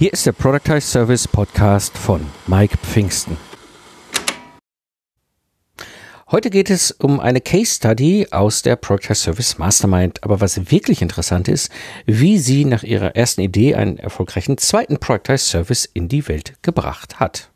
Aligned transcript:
Hier 0.00 0.12
ist 0.12 0.26
der 0.26 0.30
Productize 0.30 0.80
Service 0.80 1.26
Podcast 1.26 1.98
von 1.98 2.24
Mike 2.46 2.76
Pfingsten. 2.76 3.36
Heute 6.30 6.50
geht 6.50 6.70
es 6.70 6.92
um 6.92 7.18
eine 7.18 7.40
Case 7.40 7.74
Study 7.74 8.28
aus 8.30 8.62
der 8.62 8.76
Productize 8.76 9.16
Service 9.16 9.58
Mastermind. 9.58 10.22
Aber 10.22 10.40
was 10.40 10.70
wirklich 10.70 11.02
interessant 11.02 11.48
ist, 11.48 11.72
wie 12.06 12.38
sie 12.38 12.64
nach 12.64 12.84
ihrer 12.84 13.16
ersten 13.16 13.40
Idee 13.40 13.74
einen 13.74 13.98
erfolgreichen 13.98 14.56
zweiten 14.56 15.00
Productize 15.00 15.44
Service 15.44 15.84
in 15.84 16.06
die 16.06 16.28
Welt 16.28 16.54
gebracht 16.62 17.18
hat. 17.18 17.50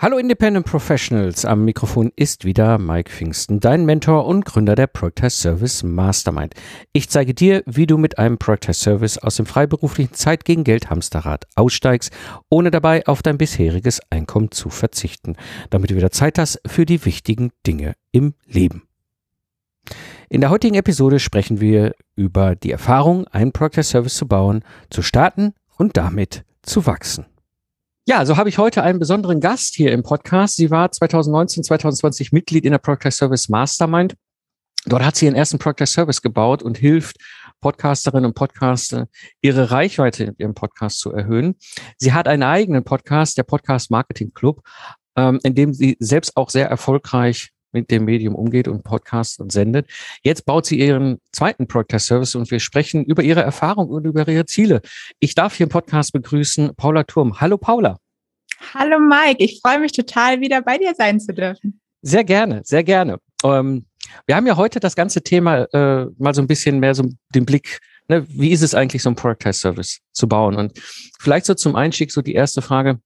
Hallo 0.00 0.16
Independent 0.16 0.64
Professionals, 0.64 1.44
am 1.44 1.64
Mikrofon 1.64 2.12
ist 2.14 2.44
wieder 2.44 2.78
Mike 2.78 3.10
Pfingsten, 3.10 3.58
dein 3.58 3.84
Mentor 3.84 4.26
und 4.26 4.44
Gründer 4.44 4.76
der 4.76 4.86
Project 4.86 5.32
Service 5.32 5.82
Mastermind. 5.82 6.54
Ich 6.92 7.08
zeige 7.08 7.34
dir, 7.34 7.64
wie 7.66 7.88
du 7.88 7.98
mit 7.98 8.16
einem 8.16 8.38
Project 8.38 8.76
Service 8.76 9.18
aus 9.18 9.34
dem 9.34 9.46
freiberuflichen 9.46 10.14
Zeit 10.14 10.44
gegen 10.44 10.62
Geld 10.62 10.88
Hamsterrad 10.88 11.46
aussteigst, 11.56 12.12
ohne 12.48 12.70
dabei 12.70 13.04
auf 13.08 13.22
dein 13.22 13.38
bisheriges 13.38 14.00
Einkommen 14.08 14.52
zu 14.52 14.70
verzichten, 14.70 15.34
damit 15.70 15.90
du 15.90 15.96
wieder 15.96 16.12
Zeit 16.12 16.38
hast 16.38 16.60
für 16.64 16.86
die 16.86 17.04
wichtigen 17.04 17.50
Dinge 17.66 17.94
im 18.12 18.34
Leben. 18.46 18.84
In 20.28 20.42
der 20.42 20.50
heutigen 20.50 20.76
Episode 20.76 21.18
sprechen 21.18 21.60
wir 21.60 21.92
über 22.14 22.54
die 22.54 22.70
Erfahrung, 22.70 23.26
einen 23.26 23.50
Project 23.50 23.86
Service 23.86 24.14
zu 24.14 24.28
bauen, 24.28 24.62
zu 24.90 25.02
starten 25.02 25.54
und 25.76 25.96
damit 25.96 26.44
zu 26.62 26.86
wachsen. 26.86 27.26
Ja, 28.08 28.24
so 28.24 28.38
habe 28.38 28.48
ich 28.48 28.56
heute 28.56 28.82
einen 28.82 28.98
besonderen 28.98 29.38
Gast 29.38 29.74
hier 29.74 29.92
im 29.92 30.02
Podcast. 30.02 30.56
Sie 30.56 30.70
war 30.70 30.90
2019, 30.90 31.62
2020 31.62 32.32
Mitglied 32.32 32.64
in 32.64 32.70
der 32.70 32.78
Product 32.78 33.10
Service 33.10 33.50
Mastermind. 33.50 34.14
Dort 34.86 35.04
hat 35.04 35.16
sie 35.16 35.26
ihren 35.26 35.34
ersten 35.34 35.58
Product 35.58 35.84
Service 35.84 36.22
gebaut 36.22 36.62
und 36.62 36.78
hilft 36.78 37.18
Podcasterinnen 37.60 38.24
und 38.24 38.34
Podcaster, 38.34 39.08
ihre 39.42 39.70
Reichweite 39.70 40.24
in 40.24 40.34
ihrem 40.38 40.54
Podcast 40.54 41.00
zu 41.00 41.12
erhöhen. 41.12 41.56
Sie 41.98 42.14
hat 42.14 42.28
einen 42.28 42.44
eigenen 42.44 42.82
Podcast, 42.82 43.36
der 43.36 43.42
Podcast 43.42 43.90
Marketing 43.90 44.32
Club, 44.32 44.62
ähm, 45.14 45.38
in 45.42 45.54
dem 45.54 45.74
sie 45.74 45.98
selbst 46.00 46.34
auch 46.34 46.48
sehr 46.48 46.70
erfolgreich 46.70 47.50
mit 47.72 47.90
dem 47.90 48.04
Medium 48.04 48.34
umgeht 48.34 48.68
und 48.68 48.82
Podcast 48.84 49.40
und 49.40 49.52
sendet. 49.52 49.88
Jetzt 50.22 50.46
baut 50.46 50.66
sie 50.66 50.78
ihren 50.78 51.18
zweiten 51.32 51.66
Product 51.66 51.98
Service 51.98 52.34
und 52.34 52.50
wir 52.50 52.60
sprechen 52.60 53.04
über 53.04 53.22
ihre 53.22 53.42
Erfahrung 53.42 53.88
und 53.88 54.04
über 54.06 54.26
ihre 54.26 54.46
Ziele. 54.46 54.80
Ich 55.20 55.34
darf 55.34 55.54
hier 55.54 55.64
im 55.64 55.70
Podcast 55.70 56.12
begrüßen 56.12 56.74
Paula 56.76 57.04
Turm. 57.04 57.40
Hallo 57.40 57.58
Paula. 57.58 57.98
Hallo 58.74 58.98
Mike, 58.98 59.42
ich 59.42 59.60
freue 59.62 59.78
mich 59.78 59.92
total, 59.92 60.40
wieder 60.40 60.62
bei 60.62 60.78
dir 60.78 60.94
sein 60.94 61.20
zu 61.20 61.32
dürfen. 61.32 61.80
Sehr 62.02 62.24
gerne, 62.24 62.62
sehr 62.64 62.84
gerne. 62.84 63.18
Ähm, 63.44 63.86
wir 64.26 64.36
haben 64.36 64.46
ja 64.46 64.56
heute 64.56 64.80
das 64.80 64.96
ganze 64.96 65.22
Thema 65.22 65.64
äh, 65.72 66.06
mal 66.18 66.34
so 66.34 66.40
ein 66.40 66.46
bisschen 66.46 66.80
mehr 66.80 66.94
so 66.94 67.04
den 67.34 67.44
Blick, 67.44 67.80
ne, 68.08 68.26
wie 68.28 68.50
ist 68.50 68.62
es 68.62 68.74
eigentlich, 68.74 69.02
so 69.02 69.10
ein 69.10 69.16
Product 69.16 69.52
Service 69.52 70.00
zu 70.12 70.28
bauen? 70.28 70.56
Und 70.56 70.78
vielleicht 71.20 71.46
so 71.46 71.54
zum 71.54 71.76
Einstieg 71.76 72.10
so 72.10 72.22
die 72.22 72.34
erste 72.34 72.62
Frage. 72.62 73.00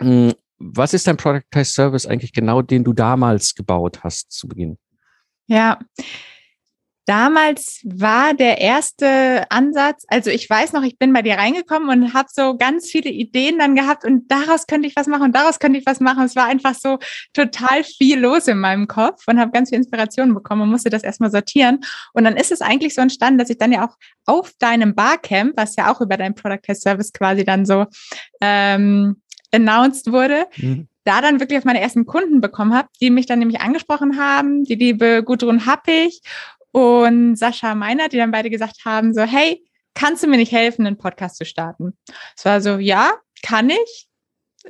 Mh, 0.00 0.30
hm, 0.30 0.34
was 0.58 0.94
ist 0.94 1.06
dein 1.06 1.16
Productized 1.16 1.74
Service 1.74 2.06
eigentlich 2.06 2.32
genau, 2.32 2.62
den 2.62 2.84
du 2.84 2.92
damals 2.92 3.54
gebaut 3.54 4.02
hast 4.02 4.32
zu 4.32 4.48
Beginn? 4.48 4.78
Ja, 5.46 5.78
damals 7.06 7.80
war 7.84 8.34
der 8.34 8.60
erste 8.60 9.48
Ansatz, 9.50 10.04
also 10.08 10.28
ich 10.30 10.50
weiß 10.50 10.72
noch, 10.72 10.82
ich 10.82 10.98
bin 10.98 11.12
bei 11.12 11.22
dir 11.22 11.36
reingekommen 11.38 11.88
und 11.88 12.14
habe 12.14 12.28
so 12.32 12.56
ganz 12.56 12.90
viele 12.90 13.10
Ideen 13.10 13.58
dann 13.58 13.76
gehabt 13.76 14.04
und 14.04 14.30
daraus 14.30 14.66
könnte 14.66 14.88
ich 14.88 14.96
was 14.96 15.06
machen 15.06 15.22
und 15.22 15.36
daraus 15.36 15.60
könnte 15.60 15.78
ich 15.78 15.86
was 15.86 16.00
machen. 16.00 16.24
Es 16.24 16.34
war 16.34 16.46
einfach 16.46 16.74
so 16.74 16.98
total 17.32 17.84
viel 17.84 18.18
los 18.18 18.48
in 18.48 18.58
meinem 18.58 18.88
Kopf 18.88 19.22
und 19.28 19.38
habe 19.38 19.52
ganz 19.52 19.70
viel 19.70 19.78
Inspiration 19.78 20.34
bekommen 20.34 20.62
und 20.62 20.70
musste 20.70 20.90
das 20.90 21.04
erstmal 21.04 21.30
sortieren. 21.30 21.80
Und 22.12 22.24
dann 22.24 22.36
ist 22.36 22.50
es 22.50 22.60
eigentlich 22.60 22.94
so 22.94 23.00
entstanden, 23.00 23.38
dass 23.38 23.50
ich 23.50 23.58
dann 23.58 23.72
ja 23.72 23.86
auch 23.86 23.96
auf 24.26 24.52
deinem 24.58 24.94
Barcamp, 24.94 25.52
was 25.56 25.76
ja 25.76 25.92
auch 25.92 26.00
über 26.00 26.16
dein 26.16 26.34
Product 26.34 26.62
Test 26.62 26.82
Service 26.82 27.12
quasi 27.12 27.44
dann 27.44 27.64
so 27.64 27.86
ähm, 28.40 29.22
announced 29.52 30.12
wurde, 30.12 30.46
mhm. 30.56 30.88
da 31.04 31.20
dann 31.20 31.40
wirklich 31.40 31.58
auf 31.58 31.64
meine 31.64 31.80
ersten 31.80 32.06
Kunden 32.06 32.40
bekommen 32.40 32.74
habe, 32.74 32.88
die 33.00 33.10
mich 33.10 33.26
dann 33.26 33.38
nämlich 33.38 33.60
angesprochen 33.60 34.18
haben, 34.18 34.64
die 34.64 34.74
liebe 34.74 35.22
Gudrun 35.24 35.66
Happig 35.66 36.20
und 36.72 37.36
Sascha 37.36 37.74
Meiner, 37.74 38.08
die 38.08 38.18
dann 38.18 38.30
beide 38.30 38.50
gesagt 38.50 38.84
haben, 38.84 39.14
so, 39.14 39.22
hey, 39.22 39.64
kannst 39.94 40.22
du 40.22 40.26
mir 40.26 40.36
nicht 40.36 40.52
helfen, 40.52 40.86
einen 40.86 40.98
Podcast 40.98 41.36
zu 41.36 41.44
starten? 41.44 41.96
Es 42.36 42.44
war 42.44 42.60
so, 42.60 42.78
ja, 42.78 43.14
kann 43.42 43.70
ich. 43.70 44.08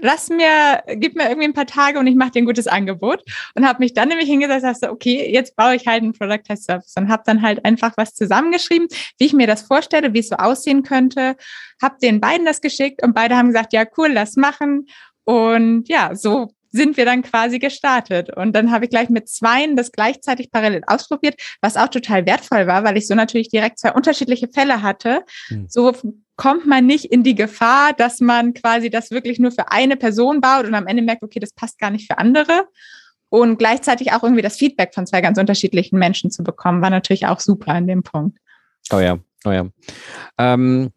Lass 0.01 0.29
mir, 0.29 0.83
gib 0.97 1.17
mir 1.17 1.29
irgendwie 1.29 1.49
ein 1.49 1.55
paar 1.55 1.67
Tage 1.67 1.99
und 1.99 2.07
ich 2.07 2.17
mache 2.17 2.33
dir 2.33 2.43
ein 2.43 2.47
gutes 2.47 2.67
Angebot. 2.67 3.23
Und 3.55 3.67
habe 3.67 3.81
mich 3.81 3.95
dann 3.95 4.09
nämlich 4.09 4.29
hingesetzt 4.29 4.65
und 4.65 4.73
gesagt, 4.73 4.93
okay, 4.93 5.31
jetzt 5.33 5.57
baue 5.57 5.77
ich 5.77 5.87
halt 5.87 6.03
einen 6.03 6.12
Product 6.12 6.43
Test 6.47 6.65
Service 6.65 6.95
und 6.97 7.09
habe 7.09 7.23
dann 7.27 7.43
halt 7.43 7.65
einfach 7.65 7.93
was 7.97 8.15
zusammengeschrieben, 8.15 8.89
wie 9.19 9.27
ich 9.27 9.33
mir 9.33 9.47
das 9.47 9.62
vorstelle, 9.62 10.12
wie 10.15 10.21
es 10.21 10.29
so 10.29 10.37
aussehen 10.37 10.83
könnte. 10.83 11.37
Habe 11.81 11.97
den 12.01 12.21
beiden 12.21 12.47
das 12.47 12.61
geschickt 12.61 13.03
und 13.03 13.15
beide 13.15 13.37
haben 13.37 13.49
gesagt, 13.49 13.73
ja, 13.73 13.85
cool, 13.97 14.09
lass 14.12 14.37
machen. 14.37 14.87
Und 15.25 15.89
ja, 15.89 16.15
so 16.15 16.51
sind 16.77 16.97
wir 16.97 17.05
dann 17.05 17.23
quasi 17.23 17.59
gestartet. 17.59 18.37
Und 18.37 18.55
dann 18.55 18.71
habe 18.71 18.85
ich 18.85 18.91
gleich 18.91 19.09
mit 19.09 19.29
zweien 19.29 19.77
das 19.77 19.93
gleichzeitig 19.93 20.51
parallel 20.51 20.83
ausprobiert, 20.87 21.41
was 21.61 21.77
auch 21.77 21.89
total 21.89 22.27
wertvoll 22.27 22.67
war, 22.67 22.85
weil 22.85 22.97
ich 22.97 23.06
so 23.06 23.15
natürlich 23.15 23.49
direkt 23.49 23.79
zwei 23.79 23.93
unterschiedliche 23.93 24.49
Fälle 24.49 24.83
hatte. 24.83 25.25
Mhm. 25.49 25.67
So 25.69 25.93
kommt 26.37 26.67
man 26.67 26.87
nicht 26.87 27.07
in 27.07 27.23
die 27.23 27.35
Gefahr, 27.35 27.93
dass 27.95 28.21
man 28.21 28.55
quasi 28.55 28.91
das 28.91 29.11
wirklich 29.11 29.39
nur 29.39 29.51
für 29.51 29.71
eine 29.73 29.97
Person 29.97 30.41
baut 30.41 30.67
und 30.67 30.75
am 30.75 30.87
Ende 30.87 31.03
merkt, 31.03 31.23
okay, 31.23 31.41
das 31.41 31.53
passt 31.53 31.79
gar 31.79 31.91
nicht 31.91 32.07
für 32.07 32.19
andere. 32.19 32.67
Und 33.29 33.59
gleichzeitig 33.59 34.13
auch 34.13 34.23
irgendwie 34.23 34.43
das 34.43 34.57
Feedback 34.57 34.95
von 34.95 35.07
zwei 35.07 35.21
ganz 35.21 35.39
unterschiedlichen 35.39 35.99
Menschen 35.99 36.31
zu 36.31 36.45
bekommen, 36.45 36.83
war 36.83 36.91
natürlich 36.91 37.27
auch 37.27 37.41
super 37.41 37.73
an 37.73 37.87
dem 37.87 38.03
Punkt. 38.03 38.39
Oh 38.93 39.01
ja, 39.01 39.19
oh 39.45 39.51
ja. 39.51 39.67
Ähm, 40.39 40.93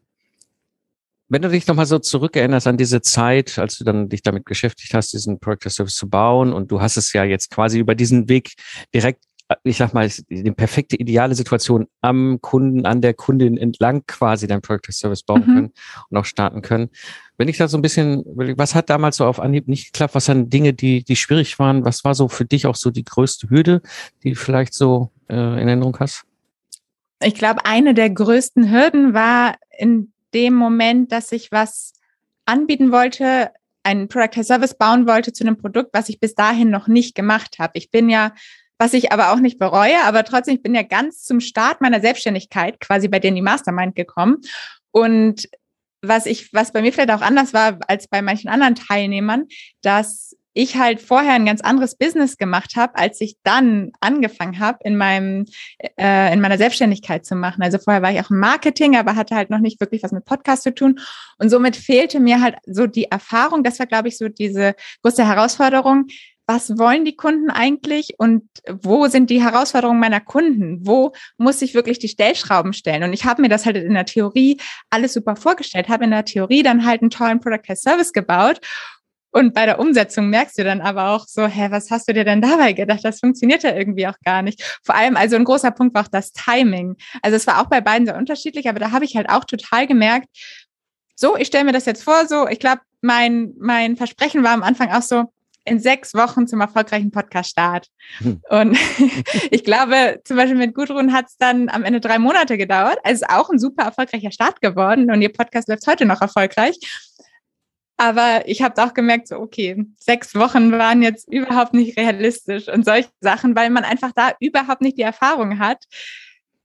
wenn 1.29 1.41
du 1.41 1.49
dich 1.49 1.67
nochmal 1.67 1.85
so 1.85 1.99
zurückerinnerst 1.99 2.67
an 2.67 2.77
diese 2.77 3.01
Zeit, 3.01 3.57
als 3.59 3.77
du 3.77 3.83
dann 3.83 4.09
dich 4.09 4.23
damit 4.23 4.45
beschäftigt 4.45 4.93
hast, 4.93 5.13
diesen 5.13 5.39
Project 5.39 5.71
Service 5.71 5.95
zu 5.95 6.09
bauen 6.09 6.53
und 6.53 6.71
du 6.71 6.81
hast 6.81 6.97
es 6.97 7.13
ja 7.13 7.23
jetzt 7.23 7.51
quasi 7.51 7.79
über 7.79 7.95
diesen 7.95 8.29
Weg 8.29 8.53
direkt, 8.93 9.23
ich 9.63 9.77
sag 9.77 9.93
mal, 9.93 10.07
die 10.29 10.51
perfekte 10.51 10.95
ideale 10.95 11.33
Situation 11.33 11.87
am 12.01 12.39
Kunden, 12.41 12.85
an 12.85 13.01
der 13.01 13.13
Kundin 13.15 13.57
entlang 13.57 14.03
quasi 14.05 14.45
dein 14.47 14.61
Project 14.61 14.93
Service 14.93 15.23
bauen 15.23 15.41
mhm. 15.41 15.53
können 15.53 15.73
und 16.09 16.17
auch 16.17 16.25
starten 16.25 16.61
können. 16.61 16.89
Wenn 17.37 17.47
ich 17.47 17.57
da 17.57 17.67
so 17.67 17.77
ein 17.77 17.81
bisschen, 17.81 18.23
was 18.25 18.75
hat 18.75 18.89
damals 18.89 19.17
so 19.17 19.25
auf 19.25 19.39
Anhieb 19.39 19.67
nicht 19.67 19.93
geklappt? 19.93 20.13
Was 20.13 20.27
waren 20.27 20.49
Dinge, 20.49 20.73
die, 20.73 21.03
die 21.03 21.15
schwierig 21.15 21.57
waren? 21.57 21.83
Was 21.83 22.03
war 22.03 22.13
so 22.13 22.27
für 22.27 22.45
dich 22.45 22.67
auch 22.67 22.75
so 22.75 22.91
die 22.91 23.03
größte 23.03 23.49
Hürde, 23.49 23.81
die 24.23 24.31
du 24.31 24.35
vielleicht 24.35 24.73
so 24.73 25.11
äh, 25.29 25.33
in 25.33 25.67
Erinnerung 25.67 25.97
hast? 25.99 26.25
Ich 27.21 27.35
glaube, 27.35 27.65
eine 27.65 27.93
der 27.93 28.09
größten 28.09 28.71
Hürden 28.71 29.13
war 29.13 29.55
in 29.77 30.13
dem 30.33 30.53
Moment, 30.53 31.11
dass 31.11 31.31
ich 31.31 31.51
was 31.51 31.93
anbieten 32.45 32.91
wollte, 32.91 33.51
einen 33.83 34.07
Product 34.07 34.43
Service 34.43 34.77
bauen 34.77 35.07
wollte 35.07 35.33
zu 35.33 35.43
einem 35.43 35.57
Produkt, 35.57 35.89
was 35.93 36.09
ich 36.09 36.19
bis 36.19 36.35
dahin 36.35 36.69
noch 36.69 36.87
nicht 36.87 37.15
gemacht 37.15 37.57
habe. 37.59 37.71
Ich 37.75 37.89
bin 37.89 38.09
ja, 38.09 38.33
was 38.79 38.93
ich 38.93 39.11
aber 39.11 39.31
auch 39.31 39.39
nicht 39.39 39.59
bereue, 39.59 40.01
aber 40.05 40.23
trotzdem, 40.23 40.55
ich 40.55 40.63
bin 40.63 40.73
ja 40.73 40.83
ganz 40.83 41.23
zum 41.23 41.41
Start 41.41 41.81
meiner 41.81 41.99
Selbstständigkeit 41.99 42.79
quasi 42.79 43.09
bei 43.09 43.19
denen 43.19 43.35
die 43.35 43.41
Mastermind 43.41 43.95
gekommen. 43.95 44.37
Und 44.91 45.49
was 46.01 46.25
ich, 46.25 46.53
was 46.53 46.71
bei 46.71 46.81
mir 46.81 46.93
vielleicht 46.93 47.11
auch 47.11 47.21
anders 47.21 47.53
war 47.53 47.77
als 47.87 48.07
bei 48.07 48.21
manchen 48.21 48.49
anderen 48.49 48.75
Teilnehmern, 48.75 49.47
dass 49.81 50.35
ich 50.53 50.77
halt 50.77 51.01
vorher 51.01 51.33
ein 51.33 51.45
ganz 51.45 51.61
anderes 51.61 51.95
Business 51.95 52.37
gemacht 52.37 52.75
habe, 52.75 52.97
als 52.97 53.21
ich 53.21 53.37
dann 53.43 53.91
angefangen 53.99 54.59
habe, 54.59 54.79
in 54.83 54.97
meinem 54.97 55.45
äh, 55.97 56.33
in 56.33 56.41
meiner 56.41 56.57
Selbstständigkeit 56.57 57.25
zu 57.25 57.35
machen. 57.35 57.61
Also 57.61 57.77
vorher 57.77 58.01
war 58.01 58.11
ich 58.11 58.19
auch 58.19 58.31
im 58.31 58.39
Marketing, 58.39 58.95
aber 58.95 59.15
hatte 59.15 59.35
halt 59.35 59.49
noch 59.49 59.59
nicht 59.59 59.79
wirklich 59.79 60.03
was 60.03 60.11
mit 60.11 60.25
Podcast 60.25 60.63
zu 60.63 60.73
tun 60.73 60.99
und 61.37 61.49
somit 61.49 61.75
fehlte 61.75 62.19
mir 62.19 62.41
halt 62.41 62.55
so 62.65 62.87
die 62.87 63.05
Erfahrung. 63.05 63.63
Das 63.63 63.77
war, 63.79 63.85
glaube 63.85 64.07
ich, 64.07 64.17
so 64.17 64.27
diese 64.27 64.73
große 65.03 65.25
Herausforderung. 65.25 66.07
Was 66.49 66.79
wollen 66.79 67.05
die 67.05 67.15
Kunden 67.15 67.51
eigentlich 67.51 68.15
und 68.17 68.49
wo 68.67 69.05
sind 69.05 69.29
die 69.29 69.43
Herausforderungen 69.43 69.99
meiner 69.99 70.19
Kunden? 70.19 70.79
Wo 70.81 71.11
muss 71.37 71.61
ich 71.61 71.75
wirklich 71.75 71.99
die 71.99 72.07
Stellschrauben 72.07 72.73
stellen? 72.73 73.03
Und 73.03 73.13
ich 73.13 73.25
habe 73.25 73.43
mir 73.43 73.49
das 73.49 73.67
halt 73.67 73.77
in 73.77 73.93
der 73.93 74.05
Theorie 74.05 74.59
alles 74.89 75.13
super 75.13 75.35
vorgestellt, 75.35 75.89
habe 75.89 76.05
in 76.05 76.09
der 76.09 76.25
Theorie 76.25 76.63
dann 76.63 76.87
halt 76.87 77.01
einen 77.01 77.11
tollen 77.11 77.39
Product 77.39 77.75
Service 77.75 78.13
gebaut 78.13 78.61
und 79.31 79.53
bei 79.53 79.67
der 79.67 79.79
Umsetzung 79.79 80.29
merkst 80.29 80.57
du 80.57 80.63
dann 80.63 80.81
aber 80.81 81.09
auch 81.09 81.27
so, 81.27 81.45
hä, 81.45 81.67
was 81.69 81.91
hast 81.91 82.09
du 82.09 82.13
dir 82.13 82.25
denn 82.25 82.41
dabei 82.41 82.73
gedacht? 82.73 83.01
Das 83.03 83.19
funktioniert 83.19 83.61
ja 83.61 83.75
irgendwie 83.75 84.07
auch 84.07 84.17
gar 84.25 84.41
nicht. 84.41 84.79
Vor 84.83 84.95
allem, 84.95 85.17
also 85.17 85.35
ein 85.35 85.43
großer 85.43 85.69
Punkt 85.69 85.93
war 85.93 86.05
auch 86.05 86.07
das 86.07 86.31
Timing. 86.31 86.95
Also 87.21 87.37
es 87.37 87.45
war 87.45 87.61
auch 87.61 87.67
bei 87.67 87.79
beiden 87.81 88.07
sehr 88.07 88.17
unterschiedlich, 88.17 88.67
aber 88.67 88.79
da 88.79 88.89
habe 88.89 89.05
ich 89.05 89.15
halt 89.15 89.29
auch 89.29 89.45
total 89.45 89.85
gemerkt, 89.85 90.27
so, 91.15 91.37
ich 91.37 91.47
stelle 91.47 91.65
mir 91.65 91.73
das 91.73 91.85
jetzt 91.85 92.03
vor, 92.03 92.25
so, 92.27 92.47
ich 92.47 92.59
glaube, 92.59 92.81
mein, 93.01 93.53
mein 93.59 93.97
Versprechen 93.97 94.43
war 94.43 94.51
am 94.51 94.63
Anfang 94.63 94.89
auch 94.91 95.01
so, 95.01 95.25
in 95.65 95.79
sechs 95.79 96.13
Wochen 96.13 96.47
zum 96.47 96.61
erfolgreichen 96.61 97.11
Podcast-Start. 97.11 97.87
Hm. 98.19 98.41
Und 98.49 98.77
ich 99.51 99.63
glaube, 99.63 100.21
zum 100.23 100.37
Beispiel 100.37 100.57
mit 100.57 100.73
Gudrun 100.73 101.13
hat 101.13 101.27
es 101.27 101.37
dann 101.37 101.69
am 101.69 101.83
Ende 101.83 101.99
drei 101.99 102.19
Monate 102.19 102.57
gedauert. 102.57 102.97
Also 103.03 103.25
auch 103.29 103.49
ein 103.49 103.59
super 103.59 103.83
erfolgreicher 103.83 104.31
Start 104.31 104.61
geworden 104.61 105.11
und 105.11 105.21
ihr 105.21 105.31
Podcast 105.31 105.67
läuft 105.67 105.87
heute 105.87 106.05
noch 106.05 106.21
erfolgreich. 106.21 106.77
Aber 107.97 108.43
ich 108.45 108.61
habe 108.61 108.81
auch 108.81 108.93
gemerkt, 108.93 109.27
so, 109.27 109.35
okay, 109.35 109.85
sechs 109.97 110.33
Wochen 110.33 110.71
waren 110.71 111.01
jetzt 111.01 111.27
überhaupt 111.31 111.73
nicht 111.73 111.97
realistisch 111.97 112.69
und 112.69 112.85
solche 112.85 113.09
Sachen, 113.19 113.57
weil 113.57 113.69
man 113.69 113.83
einfach 113.83 114.13
da 114.15 114.31
überhaupt 114.39 114.81
nicht 114.81 114.97
die 114.97 115.01
Erfahrung 115.01 115.59
hat. 115.59 115.83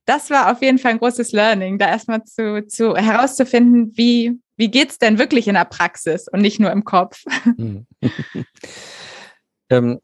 Das 0.06 0.30
war 0.30 0.52
auf 0.52 0.60
jeden 0.60 0.78
Fall 0.78 0.92
ein 0.92 0.98
großes 0.98 1.32
Learning, 1.32 1.78
da 1.78 1.88
erstmal 1.88 2.24
zu, 2.24 2.66
zu 2.66 2.94
herauszufinden, 2.94 3.92
wie, 3.96 4.38
wie 4.56 4.70
geht's 4.70 4.98
denn 4.98 5.18
wirklich 5.18 5.48
in 5.48 5.54
der 5.54 5.64
Praxis 5.64 6.28
und 6.28 6.40
nicht 6.40 6.60
nur 6.60 6.70
im 6.70 6.84
Kopf. 6.84 7.24
Hm. 7.44 7.86
ähm, 9.70 10.00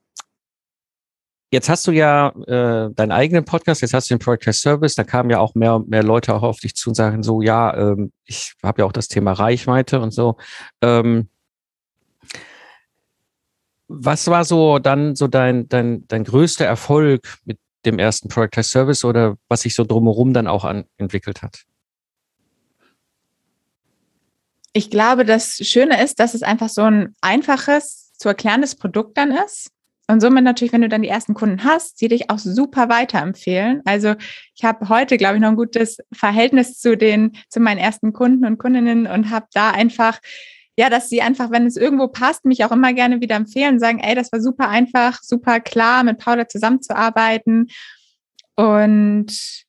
Jetzt 1.52 1.68
hast 1.68 1.84
du 1.88 1.90
ja 1.90 2.28
äh, 2.46 2.94
deinen 2.94 3.10
eigenen 3.10 3.44
Podcast, 3.44 3.82
jetzt 3.82 3.92
hast 3.92 4.08
du 4.08 4.14
den 4.14 4.20
Podcast 4.20 4.62
Service, 4.62 4.94
da 4.94 5.02
kamen 5.02 5.30
ja 5.30 5.40
auch 5.40 5.56
mehr 5.56 5.74
und 5.74 5.88
mehr 5.88 6.04
Leute 6.04 6.32
auch 6.32 6.44
auf 6.44 6.60
dich 6.60 6.76
zu 6.76 6.90
und 6.90 6.94
sagen 6.94 7.24
so, 7.24 7.42
ja, 7.42 7.76
ähm, 7.76 8.12
ich 8.24 8.54
habe 8.62 8.82
ja 8.82 8.86
auch 8.86 8.92
das 8.92 9.08
Thema 9.08 9.32
Reichweite 9.32 9.98
und 9.98 10.12
so. 10.12 10.36
Ähm, 10.80 11.28
was 13.88 14.28
war 14.28 14.44
so 14.44 14.78
dann 14.78 15.16
so 15.16 15.26
dein, 15.26 15.68
dein, 15.68 16.06
dein 16.06 16.22
größter 16.22 16.64
Erfolg 16.64 17.38
mit 17.44 17.58
dem 17.84 17.98
ersten 17.98 18.28
Product 18.28 18.62
Service 18.62 19.04
oder 19.04 19.36
was 19.48 19.62
sich 19.62 19.74
so 19.74 19.84
drumherum 19.84 20.32
dann 20.32 20.46
auch 20.46 20.64
an, 20.64 20.84
entwickelt 20.96 21.42
hat? 21.42 21.64
Ich 24.72 24.90
glaube, 24.90 25.24
das 25.24 25.56
Schöne 25.56 26.02
ist, 26.02 26.20
dass 26.20 26.34
es 26.34 26.42
einfach 26.42 26.68
so 26.68 26.82
ein 26.82 27.14
einfaches 27.20 28.12
zu 28.16 28.28
erklärendes 28.28 28.76
Produkt 28.76 29.18
dann 29.18 29.32
ist 29.32 29.70
und 30.10 30.20
somit 30.20 30.42
natürlich, 30.42 30.72
wenn 30.72 30.82
du 30.82 30.88
dann 30.88 31.02
die 31.02 31.08
ersten 31.08 31.34
Kunden 31.34 31.62
hast, 31.62 32.00
die 32.00 32.08
dich 32.08 32.30
auch 32.30 32.38
super 32.38 32.88
weiterempfehlen. 32.88 33.80
Also 33.84 34.14
ich 34.56 34.64
habe 34.64 34.88
heute, 34.88 35.16
glaube 35.16 35.36
ich, 35.36 35.40
noch 35.40 35.50
ein 35.50 35.56
gutes 35.56 35.98
Verhältnis 36.12 36.78
zu 36.78 36.96
den, 36.96 37.36
zu 37.48 37.60
meinen 37.60 37.78
ersten 37.78 38.12
Kunden 38.12 38.44
und 38.44 38.58
Kundinnen 38.58 39.06
und 39.06 39.30
habe 39.30 39.46
da 39.52 39.70
einfach 39.70 40.18
ja, 40.80 40.88
dass 40.88 41.10
sie 41.10 41.20
einfach, 41.20 41.50
wenn 41.50 41.66
es 41.66 41.76
irgendwo 41.76 42.08
passt, 42.08 42.46
mich 42.46 42.64
auch 42.64 42.72
immer 42.72 42.94
gerne 42.94 43.20
wieder 43.20 43.36
empfehlen 43.36 43.74
und 43.74 43.80
sagen, 43.80 43.98
ey, 43.98 44.14
das 44.14 44.32
war 44.32 44.40
super 44.40 44.70
einfach, 44.70 45.18
super 45.20 45.60
klar, 45.60 46.04
mit 46.04 46.16
Paula 46.16 46.48
zusammenzuarbeiten. 46.48 47.66
Und 48.56 49.66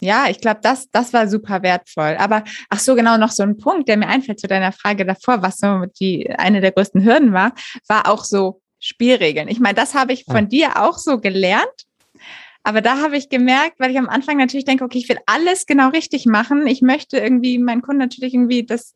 ja, 0.00 0.26
ich 0.28 0.40
glaube, 0.40 0.60
das, 0.62 0.88
das 0.92 1.12
war 1.12 1.26
super 1.26 1.64
wertvoll. 1.64 2.14
Aber 2.20 2.44
ach 2.68 2.78
so, 2.78 2.94
genau, 2.94 3.18
noch 3.18 3.32
so 3.32 3.42
ein 3.42 3.56
Punkt, 3.56 3.88
der 3.88 3.96
mir 3.96 4.06
einfällt 4.06 4.38
zu 4.38 4.46
deiner 4.46 4.70
Frage 4.70 5.04
davor, 5.04 5.42
was 5.42 5.56
so 5.56 5.86
die 5.98 6.30
eine 6.30 6.60
der 6.60 6.70
größten 6.70 7.04
Hürden 7.04 7.32
war, 7.32 7.52
war 7.88 8.08
auch 8.08 8.22
so 8.22 8.60
Spielregeln. 8.78 9.48
Ich 9.48 9.58
meine, 9.58 9.74
das 9.74 9.94
habe 9.96 10.12
ich 10.12 10.26
von 10.26 10.48
dir 10.48 10.80
auch 10.80 10.98
so 10.98 11.18
gelernt. 11.18 11.66
Aber 12.62 12.82
da 12.82 13.02
habe 13.02 13.16
ich 13.16 13.30
gemerkt, 13.30 13.80
weil 13.80 13.90
ich 13.90 13.98
am 13.98 14.08
Anfang 14.08 14.36
natürlich 14.36 14.64
denke, 14.64 14.84
okay, 14.84 14.98
ich 14.98 15.08
will 15.08 15.18
alles 15.26 15.66
genau 15.66 15.88
richtig 15.88 16.24
machen. 16.24 16.68
Ich 16.68 16.82
möchte 16.82 17.18
irgendwie 17.18 17.58
meinen 17.58 17.82
Kunden 17.82 17.98
natürlich 17.98 18.34
irgendwie 18.34 18.64
das, 18.64 18.94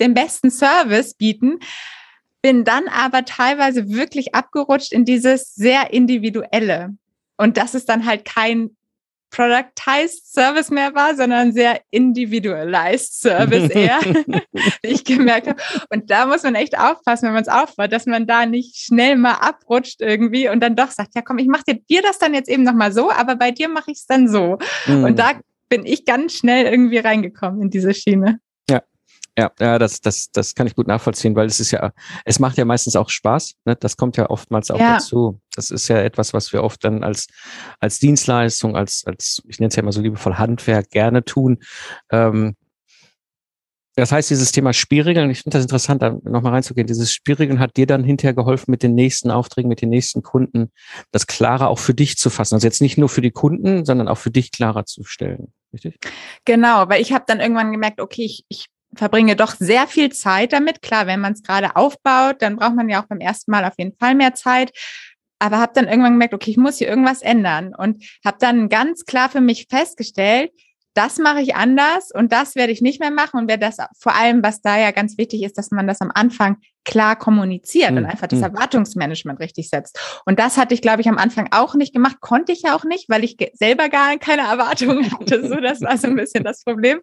den 0.00 0.14
besten 0.14 0.50
Service 0.50 1.14
bieten. 1.14 1.58
Bin 2.42 2.64
dann 2.64 2.88
aber 2.88 3.24
teilweise 3.24 3.90
wirklich 3.90 4.34
abgerutscht 4.34 4.92
in 4.92 5.04
dieses 5.04 5.54
sehr 5.54 5.92
individuelle. 5.92 6.90
Und 7.36 7.56
das 7.56 7.74
ist 7.74 7.88
dann 7.88 8.06
halt 8.06 8.24
kein 8.24 8.76
Productized 9.32 10.30
Service 10.30 10.70
mehr 10.70 10.94
war, 10.94 11.16
sondern 11.16 11.52
sehr 11.52 11.80
individualized 11.90 13.20
Service 13.20 13.70
eher, 13.74 13.98
wie 14.82 14.88
ich 14.88 15.04
gemerkt 15.04 15.48
habe. 15.48 15.60
Und 15.88 16.10
da 16.10 16.26
muss 16.26 16.42
man 16.42 16.54
echt 16.54 16.78
aufpassen, 16.78 17.26
wenn 17.26 17.32
man 17.32 17.42
es 17.42 17.48
aufbaut, 17.48 17.92
dass 17.92 18.04
man 18.04 18.26
da 18.26 18.44
nicht 18.44 18.76
schnell 18.76 19.16
mal 19.16 19.34
abrutscht 19.34 20.02
irgendwie 20.02 20.48
und 20.48 20.60
dann 20.60 20.76
doch 20.76 20.90
sagt, 20.90 21.14
ja 21.14 21.22
komm, 21.22 21.38
ich 21.38 21.48
mache 21.48 21.64
dir, 21.64 22.02
das 22.02 22.18
dann 22.18 22.34
jetzt 22.34 22.50
eben 22.50 22.62
nochmal 22.62 22.92
so, 22.92 23.10
aber 23.10 23.36
bei 23.36 23.50
dir 23.50 23.68
mache 23.68 23.90
ich 23.90 23.98
es 23.98 24.06
dann 24.06 24.28
so. 24.28 24.58
Mhm. 24.86 25.04
Und 25.04 25.18
da 25.18 25.32
bin 25.70 25.86
ich 25.86 26.04
ganz 26.04 26.34
schnell 26.34 26.66
irgendwie 26.66 26.98
reingekommen 26.98 27.62
in 27.62 27.70
diese 27.70 27.94
Schiene. 27.94 28.38
Ja, 29.38 29.50
ja, 29.58 29.78
das, 29.78 30.00
das, 30.02 30.30
das 30.30 30.54
kann 30.54 30.66
ich 30.66 30.74
gut 30.74 30.86
nachvollziehen, 30.86 31.34
weil 31.34 31.46
es 31.46 31.58
ist 31.58 31.70
ja, 31.70 31.92
es 32.26 32.38
macht 32.38 32.58
ja 32.58 32.66
meistens 32.66 32.96
auch 32.96 33.08
Spaß. 33.08 33.54
Ne? 33.64 33.76
Das 33.76 33.96
kommt 33.96 34.18
ja 34.18 34.28
oftmals 34.28 34.70
auch 34.70 34.78
ja. 34.78 34.94
dazu. 34.94 35.40
Das 35.54 35.70
ist 35.70 35.88
ja 35.88 35.98
etwas, 36.02 36.34
was 36.34 36.52
wir 36.52 36.62
oft 36.62 36.84
dann 36.84 37.02
als, 37.02 37.28
als 37.80 37.98
Dienstleistung, 37.98 38.76
als, 38.76 39.04
als, 39.06 39.42
ich 39.48 39.58
nenne 39.58 39.68
es 39.68 39.76
ja 39.76 39.82
immer 39.82 39.92
so 39.92 40.02
liebevoll 40.02 40.34
Handwerk 40.34 40.90
gerne 40.90 41.24
tun. 41.24 41.58
Ähm, 42.10 42.56
das 43.94 44.10
heißt, 44.10 44.30
dieses 44.30 44.52
Thema 44.52 44.72
Spielregeln, 44.72 45.30
ich 45.30 45.42
finde 45.42 45.58
das 45.58 45.64
interessant, 45.64 46.00
da 46.00 46.18
nochmal 46.24 46.52
reinzugehen, 46.52 46.86
dieses 46.86 47.12
Spielregeln 47.12 47.58
hat 47.58 47.76
dir 47.76 47.86
dann 47.86 48.04
hinterher 48.04 48.32
geholfen, 48.32 48.70
mit 48.70 48.82
den 48.82 48.94
nächsten 48.94 49.30
Aufträgen, 49.30 49.68
mit 49.68 49.82
den 49.82 49.90
nächsten 49.90 50.22
Kunden, 50.22 50.72
das 51.10 51.26
klarer 51.26 51.68
auch 51.68 51.78
für 51.78 51.92
dich 51.92 52.16
zu 52.16 52.30
fassen. 52.30 52.54
Also 52.54 52.66
jetzt 52.66 52.80
nicht 52.80 52.96
nur 52.96 53.10
für 53.10 53.20
die 53.20 53.32
Kunden, 53.32 53.84
sondern 53.84 54.08
auch 54.08 54.16
für 54.16 54.30
dich 54.30 54.50
klarer 54.50 54.86
zu 54.86 55.04
stellen. 55.04 55.52
Richtig? 55.74 55.98
Genau, 56.46 56.88
weil 56.88 57.02
ich 57.02 57.12
habe 57.12 57.24
dann 57.26 57.40
irgendwann 57.40 57.72
gemerkt, 57.72 58.00
okay, 58.00 58.24
ich, 58.24 58.44
ich 58.48 58.66
verbringe 58.94 59.36
doch 59.36 59.54
sehr 59.58 59.86
viel 59.86 60.12
Zeit 60.12 60.52
damit. 60.52 60.82
Klar, 60.82 61.06
wenn 61.06 61.20
man 61.20 61.32
es 61.32 61.42
gerade 61.42 61.76
aufbaut, 61.76 62.36
dann 62.40 62.56
braucht 62.56 62.74
man 62.74 62.88
ja 62.88 63.02
auch 63.02 63.06
beim 63.06 63.20
ersten 63.20 63.50
Mal 63.50 63.64
auf 63.64 63.74
jeden 63.78 63.96
Fall 63.98 64.14
mehr 64.14 64.34
Zeit. 64.34 64.72
Aber 65.38 65.58
habe 65.58 65.72
dann 65.74 65.88
irgendwann 65.88 66.12
gemerkt, 66.12 66.34
okay, 66.34 66.52
ich 66.52 66.56
muss 66.56 66.78
hier 66.78 66.88
irgendwas 66.88 67.20
ändern 67.22 67.74
und 67.74 68.04
habe 68.24 68.36
dann 68.38 68.68
ganz 68.68 69.04
klar 69.04 69.28
für 69.28 69.40
mich 69.40 69.66
festgestellt, 69.68 70.52
das 70.94 71.18
mache 71.18 71.40
ich 71.40 71.54
anders 71.54 72.10
und 72.12 72.32
das 72.32 72.54
werde 72.54 72.72
ich 72.72 72.82
nicht 72.82 73.00
mehr 73.00 73.10
machen 73.10 73.40
und 73.40 73.48
werde 73.48 73.66
das 73.66 73.78
vor 73.98 74.14
allem, 74.14 74.42
was 74.42 74.60
da 74.60 74.78
ja 74.78 74.90
ganz 74.90 75.16
wichtig 75.16 75.42
ist, 75.42 75.56
dass 75.56 75.70
man 75.70 75.86
das 75.86 76.00
am 76.00 76.10
Anfang 76.14 76.58
klar 76.84 77.16
kommuniziert 77.16 77.92
mhm. 77.92 77.98
und 77.98 78.04
hm, 78.04 78.10
einfach 78.10 78.26
das 78.26 78.40
mhm. 78.40 78.46
Erwartungsmanagement 78.46 79.40
richtig 79.40 79.70
setzt. 79.70 79.98
Und 80.26 80.38
das 80.38 80.58
hatte 80.58 80.74
ich, 80.74 80.82
glaube 80.82 81.00
ich, 81.00 81.08
am 81.08 81.18
Anfang 81.18 81.48
auch 81.50 81.74
nicht 81.74 81.94
gemacht, 81.94 82.20
konnte 82.20 82.52
ich 82.52 82.62
ja 82.62 82.76
auch 82.76 82.84
nicht, 82.84 83.08
weil 83.08 83.24
ich 83.24 83.36
selber 83.54 83.88
gar 83.88 84.18
keine 84.18 84.42
Erwartungen 84.42 85.10
hatte. 85.12 85.48
So, 85.48 85.56
das 85.56 85.80
war 85.80 85.96
so 85.96 86.08
ein 86.08 86.16
bisschen 86.16 86.44
das 86.44 86.62
Problem. 86.62 87.00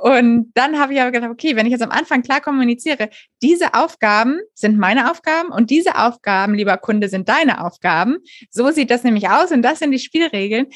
Und 0.00 0.52
dann 0.54 0.78
habe 0.78 0.92
ich 0.92 1.00
aber 1.00 1.10
gedacht, 1.10 1.30
okay, 1.30 1.56
wenn 1.56 1.66
ich 1.66 1.72
jetzt 1.72 1.82
am 1.82 1.90
Anfang 1.90 2.22
klar 2.22 2.40
kommuniziere, 2.40 3.08
diese 3.42 3.74
Aufgaben 3.74 4.40
sind 4.54 4.78
meine 4.78 5.10
Aufgaben 5.10 5.50
und 5.50 5.70
diese 5.70 5.96
Aufgaben, 5.96 6.54
lieber 6.54 6.76
Kunde, 6.76 7.08
sind 7.08 7.28
deine 7.28 7.64
Aufgaben. 7.64 8.18
So 8.50 8.70
sieht 8.70 8.90
das 8.90 9.04
nämlich 9.04 9.30
aus 9.30 9.52
und 9.52 9.62
das 9.62 9.78
sind 9.78 9.92
die 9.92 9.98
Spielregeln. 9.98 10.66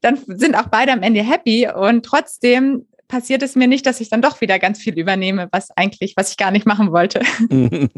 Dann 0.00 0.18
sind 0.26 0.54
auch 0.54 0.68
beide 0.68 0.92
am 0.92 1.02
Ende 1.02 1.22
happy 1.22 1.68
und 1.68 2.04
trotzdem 2.04 2.86
passiert 3.08 3.42
es 3.42 3.56
mir 3.56 3.66
nicht, 3.66 3.86
dass 3.86 4.00
ich 4.00 4.10
dann 4.10 4.22
doch 4.22 4.40
wieder 4.40 4.58
ganz 4.58 4.78
viel 4.78 4.98
übernehme, 4.98 5.48
was 5.50 5.70
eigentlich, 5.76 6.14
was 6.16 6.30
ich 6.30 6.36
gar 6.36 6.50
nicht 6.50 6.66
machen 6.66 6.92
wollte. 6.92 7.20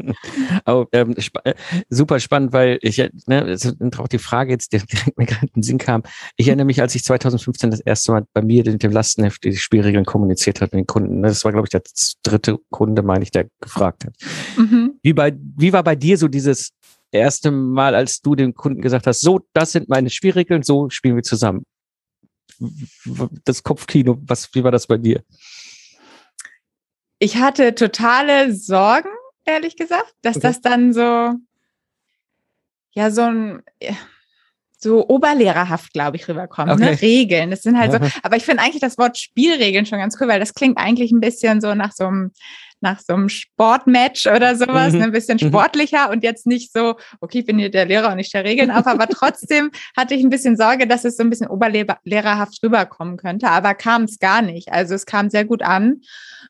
oh, 0.65 0.85
ähm, 0.91 1.13
sp 1.19 1.37
äh, 1.43 1.53
super 1.89 2.19
spannend, 2.19 2.53
weil 2.53 2.79
ich, 2.81 2.99
äh, 2.99 3.11
ne, 3.27 3.55
auch 3.97 4.07
die 4.07 4.17
Frage 4.17 4.51
jetzt, 4.51 4.73
die 4.73 4.77
direkt 4.91 5.17
mir 5.17 5.25
gerade 5.25 5.47
in 5.47 5.53
den 5.55 5.63
Sinn 5.63 5.77
kam. 5.77 6.03
Ich 6.37 6.47
erinnere 6.47 6.65
mich, 6.65 6.81
als 6.81 6.95
ich 6.95 7.03
2015 7.03 7.71
das 7.71 7.81
erste 7.81 8.13
Mal 8.13 8.25
bei 8.33 8.41
mir 8.41 8.63
mit 8.63 8.81
dem 8.81 8.91
Lastenheft 8.91 9.43
die 9.43 9.55
Spielregeln 9.55 10.05
kommuniziert 10.05 10.61
hat 10.61 10.71
mit 10.71 10.79
den 10.79 10.87
Kunden. 10.87 11.21
Das 11.21 11.43
war, 11.43 11.51
glaube 11.51 11.67
ich, 11.67 11.71
der 11.71 11.83
dritte 12.23 12.57
Kunde, 12.69 13.03
meine 13.03 13.23
ich, 13.23 13.31
der 13.31 13.47
gefragt 13.59 14.05
hat. 14.05 14.15
Mhm. 14.57 14.93
Wie, 15.03 15.13
bei, 15.13 15.33
wie 15.57 15.73
war 15.73 15.83
bei 15.83 15.95
dir 15.95 16.17
so 16.17 16.27
dieses 16.27 16.71
erste 17.11 17.51
Mal, 17.51 17.95
als 17.95 18.21
du 18.21 18.35
dem 18.35 18.53
Kunden 18.53 18.81
gesagt 18.81 19.07
hast, 19.07 19.21
so, 19.21 19.41
das 19.53 19.73
sind 19.73 19.89
meine 19.89 20.09
Spielregeln, 20.09 20.63
so 20.63 20.89
spielen 20.89 21.15
wir 21.15 21.23
zusammen? 21.23 21.63
Das 23.45 23.63
Kopfkino, 23.63 24.17
was, 24.21 24.53
wie 24.53 24.63
war 24.63 24.71
das 24.71 24.87
bei 24.87 24.97
dir? 24.97 25.23
Ich 27.19 27.37
hatte 27.37 27.75
totale 27.75 28.53
Sorgen, 28.53 29.09
ehrlich 29.45 29.75
gesagt, 29.75 30.13
dass 30.21 30.37
okay. 30.37 30.47
das 30.47 30.61
dann 30.61 30.93
so, 30.93 31.35
ja, 32.93 33.11
so 33.11 33.21
ein, 33.21 33.63
so 34.77 35.07
oberlehrerhaft, 35.07 35.93
glaube 35.93 36.17
ich, 36.17 36.27
rüberkommt. 36.27 36.67
Ne? 36.67 36.73
Okay. 36.73 36.85
Ne? 36.85 37.01
Regeln, 37.01 37.51
das 37.51 37.61
sind 37.61 37.77
halt 37.77 37.91
so, 37.91 37.99
aber 38.23 38.37
ich 38.37 38.43
finde 38.43 38.63
eigentlich 38.63 38.81
das 38.81 38.97
Wort 38.97 39.17
Spielregeln 39.17 39.85
schon 39.85 39.99
ganz 39.99 40.19
cool, 40.19 40.27
weil 40.27 40.39
das 40.39 40.53
klingt 40.53 40.77
eigentlich 40.77 41.11
ein 41.11 41.19
bisschen 41.19 41.61
so 41.61 41.75
nach 41.75 41.91
so 41.91 42.07
einem 42.07 42.31
nach 42.81 42.99
so 42.99 43.13
einem 43.13 43.29
Sportmatch 43.29 44.27
oder 44.27 44.55
sowas, 44.55 44.93
mhm. 44.93 45.01
ein 45.03 45.11
bisschen 45.11 45.37
mhm. 45.41 45.47
sportlicher 45.47 46.09
und 46.09 46.23
jetzt 46.23 46.47
nicht 46.47 46.73
so, 46.73 46.95
okay, 47.19 47.39
ich 47.39 47.45
bin 47.45 47.59
hier 47.59 47.71
der 47.71 47.85
Lehrer 47.85 48.11
und 48.11 48.19
ich 48.19 48.27
stelle 48.27 48.45
Regeln 48.45 48.71
auf, 48.71 48.87
aber 48.87 49.07
trotzdem 49.09 49.71
hatte 49.95 50.15
ich 50.15 50.23
ein 50.23 50.29
bisschen 50.29 50.57
Sorge, 50.57 50.87
dass 50.87 51.05
es 51.05 51.17
so 51.17 51.23
ein 51.23 51.29
bisschen 51.29 51.47
oberlehrerhaft 51.47 52.61
rüberkommen 52.63 53.17
könnte, 53.17 53.49
aber 53.49 53.73
kam 53.73 54.03
es 54.03 54.19
gar 54.19 54.41
nicht. 54.41 54.71
Also 54.71 54.95
es 54.95 55.05
kam 55.05 55.29
sehr 55.29 55.45
gut 55.45 55.61
an 55.61 56.01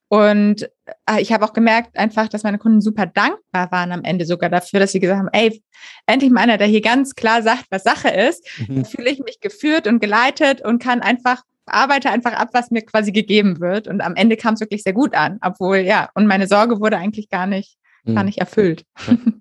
und 0.08 0.70
äh, 1.10 1.22
ich 1.22 1.32
habe 1.32 1.46
auch 1.46 1.54
gemerkt 1.54 1.98
einfach, 1.98 2.28
dass 2.28 2.44
meine 2.44 2.58
Kunden 2.58 2.82
super 2.82 3.06
dankbar 3.06 3.72
waren 3.72 3.92
am 3.92 4.04
Ende 4.04 4.26
sogar 4.26 4.50
dafür, 4.50 4.80
dass 4.80 4.92
sie 4.92 5.00
gesagt 5.00 5.20
haben, 5.20 5.30
ey, 5.32 5.64
endlich 6.06 6.32
mal 6.32 6.42
einer, 6.42 6.58
der 6.58 6.68
hier 6.68 6.82
ganz 6.82 7.16
klar 7.16 7.42
sagt, 7.42 7.66
was 7.70 7.84
Sache 7.84 8.10
ist. 8.10 8.46
Mhm. 8.68 8.86
Fühle 8.86 9.10
ich 9.10 9.20
mich 9.20 9.40
geführt 9.40 9.88
und 9.88 10.00
geleitet 10.00 10.62
und 10.64 10.82
kann 10.82 11.02
einfach 11.02 11.44
arbeite 11.74 12.10
einfach 12.10 12.34
ab, 12.34 12.50
was 12.54 12.72
mir 12.72 12.82
quasi 12.82 13.12
gegeben 13.12 13.60
wird. 13.60 13.88
Und 13.88 14.02
am 14.02 14.16
Ende 14.16 14.38
kam 14.38 14.54
es 14.56 14.60
wirklich 14.62 14.84
sehr 14.84 14.94
gut 14.94 15.16
an, 15.16 15.40
obwohl, 15.42 15.78
ja, 15.78 16.10
und 16.14 16.28
meine 16.28 16.48
Sorge 16.48 16.80
wurde 16.80 16.98
eigentlich 16.98 17.30
gar 17.30 17.48
nicht, 17.48 17.78
gar 18.06 18.24
nicht 18.24 18.40
erfüllt. 18.40 18.84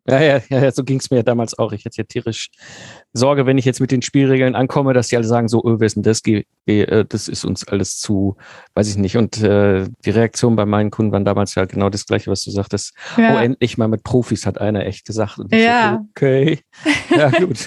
Ja, 0.08 0.20
ja, 0.20 0.40
ja, 0.48 0.62
ja 0.64 0.72
so 0.72 0.82
ging 0.82 0.98
es 0.98 1.10
mir 1.10 1.18
ja 1.18 1.22
damals 1.22 1.58
auch. 1.58 1.72
Ich 1.72 1.84
hatte 1.84 1.98
ja 1.98 2.04
tierisch 2.04 2.50
Sorge, 3.12 3.46
wenn 3.46 3.58
ich 3.58 3.64
jetzt 3.64 3.80
mit 3.80 3.90
den 3.90 4.02
Spielregeln 4.02 4.54
ankomme, 4.54 4.92
dass 4.92 5.08
die 5.08 5.16
alle 5.16 5.24
sagen, 5.24 5.48
so, 5.48 5.64
öh, 5.64 5.76
wer 5.78 5.86
ist 5.86 5.96
denn 5.96 6.02
das? 6.02 6.20
Äh, 6.26 7.04
das 7.08 7.28
ist 7.28 7.44
uns 7.44 7.66
alles 7.68 7.98
zu, 7.98 8.36
weiß 8.74 8.88
ich 8.88 8.96
nicht. 8.96 9.16
Und 9.16 9.40
äh, 9.42 9.86
die 10.04 10.10
Reaktion 10.10 10.56
bei 10.56 10.66
meinen 10.66 10.90
Kunden 10.90 11.12
waren 11.12 11.24
damals 11.24 11.54
ja 11.54 11.64
genau 11.64 11.90
das 11.90 12.06
Gleiche, 12.06 12.30
was 12.30 12.42
du 12.42 12.50
sagtest. 12.50 12.92
Ja. 13.16 13.36
Oh, 13.36 13.38
endlich 13.38 13.78
mal 13.78 13.88
mit 13.88 14.02
Profis, 14.02 14.46
hat 14.46 14.60
einer 14.60 14.84
echt 14.84 15.06
gesagt. 15.06 15.38
ja. 15.52 16.00
So, 16.00 16.08
okay. 16.10 16.60
Ja, 17.16 17.30
gut. 17.30 17.66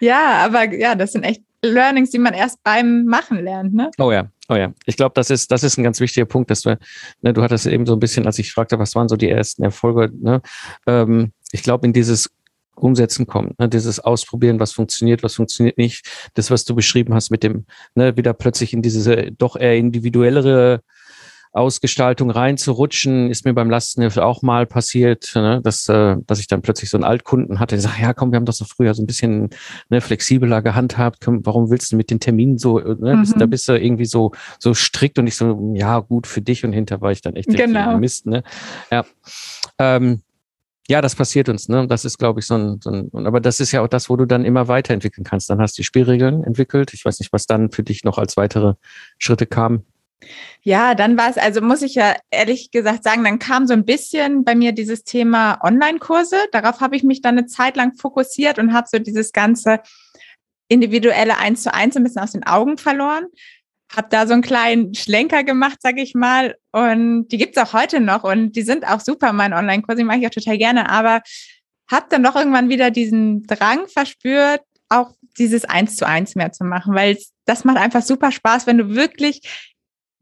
ja, 0.00 0.44
aber 0.44 0.72
ja, 0.74 0.94
das 0.94 1.12
sind 1.12 1.24
echt 1.24 1.42
Learnings, 1.64 2.10
die 2.10 2.18
man 2.18 2.34
erst 2.34 2.62
beim 2.62 3.04
Machen 3.04 3.42
lernt, 3.42 3.72
ne? 3.74 3.90
Oh 3.98 4.10
ja, 4.10 4.28
oh 4.48 4.54
ja. 4.54 4.72
Ich 4.86 4.96
glaube, 4.96 5.12
das 5.14 5.30
ist, 5.30 5.50
das 5.50 5.62
ist 5.62 5.78
ein 5.78 5.84
ganz 5.84 6.00
wichtiger 6.00 6.26
Punkt, 6.26 6.50
dass 6.50 6.62
du, 6.62 6.78
ne, 7.22 7.32
du 7.32 7.42
hattest 7.42 7.66
eben 7.66 7.86
so 7.86 7.94
ein 7.94 8.00
bisschen, 8.00 8.26
als 8.26 8.38
ich 8.38 8.52
fragte, 8.52 8.78
was 8.78 8.94
waren 8.94 9.08
so 9.08 9.16
die 9.16 9.30
ersten 9.30 9.62
Erfolge, 9.62 10.12
ne? 10.20 10.42
Ähm, 10.86 11.32
ich 11.52 11.62
glaube, 11.62 11.86
in 11.86 11.92
dieses 11.92 12.30
Umsetzen 12.74 13.26
kommt, 13.26 13.58
ne? 13.58 13.68
dieses 13.68 14.00
Ausprobieren, 14.00 14.58
was 14.58 14.72
funktioniert, 14.72 15.22
was 15.22 15.34
funktioniert 15.34 15.78
nicht, 15.78 16.08
das, 16.34 16.50
was 16.50 16.64
du 16.64 16.74
beschrieben 16.74 17.14
hast 17.14 17.30
mit 17.30 17.42
dem, 17.42 17.66
ne, 17.94 18.16
wieder 18.16 18.32
plötzlich 18.32 18.72
in 18.72 18.82
diese 18.82 19.30
doch 19.32 19.56
eher 19.56 19.76
individuellere 19.76 20.82
Ausgestaltung 21.52 22.30
reinzurutschen, 22.30 23.30
ist 23.30 23.44
mir 23.44 23.52
beim 23.52 23.68
Lastenhilfe 23.68 24.24
auch 24.24 24.40
mal 24.40 24.66
passiert, 24.66 25.32
ne, 25.34 25.60
dass, 25.62 25.86
äh, 25.88 26.16
dass 26.26 26.40
ich 26.40 26.46
dann 26.46 26.62
plötzlich 26.62 26.88
so 26.88 26.96
einen 26.96 27.04
Altkunden 27.04 27.60
hatte, 27.60 27.74
der 27.74 27.82
sagt, 27.82 28.00
ja 28.00 28.14
komm, 28.14 28.32
wir 28.32 28.36
haben 28.36 28.46
das 28.46 28.56
so 28.56 28.64
früher 28.64 28.94
so 28.94 29.02
ein 29.02 29.06
bisschen 29.06 29.50
ne, 29.90 30.00
flexibler 30.00 30.62
gehandhabt, 30.62 31.20
komm, 31.22 31.44
warum 31.44 31.70
willst 31.70 31.92
du 31.92 31.96
mit 31.96 32.10
den 32.10 32.20
Terminen 32.20 32.56
so, 32.56 32.78
äh, 32.78 32.96
ne, 32.98 33.16
mhm. 33.16 33.38
da 33.38 33.46
bist 33.46 33.68
du 33.68 33.78
irgendwie 33.78 34.06
so, 34.06 34.32
so 34.58 34.72
strikt 34.72 35.18
und 35.18 35.26
ich 35.26 35.36
so, 35.36 35.72
ja 35.74 35.98
gut 35.98 36.26
für 36.26 36.40
dich 36.40 36.64
und 36.64 36.72
hinter 36.72 37.00
war 37.02 37.12
ich 37.12 37.20
dann 37.20 37.36
echt 37.36 37.48
genau. 37.48 37.98
Mist, 37.98 38.26
ne? 38.26 38.42
Ja. 38.90 39.04
Ähm, 39.78 40.22
ja, 40.88 41.00
das 41.00 41.14
passiert 41.14 41.48
uns, 41.48 41.68
ne? 41.68 41.86
Das 41.86 42.04
ist, 42.04 42.18
glaube 42.18 42.40
ich, 42.40 42.46
so 42.46 42.54
ein, 42.54 42.80
so 42.82 42.90
ein, 42.90 43.26
aber 43.26 43.40
das 43.40 43.60
ist 43.60 43.72
ja 43.72 43.82
auch 43.82 43.88
das, 43.88 44.10
wo 44.10 44.16
du 44.16 44.26
dann 44.26 44.44
immer 44.44 44.68
weiterentwickeln 44.68 45.24
kannst. 45.24 45.48
Dann 45.48 45.60
hast 45.60 45.78
du 45.78 45.82
die 45.82 45.86
Spielregeln 45.86 46.42
entwickelt. 46.42 46.92
Ich 46.92 47.04
weiß 47.04 47.20
nicht, 47.20 47.32
was 47.32 47.46
dann 47.46 47.70
für 47.70 47.82
dich 47.82 48.04
noch 48.04 48.18
als 48.18 48.36
weitere 48.36 48.74
Schritte 49.18 49.46
kam. 49.46 49.84
Ja, 50.62 50.94
dann 50.94 51.18
war 51.18 51.28
es, 51.28 51.38
also 51.38 51.60
muss 51.60 51.82
ich 51.82 51.96
ja 51.96 52.14
ehrlich 52.30 52.70
gesagt 52.70 53.02
sagen, 53.04 53.24
dann 53.24 53.38
kam 53.38 53.66
so 53.66 53.72
ein 53.72 53.84
bisschen 53.84 54.44
bei 54.44 54.54
mir 54.54 54.72
dieses 54.72 55.02
Thema 55.02 55.58
Online-Kurse. 55.62 56.36
Darauf 56.52 56.80
habe 56.80 56.94
ich 56.96 57.02
mich 57.02 57.20
dann 57.20 57.36
eine 57.36 57.46
Zeit 57.46 57.76
lang 57.76 57.94
fokussiert 57.94 58.58
und 58.58 58.72
habe 58.72 58.86
so 58.90 58.98
dieses 58.98 59.32
ganze 59.32 59.80
individuelle 60.68 61.36
Eins 61.38 61.62
zu 61.62 61.74
eins 61.74 61.96
ein 61.96 62.04
bisschen 62.04 62.22
aus 62.22 62.32
den 62.32 62.46
Augen 62.46 62.78
verloren. 62.78 63.26
Habe 63.94 64.08
da 64.10 64.26
so 64.26 64.32
einen 64.32 64.42
kleinen 64.42 64.94
Schlenker 64.94 65.44
gemacht, 65.44 65.78
sage 65.82 66.00
ich 66.00 66.14
mal. 66.14 66.56
Und 66.70 67.28
die 67.28 67.38
gibt's 67.38 67.58
auch 67.58 67.72
heute 67.72 68.00
noch 68.00 68.24
und 68.24 68.52
die 68.52 68.62
sind 68.62 68.86
auch 68.86 69.00
super, 69.00 69.32
mein 69.32 69.52
Online-Kurs, 69.52 69.98
die 69.98 70.04
mache 70.04 70.18
ich 70.18 70.26
auch 70.26 70.30
total 70.30 70.58
gerne. 70.58 70.88
Aber 70.88 71.22
habe 71.90 72.06
dann 72.08 72.22
doch 72.22 72.36
irgendwann 72.36 72.68
wieder 72.68 72.90
diesen 72.90 73.42
Drang 73.42 73.86
verspürt, 73.88 74.62
auch 74.88 75.10
dieses 75.38 75.64
Eins 75.64 75.96
zu 75.96 76.06
eins 76.06 76.34
mehr 76.34 76.52
zu 76.52 76.64
machen, 76.64 76.94
weil 76.94 77.18
das 77.44 77.64
macht 77.64 77.78
einfach 77.78 78.02
super 78.02 78.30
Spaß, 78.30 78.66
wenn 78.66 78.78
du 78.78 78.94
wirklich 78.94 79.71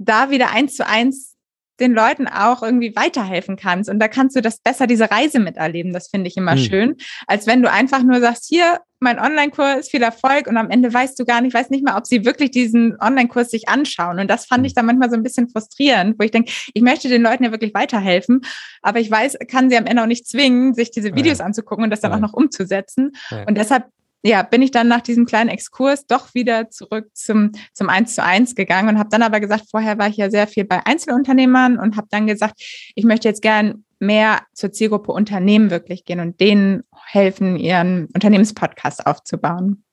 da 0.00 0.30
wieder 0.30 0.50
eins 0.50 0.74
zu 0.76 0.86
eins 0.86 1.36
den 1.80 1.94
Leuten 1.94 2.28
auch 2.28 2.62
irgendwie 2.62 2.94
weiterhelfen 2.94 3.56
kannst. 3.56 3.88
Und 3.88 3.98
da 3.98 4.08
kannst 4.08 4.36
du 4.36 4.42
das 4.42 4.58
besser, 4.58 4.86
diese 4.86 5.10
Reise 5.10 5.40
miterleben. 5.40 5.92
Das 5.92 6.08
finde 6.08 6.28
ich 6.28 6.36
immer 6.36 6.54
mhm. 6.54 6.58
schön. 6.58 6.96
Als 7.26 7.46
wenn 7.46 7.62
du 7.62 7.70
einfach 7.70 8.02
nur 8.02 8.20
sagst, 8.20 8.44
hier, 8.46 8.80
mein 9.00 9.18
Online-Kurs, 9.18 9.88
viel 9.88 10.02
Erfolg. 10.02 10.46
Und 10.46 10.58
am 10.58 10.68
Ende 10.68 10.92
weißt 10.92 11.18
du 11.18 11.24
gar 11.24 11.40
nicht, 11.40 11.54
weiß 11.54 11.70
nicht 11.70 11.82
mal, 11.82 11.96
ob 11.96 12.06
sie 12.06 12.26
wirklich 12.26 12.50
diesen 12.50 13.00
Online-Kurs 13.00 13.50
sich 13.50 13.68
anschauen. 13.70 14.20
Und 14.20 14.28
das 14.28 14.44
fand 14.44 14.66
ich 14.66 14.72
hm. 14.72 14.74
dann 14.76 14.86
manchmal 14.86 15.08
so 15.08 15.16
ein 15.16 15.22
bisschen 15.22 15.48
frustrierend, 15.48 16.16
wo 16.18 16.24
ich 16.24 16.30
denke, 16.30 16.52
ich 16.74 16.82
möchte 16.82 17.08
den 17.08 17.22
Leuten 17.22 17.44
ja 17.44 17.50
wirklich 17.50 17.72
weiterhelfen. 17.72 18.42
Aber 18.82 19.00
ich 19.00 19.10
weiß, 19.10 19.38
kann 19.48 19.70
sie 19.70 19.78
am 19.78 19.86
Ende 19.86 20.02
auch 20.02 20.06
nicht 20.06 20.28
zwingen, 20.28 20.74
sich 20.74 20.90
diese 20.90 21.14
Videos 21.14 21.38
ja. 21.38 21.46
anzugucken 21.46 21.84
und 21.84 21.90
das 21.90 22.00
dann 22.00 22.10
ja. 22.10 22.18
auch 22.18 22.20
noch 22.22 22.34
umzusetzen. 22.34 23.12
Ja. 23.30 23.44
Und 23.44 23.56
deshalb 23.56 23.84
ja, 24.22 24.42
bin 24.42 24.62
ich 24.62 24.70
dann 24.70 24.88
nach 24.88 25.00
diesem 25.00 25.24
kleinen 25.24 25.48
Exkurs 25.48 26.06
doch 26.06 26.34
wieder 26.34 26.70
zurück 26.70 27.08
zum, 27.14 27.52
zum 27.72 27.88
Eins 27.88 28.14
zu 28.14 28.22
eins 28.22 28.54
gegangen 28.54 28.88
und 28.90 28.98
habe 28.98 29.08
dann 29.10 29.22
aber 29.22 29.40
gesagt, 29.40 29.64
vorher 29.70 29.98
war 29.98 30.08
ich 30.08 30.16
ja 30.16 30.30
sehr 30.30 30.46
viel 30.46 30.64
bei 30.64 30.84
Einzelunternehmern 30.84 31.78
und 31.78 31.96
habe 31.96 32.08
dann 32.10 32.26
gesagt, 32.26 32.60
ich 32.94 33.04
möchte 33.04 33.28
jetzt 33.28 33.42
gern 33.42 33.84
mehr 33.98 34.42
zur 34.52 34.72
Zielgruppe 34.72 35.12
Unternehmen 35.12 35.70
wirklich 35.70 36.04
gehen 36.04 36.20
und 36.20 36.40
denen 36.40 36.82
helfen, 37.06 37.56
ihren 37.56 38.06
Unternehmenspodcast 38.14 39.06
aufzubauen. 39.06 39.84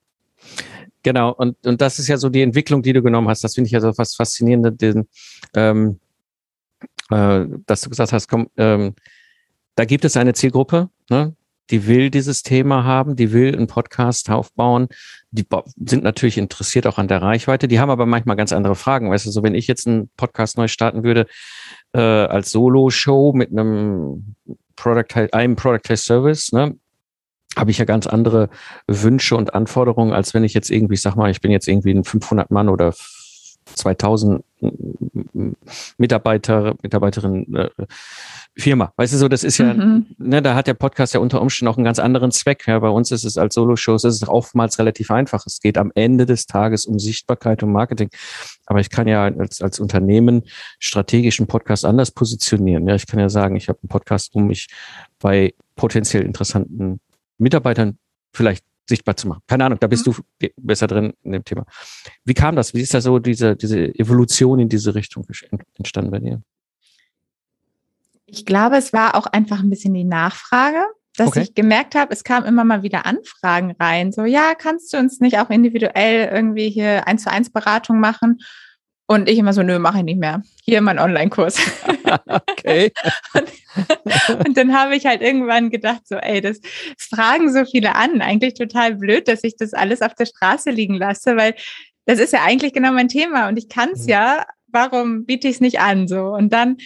Genau, 1.03 1.33
und, 1.33 1.65
und 1.65 1.79
das 1.79 1.99
ist 1.99 2.07
ja 2.07 2.17
so 2.17 2.29
die 2.29 2.41
Entwicklung, 2.41 2.81
die 2.81 2.93
du 2.93 3.01
genommen 3.01 3.29
hast. 3.29 3.43
Das 3.43 3.55
finde 3.55 3.67
ich 3.67 3.71
ja 3.71 3.79
so 3.79 3.97
was 3.97 4.15
Faszinierendes, 4.15 4.95
ähm, 5.55 5.99
äh, 7.09 7.45
dass 7.65 7.81
du 7.81 7.89
gesagt 7.89 8.11
hast, 8.11 8.27
komm, 8.27 8.49
ähm, 8.57 8.93
da 9.75 9.85
gibt 9.85 10.03
es 10.05 10.17
eine 10.17 10.33
Zielgruppe, 10.33 10.89
ne? 11.09 11.33
Die 11.69 11.87
will 11.87 12.09
dieses 12.09 12.43
Thema 12.43 12.83
haben, 12.83 13.15
die 13.15 13.31
will 13.33 13.55
einen 13.55 13.67
Podcast 13.67 14.29
aufbauen, 14.29 14.87
die 15.31 15.45
sind 15.85 16.03
natürlich 16.03 16.37
interessiert 16.37 16.87
auch 16.87 16.97
an 16.97 17.07
der 17.07 17.21
Reichweite, 17.21 17.67
die 17.67 17.79
haben 17.79 17.89
aber 17.89 18.05
manchmal 18.05 18.35
ganz 18.35 18.53
andere 18.53 18.75
Fragen. 18.75 19.11
Weißt 19.11 19.25
du, 19.25 19.31
so 19.31 19.43
wenn 19.43 19.55
ich 19.55 19.67
jetzt 19.67 19.87
einen 19.87 20.09
Podcast 20.17 20.57
neu 20.57 20.67
starten 20.67 21.03
würde, 21.03 21.27
äh, 21.93 21.99
als 21.99 22.51
Solo-Show 22.51 23.33
mit 23.33 23.51
einem 23.51 24.35
Product, 24.75 25.33
einem 25.33 25.55
Product 25.55 25.95
Service, 25.95 26.51
ne, 26.53 26.75
habe 27.57 27.71
ich 27.71 27.79
ja 27.79 27.85
ganz 27.85 28.07
andere 28.07 28.49
Wünsche 28.87 29.35
und 29.35 29.53
Anforderungen, 29.53 30.13
als 30.13 30.33
wenn 30.33 30.43
ich 30.43 30.53
jetzt 30.53 30.69
irgendwie, 30.69 30.95
sag 30.95 31.15
mal, 31.15 31.31
ich 31.31 31.41
bin 31.41 31.51
jetzt 31.51 31.67
irgendwie 31.67 31.91
ein 31.91 32.03
500 32.03 32.51
Mann 32.51 32.69
oder 32.69 32.93
2000 33.75 34.43
Mitarbeiter, 35.97 36.75
Mitarbeiterin 36.81 37.53
äh, 37.55 37.69
Firma. 38.57 38.91
Weißt 38.95 39.13
du 39.13 39.17
so, 39.17 39.27
das 39.27 39.43
ist 39.43 39.59
ja, 39.59 39.73
mhm. 39.73 40.07
ne, 40.17 40.41
da 40.41 40.55
hat 40.55 40.65
der 40.65 40.73
Podcast 40.73 41.13
ja 41.13 41.19
unter 41.19 41.41
Umständen 41.41 41.71
auch 41.71 41.77
einen 41.77 41.85
ganz 41.85 41.99
anderen 41.99 42.31
Zweck. 42.31 42.65
Ja, 42.65 42.79
bei 42.79 42.89
uns 42.89 43.11
ist 43.11 43.23
es 43.23 43.37
als 43.37 43.53
Solo-Shows, 43.53 44.03
ist 44.03 44.23
es 44.23 44.27
oftmals 44.27 44.79
relativ 44.79 45.11
einfach. 45.11 45.45
Es 45.45 45.59
geht 45.59 45.77
am 45.77 45.91
Ende 45.93 46.25
des 46.25 46.47
Tages 46.47 46.85
um 46.85 46.97
Sichtbarkeit 46.97 47.61
und 47.61 47.71
Marketing. 47.71 48.09
Aber 48.65 48.79
ich 48.79 48.89
kann 48.89 49.07
ja 49.07 49.25
als, 49.25 49.61
als 49.61 49.79
Unternehmen 49.79 50.43
strategischen 50.79 51.45
Podcast 51.45 51.85
anders 51.85 52.11
positionieren. 52.11 52.87
Ja, 52.87 52.95
ich 52.95 53.05
kann 53.05 53.19
ja 53.19 53.29
sagen, 53.29 53.55
ich 53.55 53.69
habe 53.69 53.79
einen 53.83 53.89
Podcast, 53.89 54.33
um 54.33 54.47
mich 54.47 54.67
bei 55.19 55.53
potenziell 55.75 56.23
interessanten 56.23 56.99
Mitarbeitern 57.37 57.99
vielleicht 58.33 58.65
sichtbar 58.87 59.15
zu 59.17 59.27
machen. 59.27 59.41
Keine 59.47 59.65
Ahnung, 59.65 59.79
da 59.79 59.87
bist 59.87 60.07
mhm. 60.07 60.13
du 60.39 60.47
besser 60.57 60.87
drin 60.87 61.13
in 61.23 61.33
dem 61.33 61.43
Thema. 61.43 61.65
Wie 62.23 62.33
kam 62.33 62.55
das? 62.55 62.73
Wie 62.73 62.81
ist 62.81 62.93
da 62.93 63.01
so 63.01 63.19
diese, 63.19 63.55
diese 63.55 63.93
Evolution 63.95 64.59
in 64.59 64.69
diese 64.69 64.95
Richtung 64.95 65.25
entstanden 65.77 66.11
bei 66.11 66.19
dir? 66.19 66.41
Ich 68.25 68.45
glaube, 68.45 68.77
es 68.77 68.93
war 68.93 69.15
auch 69.15 69.25
einfach 69.27 69.59
ein 69.59 69.69
bisschen 69.69 69.93
die 69.93 70.03
Nachfrage, 70.03 70.83
dass 71.15 71.29
okay. 71.29 71.41
ich 71.41 71.55
gemerkt 71.55 71.95
habe, 71.95 72.13
es 72.13 72.23
kamen 72.23 72.45
immer 72.45 72.63
mal 72.63 72.83
wieder 72.83 73.05
Anfragen 73.05 73.75
rein. 73.79 74.11
So, 74.11 74.25
ja, 74.25 74.53
kannst 74.53 74.93
du 74.93 74.97
uns 74.97 75.19
nicht 75.19 75.39
auch 75.39 75.49
individuell 75.49 76.29
irgendwie 76.31 76.69
hier 76.69 77.07
eins 77.07 77.23
zu 77.23 77.31
eins 77.31 77.49
Beratung 77.51 77.99
machen? 77.99 78.39
Und 79.09 79.29
ich 79.29 79.39
immer 79.39 79.53
so, 79.53 79.63
nö, 79.63 79.79
mache 79.79 79.99
ich 79.99 80.03
nicht 80.03 80.19
mehr. 80.19 80.43
Hier 80.63 80.81
mein 80.81 80.99
Online-Kurs. 80.99 81.57
okay. 82.27 82.91
und, 83.33 84.45
und, 84.45 84.57
dann 84.57 84.77
habe 84.77 84.97
ich 84.97 85.05
halt 85.05 85.21
irgendwann 85.21 85.69
gedacht, 85.69 86.01
so, 86.05 86.15
ey, 86.15 86.41
das, 86.41 86.59
fragen 86.97 87.51
so 87.53 87.63
viele 87.63 87.95
an. 87.95 88.21
Eigentlich 88.21 88.55
total 88.55 88.95
blöd, 88.95 89.29
dass 89.29 89.45
ich 89.45 89.55
das 89.55 89.73
alles 89.73 90.01
auf 90.01 90.13
der 90.15 90.25
Straße 90.25 90.71
liegen 90.71 90.95
lasse, 90.95 91.37
weil 91.37 91.55
das 92.05 92.19
ist 92.19 92.33
ja 92.33 92.43
eigentlich 92.43 92.73
genau 92.73 92.91
mein 92.91 93.07
Thema 93.07 93.47
und 93.47 93.57
ich 93.57 93.69
kann 93.69 93.91
es 93.91 94.03
mhm. 94.03 94.09
ja. 94.09 94.45
Warum 94.69 95.25
biete 95.25 95.47
ich 95.47 95.55
es 95.55 95.61
nicht 95.61 95.79
an? 95.79 96.09
So. 96.09 96.25
Und 96.25 96.51
dann 96.51 96.77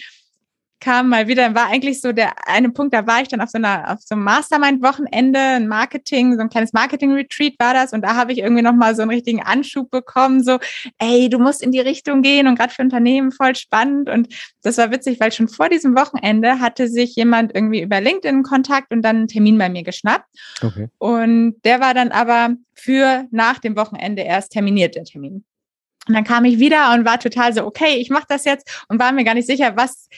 kam 0.82 1.08
mal 1.10 1.28
wieder, 1.28 1.54
war 1.54 1.68
eigentlich 1.68 2.00
so 2.00 2.12
der 2.12 2.32
eine 2.48 2.70
Punkt, 2.70 2.92
da 2.92 3.06
war 3.06 3.22
ich 3.22 3.28
dann 3.28 3.40
auf 3.40 3.50
so 3.50 3.58
einer, 3.58 3.92
auf 3.92 4.00
so 4.00 4.16
einem 4.16 4.24
Mastermind-Wochenende, 4.24 5.38
ein 5.38 5.68
Marketing, 5.68 6.34
so 6.34 6.40
ein 6.40 6.48
kleines 6.48 6.72
Marketing-Retreat 6.72 7.54
war 7.60 7.72
das 7.72 7.92
und 7.92 8.02
da 8.02 8.16
habe 8.16 8.32
ich 8.32 8.38
irgendwie 8.38 8.62
nochmal 8.62 8.96
so 8.96 9.02
einen 9.02 9.12
richtigen 9.12 9.40
Anschub 9.40 9.92
bekommen, 9.92 10.42
so, 10.42 10.58
ey, 10.98 11.28
du 11.30 11.38
musst 11.38 11.62
in 11.62 11.70
die 11.70 11.80
Richtung 11.80 12.22
gehen 12.22 12.48
und 12.48 12.58
gerade 12.58 12.74
für 12.74 12.82
Unternehmen 12.82 13.30
voll 13.30 13.54
spannend 13.54 14.10
und 14.10 14.28
das 14.62 14.76
war 14.76 14.90
witzig, 14.90 15.20
weil 15.20 15.30
schon 15.30 15.46
vor 15.46 15.68
diesem 15.68 15.94
Wochenende 15.94 16.58
hatte 16.58 16.88
sich 16.88 17.14
jemand 17.14 17.54
irgendwie 17.54 17.82
über 17.82 18.00
LinkedIn 18.00 18.42
Kontakt 18.42 18.92
und 18.92 19.02
dann 19.02 19.16
einen 19.16 19.28
Termin 19.28 19.56
bei 19.58 19.68
mir 19.68 19.84
geschnappt 19.84 20.26
okay. 20.62 20.88
und 20.98 21.54
der 21.64 21.78
war 21.78 21.94
dann 21.94 22.10
aber 22.10 22.56
für 22.74 23.28
nach 23.30 23.60
dem 23.60 23.76
Wochenende 23.76 24.22
erst 24.22 24.50
terminiert, 24.50 24.96
der 24.96 25.04
Termin. 25.04 25.44
Und 26.08 26.14
dann 26.14 26.24
kam 26.24 26.44
ich 26.44 26.58
wieder 26.58 26.92
und 26.92 27.04
war 27.04 27.20
total 27.20 27.52
so, 27.52 27.64
okay, 27.64 27.94
ich 27.98 28.10
mache 28.10 28.26
das 28.28 28.44
jetzt 28.44 28.84
und 28.88 28.98
war 28.98 29.12
mir 29.12 29.22
gar 29.22 29.34
nicht 29.34 29.46
sicher, 29.46 29.76
was 29.76 30.08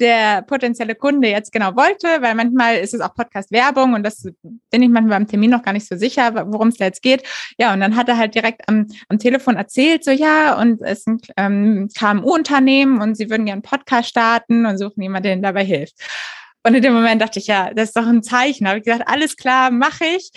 der 0.00 0.42
potenzielle 0.42 0.94
Kunde 0.94 1.28
jetzt 1.28 1.52
genau 1.52 1.76
wollte, 1.76 2.06
weil 2.20 2.34
manchmal 2.34 2.76
ist 2.76 2.94
es 2.94 3.00
auch 3.00 3.14
Podcast-Werbung 3.14 3.94
und 3.94 4.02
das 4.02 4.28
bin 4.70 4.82
ich 4.82 4.88
manchmal 4.88 5.18
beim 5.18 5.26
Termin 5.26 5.50
noch 5.50 5.62
gar 5.62 5.72
nicht 5.72 5.88
so 5.88 5.96
sicher, 5.96 6.46
worum 6.52 6.68
es 6.68 6.76
da 6.76 6.86
jetzt 6.86 7.02
geht. 7.02 7.22
Ja, 7.58 7.72
und 7.72 7.80
dann 7.80 7.96
hat 7.96 8.08
er 8.08 8.18
halt 8.18 8.34
direkt 8.34 8.68
am, 8.68 8.86
am 9.08 9.18
Telefon 9.18 9.56
erzählt, 9.56 10.04
so 10.04 10.10
ja, 10.10 10.58
und 10.58 10.80
es 10.82 11.00
ist 11.00 11.08
ein 11.08 11.20
ähm, 11.36 11.88
KMU-Unternehmen 11.96 13.00
und 13.00 13.16
sie 13.16 13.30
würden 13.30 13.46
gerne 13.46 13.62
einen 13.62 13.62
Podcast 13.62 14.08
starten 14.08 14.66
und 14.66 14.78
suchen 14.78 15.02
jemanden, 15.02 15.24
der 15.24 15.32
ihnen 15.34 15.42
dabei 15.42 15.64
hilft. 15.64 15.94
Und 16.64 16.74
in 16.74 16.82
dem 16.82 16.92
Moment 16.92 17.22
dachte 17.22 17.38
ich, 17.38 17.46
ja, 17.46 17.72
das 17.72 17.90
ist 17.90 17.96
doch 17.96 18.06
ein 18.06 18.22
Zeichen. 18.22 18.68
Habe 18.68 18.78
ich 18.78 18.84
gesagt, 18.84 19.08
alles 19.08 19.36
klar, 19.36 19.70
mache 19.70 20.04
ich 20.04 20.30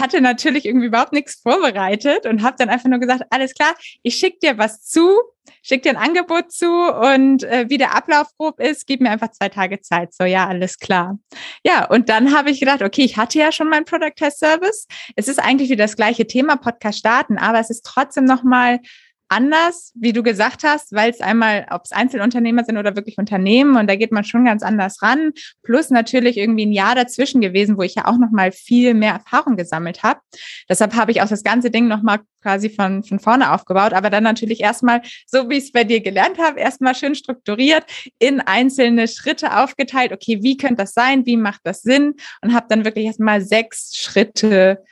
hatte 0.00 0.20
natürlich 0.20 0.64
irgendwie 0.64 0.86
überhaupt 0.86 1.12
nichts 1.12 1.40
vorbereitet 1.42 2.26
und 2.26 2.42
habe 2.42 2.56
dann 2.58 2.68
einfach 2.68 2.88
nur 2.88 2.98
gesagt, 2.98 3.24
alles 3.30 3.54
klar, 3.54 3.74
ich 4.02 4.16
schicke 4.16 4.38
dir 4.42 4.58
was 4.58 4.82
zu, 4.82 5.18
schick 5.62 5.82
dir 5.82 5.90
ein 5.90 5.96
Angebot 5.96 6.52
zu 6.52 6.70
und 6.70 7.42
äh, 7.44 7.66
wie 7.68 7.78
der 7.78 7.94
Ablauf 7.94 8.28
grob 8.36 8.60
ist, 8.60 8.86
gib 8.86 9.00
mir 9.00 9.10
einfach 9.10 9.30
zwei 9.30 9.48
Tage 9.48 9.80
Zeit. 9.80 10.14
So, 10.14 10.24
ja, 10.24 10.46
alles 10.46 10.78
klar. 10.78 11.18
Ja, 11.64 11.86
und 11.86 12.08
dann 12.08 12.36
habe 12.36 12.50
ich 12.50 12.60
gedacht, 12.60 12.82
okay, 12.82 13.02
ich 13.02 13.16
hatte 13.16 13.38
ja 13.38 13.52
schon 13.52 13.68
meinen 13.68 13.84
Product 13.84 14.14
Test 14.16 14.38
Service. 14.38 14.86
Es 15.16 15.28
ist 15.28 15.38
eigentlich 15.38 15.70
wieder 15.70 15.84
das 15.84 15.96
gleiche 15.96 16.26
Thema 16.26 16.56
Podcast 16.56 16.98
starten, 16.98 17.38
aber 17.38 17.60
es 17.60 17.70
ist 17.70 17.84
trotzdem 17.84 18.24
nochmal 18.24 18.80
anders, 19.28 19.92
wie 19.94 20.12
du 20.12 20.22
gesagt 20.22 20.64
hast, 20.64 20.92
weil 20.92 21.10
es 21.10 21.20
einmal, 21.20 21.66
ob 21.70 21.82
es 21.84 21.92
Einzelunternehmer 21.92 22.64
sind 22.64 22.78
oder 22.78 22.96
wirklich 22.96 23.18
Unternehmen 23.18 23.76
und 23.76 23.88
da 23.88 23.96
geht 23.96 24.12
man 24.12 24.24
schon 24.24 24.44
ganz 24.44 24.62
anders 24.62 25.02
ran. 25.02 25.32
Plus 25.62 25.90
natürlich 25.90 26.36
irgendwie 26.38 26.66
ein 26.66 26.72
Jahr 26.72 26.94
dazwischen 26.94 27.40
gewesen, 27.40 27.76
wo 27.76 27.82
ich 27.82 27.94
ja 27.94 28.06
auch 28.06 28.18
noch 28.18 28.30
mal 28.30 28.52
viel 28.52 28.94
mehr 28.94 29.12
Erfahrung 29.12 29.56
gesammelt 29.56 30.02
habe. 30.02 30.20
Deshalb 30.68 30.94
habe 30.94 31.12
ich 31.12 31.22
auch 31.22 31.28
das 31.28 31.42
ganze 31.42 31.70
Ding 31.70 31.88
noch 31.88 32.02
mal 32.02 32.20
quasi 32.42 32.70
von, 32.70 33.02
von 33.02 33.18
vorne 33.18 33.52
aufgebaut, 33.52 33.92
aber 33.92 34.10
dann 34.10 34.22
natürlich 34.22 34.60
erstmal, 34.60 35.02
so 35.26 35.50
wie 35.50 35.58
ich 35.58 35.64
es 35.64 35.72
bei 35.72 35.84
dir 35.84 36.00
gelernt 36.00 36.38
habe, 36.38 36.60
erstmal 36.60 36.94
schön 36.94 37.14
strukturiert 37.14 37.84
in 38.18 38.40
einzelne 38.40 39.08
Schritte 39.08 39.56
aufgeteilt. 39.58 40.12
Okay, 40.12 40.38
wie 40.42 40.56
könnte 40.56 40.76
das 40.76 40.94
sein? 40.94 41.26
Wie 41.26 41.36
macht 41.36 41.60
das 41.64 41.82
Sinn? 41.82 42.14
Und 42.40 42.54
habe 42.54 42.66
dann 42.68 42.84
wirklich 42.84 43.06
erstmal 43.06 43.40
sechs 43.40 43.96
Schritte 43.96 44.82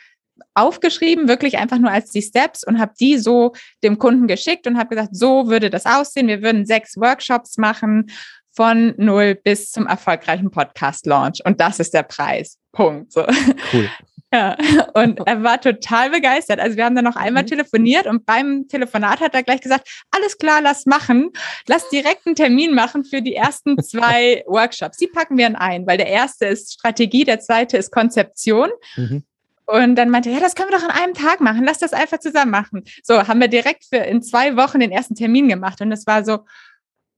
aufgeschrieben, 0.54 1.28
wirklich 1.28 1.58
einfach 1.58 1.78
nur 1.78 1.90
als 1.90 2.10
die 2.10 2.22
Steps 2.22 2.64
und 2.64 2.78
habe 2.78 2.92
die 2.98 3.18
so 3.18 3.52
dem 3.82 3.98
Kunden 3.98 4.26
geschickt 4.26 4.66
und 4.66 4.78
habe 4.78 4.94
gesagt, 4.94 5.14
so 5.16 5.48
würde 5.48 5.70
das 5.70 5.86
aussehen. 5.86 6.28
Wir 6.28 6.42
würden 6.42 6.66
sechs 6.66 6.96
Workshops 6.96 7.58
machen 7.58 8.10
von 8.52 8.94
null 8.96 9.34
bis 9.34 9.70
zum 9.70 9.86
erfolgreichen 9.86 10.50
Podcast-Launch. 10.50 11.44
Und 11.44 11.60
das 11.60 11.78
ist 11.78 11.92
der 11.92 12.04
Preis. 12.04 12.58
Punkt. 12.72 13.12
So. 13.12 13.24
Cool. 13.72 13.90
Ja, 14.32 14.56
und 14.94 15.20
er 15.24 15.44
war 15.44 15.60
total 15.60 16.10
begeistert. 16.10 16.58
Also 16.58 16.76
wir 16.76 16.84
haben 16.84 16.96
dann 16.96 17.04
noch 17.04 17.14
einmal 17.14 17.44
mhm. 17.44 17.48
telefoniert 17.48 18.06
und 18.06 18.26
beim 18.26 18.66
Telefonat 18.68 19.20
hat 19.20 19.34
er 19.34 19.44
gleich 19.44 19.60
gesagt, 19.60 19.88
alles 20.10 20.36
klar, 20.36 20.60
lass 20.60 20.84
machen. 20.84 21.30
Lass 21.68 21.88
direkt 21.90 22.26
einen 22.26 22.34
Termin 22.34 22.74
machen 22.74 23.04
für 23.04 23.22
die 23.22 23.36
ersten 23.36 23.80
zwei 23.82 24.42
Workshops. 24.48 24.98
Die 24.98 25.06
packen 25.06 25.38
wir 25.38 25.58
ein, 25.58 25.86
weil 25.86 25.96
der 25.96 26.08
erste 26.08 26.46
ist 26.46 26.74
Strategie, 26.74 27.24
der 27.24 27.38
zweite 27.38 27.76
ist 27.76 27.92
Konzeption. 27.92 28.70
Mhm. 28.96 29.22
Und 29.66 29.96
dann 29.96 30.10
meinte 30.10 30.30
er, 30.30 30.36
ja, 30.36 30.40
das 30.40 30.54
können 30.54 30.70
wir 30.70 30.78
doch 30.78 30.84
an 30.84 30.92
einem 30.92 31.14
Tag 31.14 31.40
machen. 31.40 31.64
Lass 31.64 31.78
das 31.78 31.92
einfach 31.92 32.18
zusammen 32.18 32.52
machen. 32.52 32.84
So, 33.02 33.26
haben 33.26 33.40
wir 33.40 33.48
direkt 33.48 33.84
für 33.84 33.96
in 33.96 34.22
zwei 34.22 34.56
Wochen 34.56 34.78
den 34.78 34.92
ersten 34.92 35.16
Termin 35.16 35.48
gemacht. 35.48 35.80
Und 35.80 35.90
es 35.90 36.06
war 36.06 36.24
so, 36.24 36.44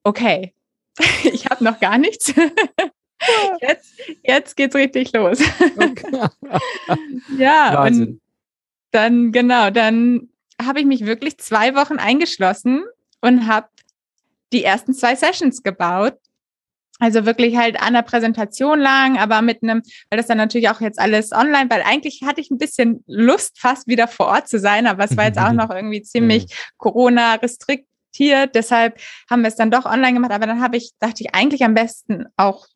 okay, 0.02 0.54
ich 1.24 1.46
habe 1.46 1.62
noch 1.62 1.78
gar 1.78 1.98
nichts. 1.98 2.32
jetzt, 3.60 4.00
jetzt 4.22 4.56
geht's 4.56 4.74
richtig 4.74 5.12
los. 5.12 5.40
Ja, 7.36 7.74
Wahnsinn. 7.74 8.06
und 8.08 8.20
dann, 8.92 9.32
genau, 9.32 9.70
dann 9.70 10.30
habe 10.60 10.80
ich 10.80 10.86
mich 10.86 11.04
wirklich 11.04 11.38
zwei 11.38 11.74
Wochen 11.74 11.98
eingeschlossen 11.98 12.84
und 13.20 13.46
habe 13.46 13.68
die 14.52 14.64
ersten 14.64 14.94
zwei 14.94 15.14
Sessions 15.14 15.62
gebaut 15.62 16.18
also 16.98 17.26
wirklich 17.26 17.56
halt 17.56 17.80
an 17.80 17.94
der 17.94 18.02
Präsentation 18.02 18.80
lang, 18.80 19.18
aber 19.18 19.40
mit 19.42 19.62
einem, 19.62 19.82
weil 20.10 20.16
das 20.16 20.26
dann 20.26 20.38
natürlich 20.38 20.68
auch 20.68 20.80
jetzt 20.80 20.98
alles 20.98 21.32
online, 21.32 21.70
weil 21.70 21.82
eigentlich 21.82 22.22
hatte 22.24 22.40
ich 22.40 22.50
ein 22.50 22.58
bisschen 22.58 23.04
Lust, 23.06 23.58
fast 23.58 23.86
wieder 23.86 24.08
vor 24.08 24.26
Ort 24.26 24.48
zu 24.48 24.58
sein, 24.58 24.86
aber 24.86 25.04
es 25.04 25.16
war 25.16 25.26
jetzt 25.26 25.38
auch 25.38 25.52
noch 25.52 25.70
irgendwie 25.70 26.02
ziemlich 26.02 26.46
Corona 26.76 27.34
restriktiert. 27.34 28.54
Deshalb 28.54 28.98
haben 29.30 29.42
wir 29.42 29.48
es 29.48 29.56
dann 29.56 29.70
doch 29.70 29.84
online 29.84 30.14
gemacht. 30.14 30.32
Aber 30.32 30.46
dann 30.46 30.60
habe 30.60 30.76
ich, 30.76 30.92
dachte 30.98 31.22
ich, 31.22 31.34
eigentlich 31.34 31.62
am 31.62 31.74
besten 31.74 32.26
auch 32.36 32.66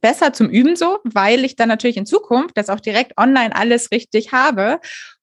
besser 0.00 0.32
zum 0.32 0.48
Üben 0.48 0.76
so, 0.76 0.98
weil 1.04 1.44
ich 1.44 1.56
dann 1.56 1.68
natürlich 1.68 1.96
in 1.96 2.06
Zukunft 2.06 2.56
das 2.56 2.70
auch 2.70 2.80
direkt 2.80 3.18
online 3.18 3.54
alles 3.54 3.90
richtig 3.90 4.32
habe 4.32 4.80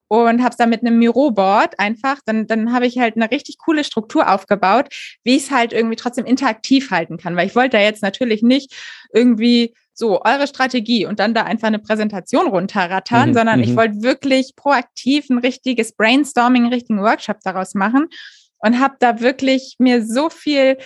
und 0.07 0.41
habe 0.41 0.51
es 0.51 0.57
dann 0.57 0.69
mit 0.69 0.81
einem 0.81 0.99
Miro-Board 0.99 1.79
einfach, 1.79 2.19
dann, 2.25 2.47
dann 2.47 2.73
habe 2.73 2.87
ich 2.87 2.97
halt 2.97 3.15
eine 3.15 3.29
richtig 3.29 3.57
coole 3.57 3.83
Struktur 3.83 4.31
aufgebaut, 4.31 4.87
wie 5.23 5.35
ich 5.35 5.43
es 5.43 5.51
halt 5.51 5.73
irgendwie 5.73 5.95
trotzdem 5.95 6.25
interaktiv 6.25 6.91
halten 6.91 7.17
kann, 7.17 7.35
weil 7.35 7.47
ich 7.47 7.55
wollte 7.55 7.77
da 7.77 7.83
jetzt 7.83 8.01
natürlich 8.01 8.41
nicht 8.41 8.73
irgendwie 9.13 9.73
so 9.93 10.21
eure 10.23 10.45
Strategie 10.45 11.05
und 11.05 11.19
dann 11.19 11.33
da 11.33 11.43
einfach 11.43 11.67
eine 11.67 11.79
Präsentation 11.79 12.47
runterrattern, 12.47 13.29
mhm, 13.29 13.33
sondern 13.33 13.59
ich 13.61 13.71
mhm. 13.71 13.77
wollte 13.77 14.01
wirklich 14.03 14.53
proaktiv 14.55 15.29
ein 15.29 15.39
richtiges 15.39 15.93
Brainstorming, 15.93 16.63
einen 16.63 16.73
richtigen 16.73 17.01
Workshop 17.01 17.37
daraus 17.43 17.73
machen 17.73 18.07
und 18.59 18.79
habe 18.79 18.95
da 18.99 19.19
wirklich 19.21 19.75
mir 19.79 20.05
so 20.05 20.29
viel 20.29 20.77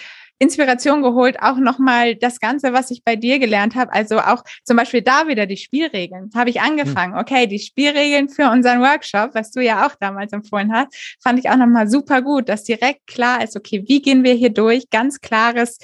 Inspiration 0.41 1.03
geholt, 1.03 1.39
auch 1.39 1.57
nochmal 1.57 2.15
das 2.15 2.39
Ganze, 2.39 2.73
was 2.73 2.89
ich 2.89 3.03
bei 3.03 3.15
dir 3.15 3.37
gelernt 3.37 3.75
habe. 3.75 3.93
Also 3.93 4.19
auch 4.19 4.43
zum 4.63 4.75
Beispiel 4.75 5.03
da 5.03 5.27
wieder 5.27 5.45
die 5.45 5.57
Spielregeln. 5.57 6.31
Habe 6.35 6.49
ich 6.49 6.61
angefangen. 6.61 7.15
Okay, 7.15 7.45
die 7.45 7.59
Spielregeln 7.59 8.27
für 8.27 8.49
unseren 8.49 8.81
Workshop, 8.81 9.35
was 9.35 9.51
du 9.51 9.61
ja 9.61 9.85
auch 9.85 9.95
damals 9.99 10.33
empfohlen 10.33 10.73
hast, 10.73 11.17
fand 11.21 11.37
ich 11.37 11.47
auch 11.49 11.57
nochmal 11.57 11.87
super 11.87 12.23
gut, 12.23 12.49
dass 12.49 12.63
direkt 12.63 13.05
klar 13.05 13.43
ist, 13.43 13.55
okay, 13.55 13.83
wie 13.87 14.01
gehen 14.01 14.23
wir 14.23 14.33
hier 14.33 14.49
durch? 14.49 14.89
Ganz 14.89 15.21
klares 15.21 15.77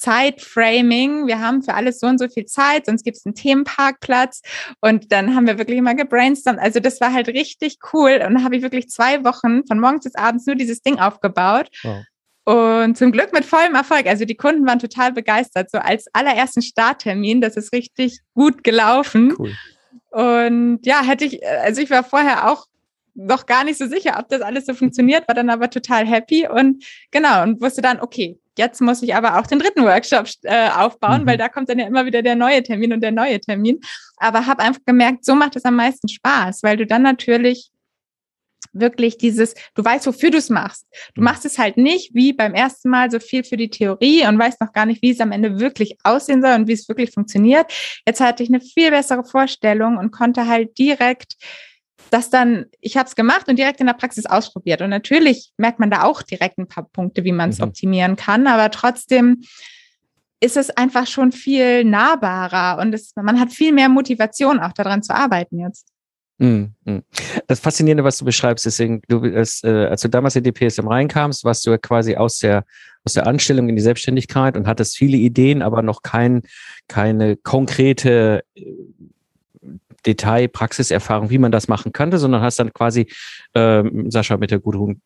Zeitframing. 0.00 1.26
Wir 1.26 1.40
haben 1.40 1.62
für 1.62 1.74
alles 1.74 2.00
so 2.00 2.06
und 2.06 2.18
so 2.18 2.28
viel 2.28 2.46
Zeit, 2.46 2.86
sonst 2.86 3.02
gibt 3.02 3.16
es 3.16 3.24
einen 3.24 3.34
Themenparkplatz. 3.34 4.42
Und 4.80 5.10
dann 5.10 5.34
haben 5.34 5.46
wir 5.46 5.56
wirklich 5.56 5.78
immer 5.78 5.94
gebrainstormt. 5.94 6.58
Also 6.58 6.80
das 6.80 7.00
war 7.00 7.14
halt 7.14 7.28
richtig 7.28 7.78
cool. 7.92 8.12
Und 8.12 8.34
dann 8.34 8.44
habe 8.44 8.56
ich 8.56 8.62
wirklich 8.62 8.88
zwei 8.88 9.24
Wochen 9.24 9.66
von 9.66 9.78
morgens 9.78 10.04
bis 10.04 10.14
abends 10.16 10.46
nur 10.46 10.56
dieses 10.56 10.82
Ding 10.82 10.98
aufgebaut. 10.98 11.68
Wow. 11.82 12.04
Und 12.50 12.98
zum 12.98 13.12
Glück 13.12 13.32
mit 13.32 13.44
vollem 13.44 13.76
Erfolg. 13.76 14.06
Also 14.06 14.24
die 14.24 14.34
Kunden 14.34 14.66
waren 14.66 14.80
total 14.80 15.12
begeistert. 15.12 15.70
So 15.70 15.78
als 15.78 16.06
allerersten 16.12 16.62
Starttermin, 16.62 17.40
das 17.40 17.56
ist 17.56 17.72
richtig 17.72 18.18
gut 18.34 18.64
gelaufen. 18.64 19.36
Cool. 19.38 19.52
Und 20.10 20.80
ja, 20.84 21.04
hätte 21.04 21.26
ich, 21.26 21.46
also 21.46 21.80
ich 21.80 21.90
war 21.90 22.02
vorher 22.02 22.50
auch 22.50 22.66
noch 23.14 23.46
gar 23.46 23.62
nicht 23.62 23.78
so 23.78 23.86
sicher, 23.86 24.16
ob 24.18 24.28
das 24.30 24.40
alles 24.40 24.66
so 24.66 24.74
funktioniert, 24.74 25.28
war 25.28 25.34
dann 25.36 25.48
aber 25.48 25.70
total 25.70 26.04
happy 26.04 26.48
und 26.48 26.84
genau 27.12 27.44
und 27.44 27.60
wusste 27.60 27.82
dann, 27.82 28.00
okay, 28.00 28.40
jetzt 28.58 28.80
muss 28.80 29.00
ich 29.02 29.14
aber 29.14 29.38
auch 29.38 29.46
den 29.46 29.60
dritten 29.60 29.84
Workshop 29.84 30.26
äh, 30.42 30.70
aufbauen, 30.70 31.22
mhm. 31.22 31.26
weil 31.26 31.38
da 31.38 31.48
kommt 31.48 31.68
dann 31.68 31.78
ja 31.78 31.86
immer 31.86 32.04
wieder 32.04 32.22
der 32.22 32.34
neue 32.34 32.64
Termin 32.64 32.92
und 32.92 33.00
der 33.00 33.12
neue 33.12 33.40
Termin. 33.40 33.78
Aber 34.16 34.46
habe 34.46 34.62
einfach 34.64 34.82
gemerkt, 34.84 35.24
so 35.24 35.36
macht 35.36 35.54
es 35.54 35.64
am 35.64 35.76
meisten 35.76 36.08
Spaß, 36.08 36.64
weil 36.64 36.76
du 36.76 36.84
dann 36.86 37.02
natürlich 37.02 37.70
wirklich 38.72 39.18
dieses, 39.18 39.54
du 39.74 39.84
weißt, 39.84 40.06
wofür 40.06 40.30
du 40.30 40.38
es 40.38 40.50
machst. 40.50 40.86
Du 41.14 41.20
mhm. 41.20 41.24
machst 41.24 41.44
es 41.44 41.58
halt 41.58 41.76
nicht 41.76 42.14
wie 42.14 42.32
beim 42.32 42.54
ersten 42.54 42.90
Mal 42.90 43.10
so 43.10 43.18
viel 43.18 43.44
für 43.44 43.56
die 43.56 43.70
Theorie 43.70 44.26
und 44.26 44.38
weißt 44.38 44.60
noch 44.60 44.72
gar 44.72 44.86
nicht, 44.86 45.02
wie 45.02 45.10
es 45.10 45.20
am 45.20 45.32
Ende 45.32 45.60
wirklich 45.60 45.96
aussehen 46.04 46.42
soll 46.42 46.52
und 46.52 46.68
wie 46.68 46.72
es 46.72 46.88
wirklich 46.88 47.10
funktioniert. 47.12 47.72
Jetzt 48.06 48.20
hatte 48.20 48.42
ich 48.42 48.48
eine 48.48 48.60
viel 48.60 48.90
bessere 48.90 49.24
Vorstellung 49.24 49.96
und 49.96 50.10
konnte 50.10 50.46
halt 50.46 50.78
direkt 50.78 51.34
das 52.10 52.28
dann, 52.28 52.66
ich 52.80 52.96
habe 52.96 53.08
es 53.08 53.14
gemacht 53.14 53.48
und 53.48 53.56
direkt 53.56 53.80
in 53.80 53.86
der 53.86 53.94
Praxis 53.94 54.26
ausprobiert. 54.26 54.82
Und 54.82 54.90
natürlich 54.90 55.52
merkt 55.58 55.78
man 55.78 55.90
da 55.90 56.02
auch 56.02 56.22
direkt 56.22 56.58
ein 56.58 56.66
paar 56.66 56.88
Punkte, 56.90 57.22
wie 57.24 57.30
man 57.30 57.50
es 57.50 57.58
mhm. 57.58 57.64
optimieren 57.64 58.16
kann, 58.16 58.46
aber 58.46 58.70
trotzdem 58.70 59.42
ist 60.40 60.56
es 60.56 60.70
einfach 60.70 61.06
schon 61.06 61.32
viel 61.32 61.84
nahbarer 61.84 62.80
und 62.80 62.94
es, 62.94 63.12
man 63.14 63.38
hat 63.38 63.52
viel 63.52 63.72
mehr 63.72 63.90
Motivation 63.90 64.58
auch 64.58 64.72
daran 64.72 65.02
zu 65.02 65.14
arbeiten 65.14 65.60
jetzt. 65.60 65.86
Mhm, 66.40 66.72
mhm. 66.86 67.02
Das 67.48 67.60
Faszinierende, 67.60 68.02
was 68.02 68.16
du 68.16 68.24
beschreibst, 68.24 68.64
deswegen, 68.64 69.02
du, 69.08 69.22
es, 69.24 69.62
äh, 69.62 69.86
als 69.86 70.00
du 70.00 70.08
damals 70.08 70.36
in 70.36 70.42
die 70.42 70.52
PSM 70.52 70.88
reinkamst, 70.88 71.44
warst 71.44 71.66
du 71.66 71.70
ja 71.70 71.76
quasi 71.76 72.16
aus 72.16 72.38
der, 72.38 72.64
aus 73.04 73.12
der 73.12 73.26
Anstellung 73.26 73.68
in 73.68 73.76
die 73.76 73.82
Selbstständigkeit 73.82 74.56
und 74.56 74.66
hattest 74.66 74.96
viele 74.96 75.18
Ideen, 75.18 75.60
aber 75.60 75.82
noch 75.82 76.02
kein, 76.02 76.42
keine 76.88 77.36
konkrete 77.36 78.42
äh, 78.54 78.64
Detail, 80.06 80.48
Praxiserfahrung, 80.48 81.28
wie 81.28 81.36
man 81.36 81.52
das 81.52 81.68
machen 81.68 81.92
könnte, 81.92 82.18
sondern 82.18 82.40
hast 82.40 82.58
dann 82.58 82.72
quasi 82.72 83.06
ähm, 83.54 84.10
Sascha 84.10 84.38
mit 84.38 84.50
der 84.50 84.60
Gudrun 84.60 85.02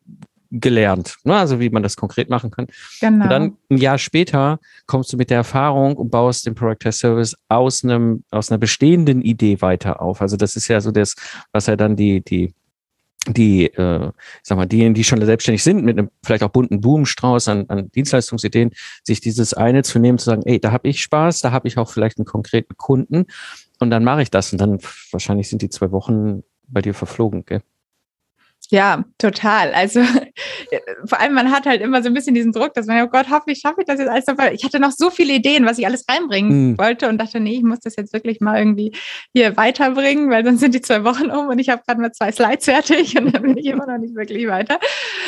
gelernt, 0.59 1.17
ne? 1.23 1.35
also 1.35 1.59
wie 1.59 1.69
man 1.69 1.83
das 1.83 1.95
konkret 1.95 2.29
machen 2.29 2.51
kann. 2.51 2.67
Genau. 3.01 3.23
Und 3.23 3.29
dann 3.29 3.57
ein 3.69 3.77
Jahr 3.77 3.97
später 3.97 4.59
kommst 4.87 5.11
du 5.11 5.17
mit 5.17 5.29
der 5.29 5.37
Erfahrung 5.37 5.95
und 5.95 6.09
baust 6.09 6.45
den 6.45 6.55
Product 6.55 6.79
Test 6.79 6.99
Service 6.99 7.35
aus 7.49 7.83
einem 7.83 8.23
aus 8.31 8.51
einer 8.51 8.57
bestehenden 8.57 9.21
Idee 9.21 9.61
weiter 9.61 10.01
auf. 10.01 10.21
Also 10.21 10.37
das 10.37 10.55
ist 10.55 10.67
ja 10.67 10.81
so 10.81 10.91
das, 10.91 11.15
was 11.51 11.67
ja 11.67 11.75
dann 11.75 11.95
die 11.95 12.21
die 12.21 12.53
die, 13.27 13.65
äh, 13.65 14.11
sag 14.43 14.55
mal, 14.55 14.67
diejenigen, 14.67 14.93
die 14.93 15.03
schon 15.03 15.23
selbstständig 15.25 15.63
sind, 15.63 15.83
mit 15.83 15.97
einem 15.97 16.11
vielleicht 16.23 16.43
auch 16.43 16.49
bunten 16.49 16.79
Blumenstrauß 16.79 17.47
an, 17.47 17.65
an 17.69 17.89
Dienstleistungsideen, 17.91 18.69
sich 19.03 19.19
dieses 19.19 19.55
eine 19.55 19.81
zu 19.81 19.97
nehmen, 19.97 20.19
zu 20.19 20.25
sagen, 20.25 20.43
ey, 20.45 20.59
da 20.59 20.71
habe 20.71 20.87
ich 20.87 21.01
Spaß, 21.01 21.39
da 21.39 21.51
habe 21.51 21.67
ich 21.67 21.79
auch 21.79 21.89
vielleicht 21.89 22.19
einen 22.19 22.25
konkreten 22.25 22.77
Kunden 22.77 23.25
und 23.79 23.89
dann 23.89 24.03
mache 24.03 24.21
ich 24.21 24.29
das 24.29 24.51
und 24.51 24.61
dann 24.61 24.79
wahrscheinlich 25.11 25.49
sind 25.49 25.63
die 25.63 25.69
zwei 25.69 25.91
Wochen 25.91 26.43
bei 26.67 26.83
dir 26.83 26.93
verflogen, 26.93 27.45
gell? 27.45 27.61
Ja, 28.69 29.05
total. 29.17 29.73
Also 29.73 30.01
vor 31.05 31.19
allem, 31.19 31.33
man 31.33 31.51
hat 31.51 31.65
halt 31.65 31.81
immer 31.81 32.01
so 32.01 32.09
ein 32.09 32.13
bisschen 32.13 32.35
diesen 32.35 32.51
Druck, 32.51 32.73
dass 32.73 32.85
man, 32.85 33.01
oh 33.03 33.07
Gott, 33.07 33.27
hoffentlich 33.29 33.59
schaffe 33.59 33.81
ich 33.81 33.85
das 33.85 33.99
jetzt 33.99 34.09
alles. 34.09 34.53
Ich 34.53 34.63
hatte 34.63 34.79
noch 34.79 34.91
so 34.91 35.09
viele 35.09 35.33
Ideen, 35.33 35.65
was 35.65 35.77
ich 35.77 35.85
alles 35.85 36.05
reinbringen 36.09 36.71
mhm. 36.71 36.77
wollte 36.77 37.09
und 37.09 37.17
dachte, 37.17 37.39
nee, 37.39 37.57
ich 37.57 37.63
muss 37.63 37.79
das 37.79 37.95
jetzt 37.95 38.13
wirklich 38.13 38.41
mal 38.41 38.57
irgendwie 38.57 38.91
hier 39.33 39.55
weiterbringen, 39.57 40.29
weil 40.29 40.45
sonst 40.45 40.59
sind 40.59 40.75
die 40.75 40.81
zwei 40.81 41.03
Wochen 41.03 41.31
um 41.31 41.47
und 41.47 41.59
ich 41.59 41.69
habe 41.69 41.81
gerade 41.85 42.01
mal 42.01 42.11
zwei 42.11 42.31
Slides 42.31 42.65
fertig 42.65 43.17
und 43.17 43.33
dann 43.33 43.41
bin 43.41 43.57
ich 43.57 43.65
immer 43.65 43.87
noch 43.87 43.97
nicht 43.97 44.15
wirklich 44.15 44.47
weiter. 44.47 44.79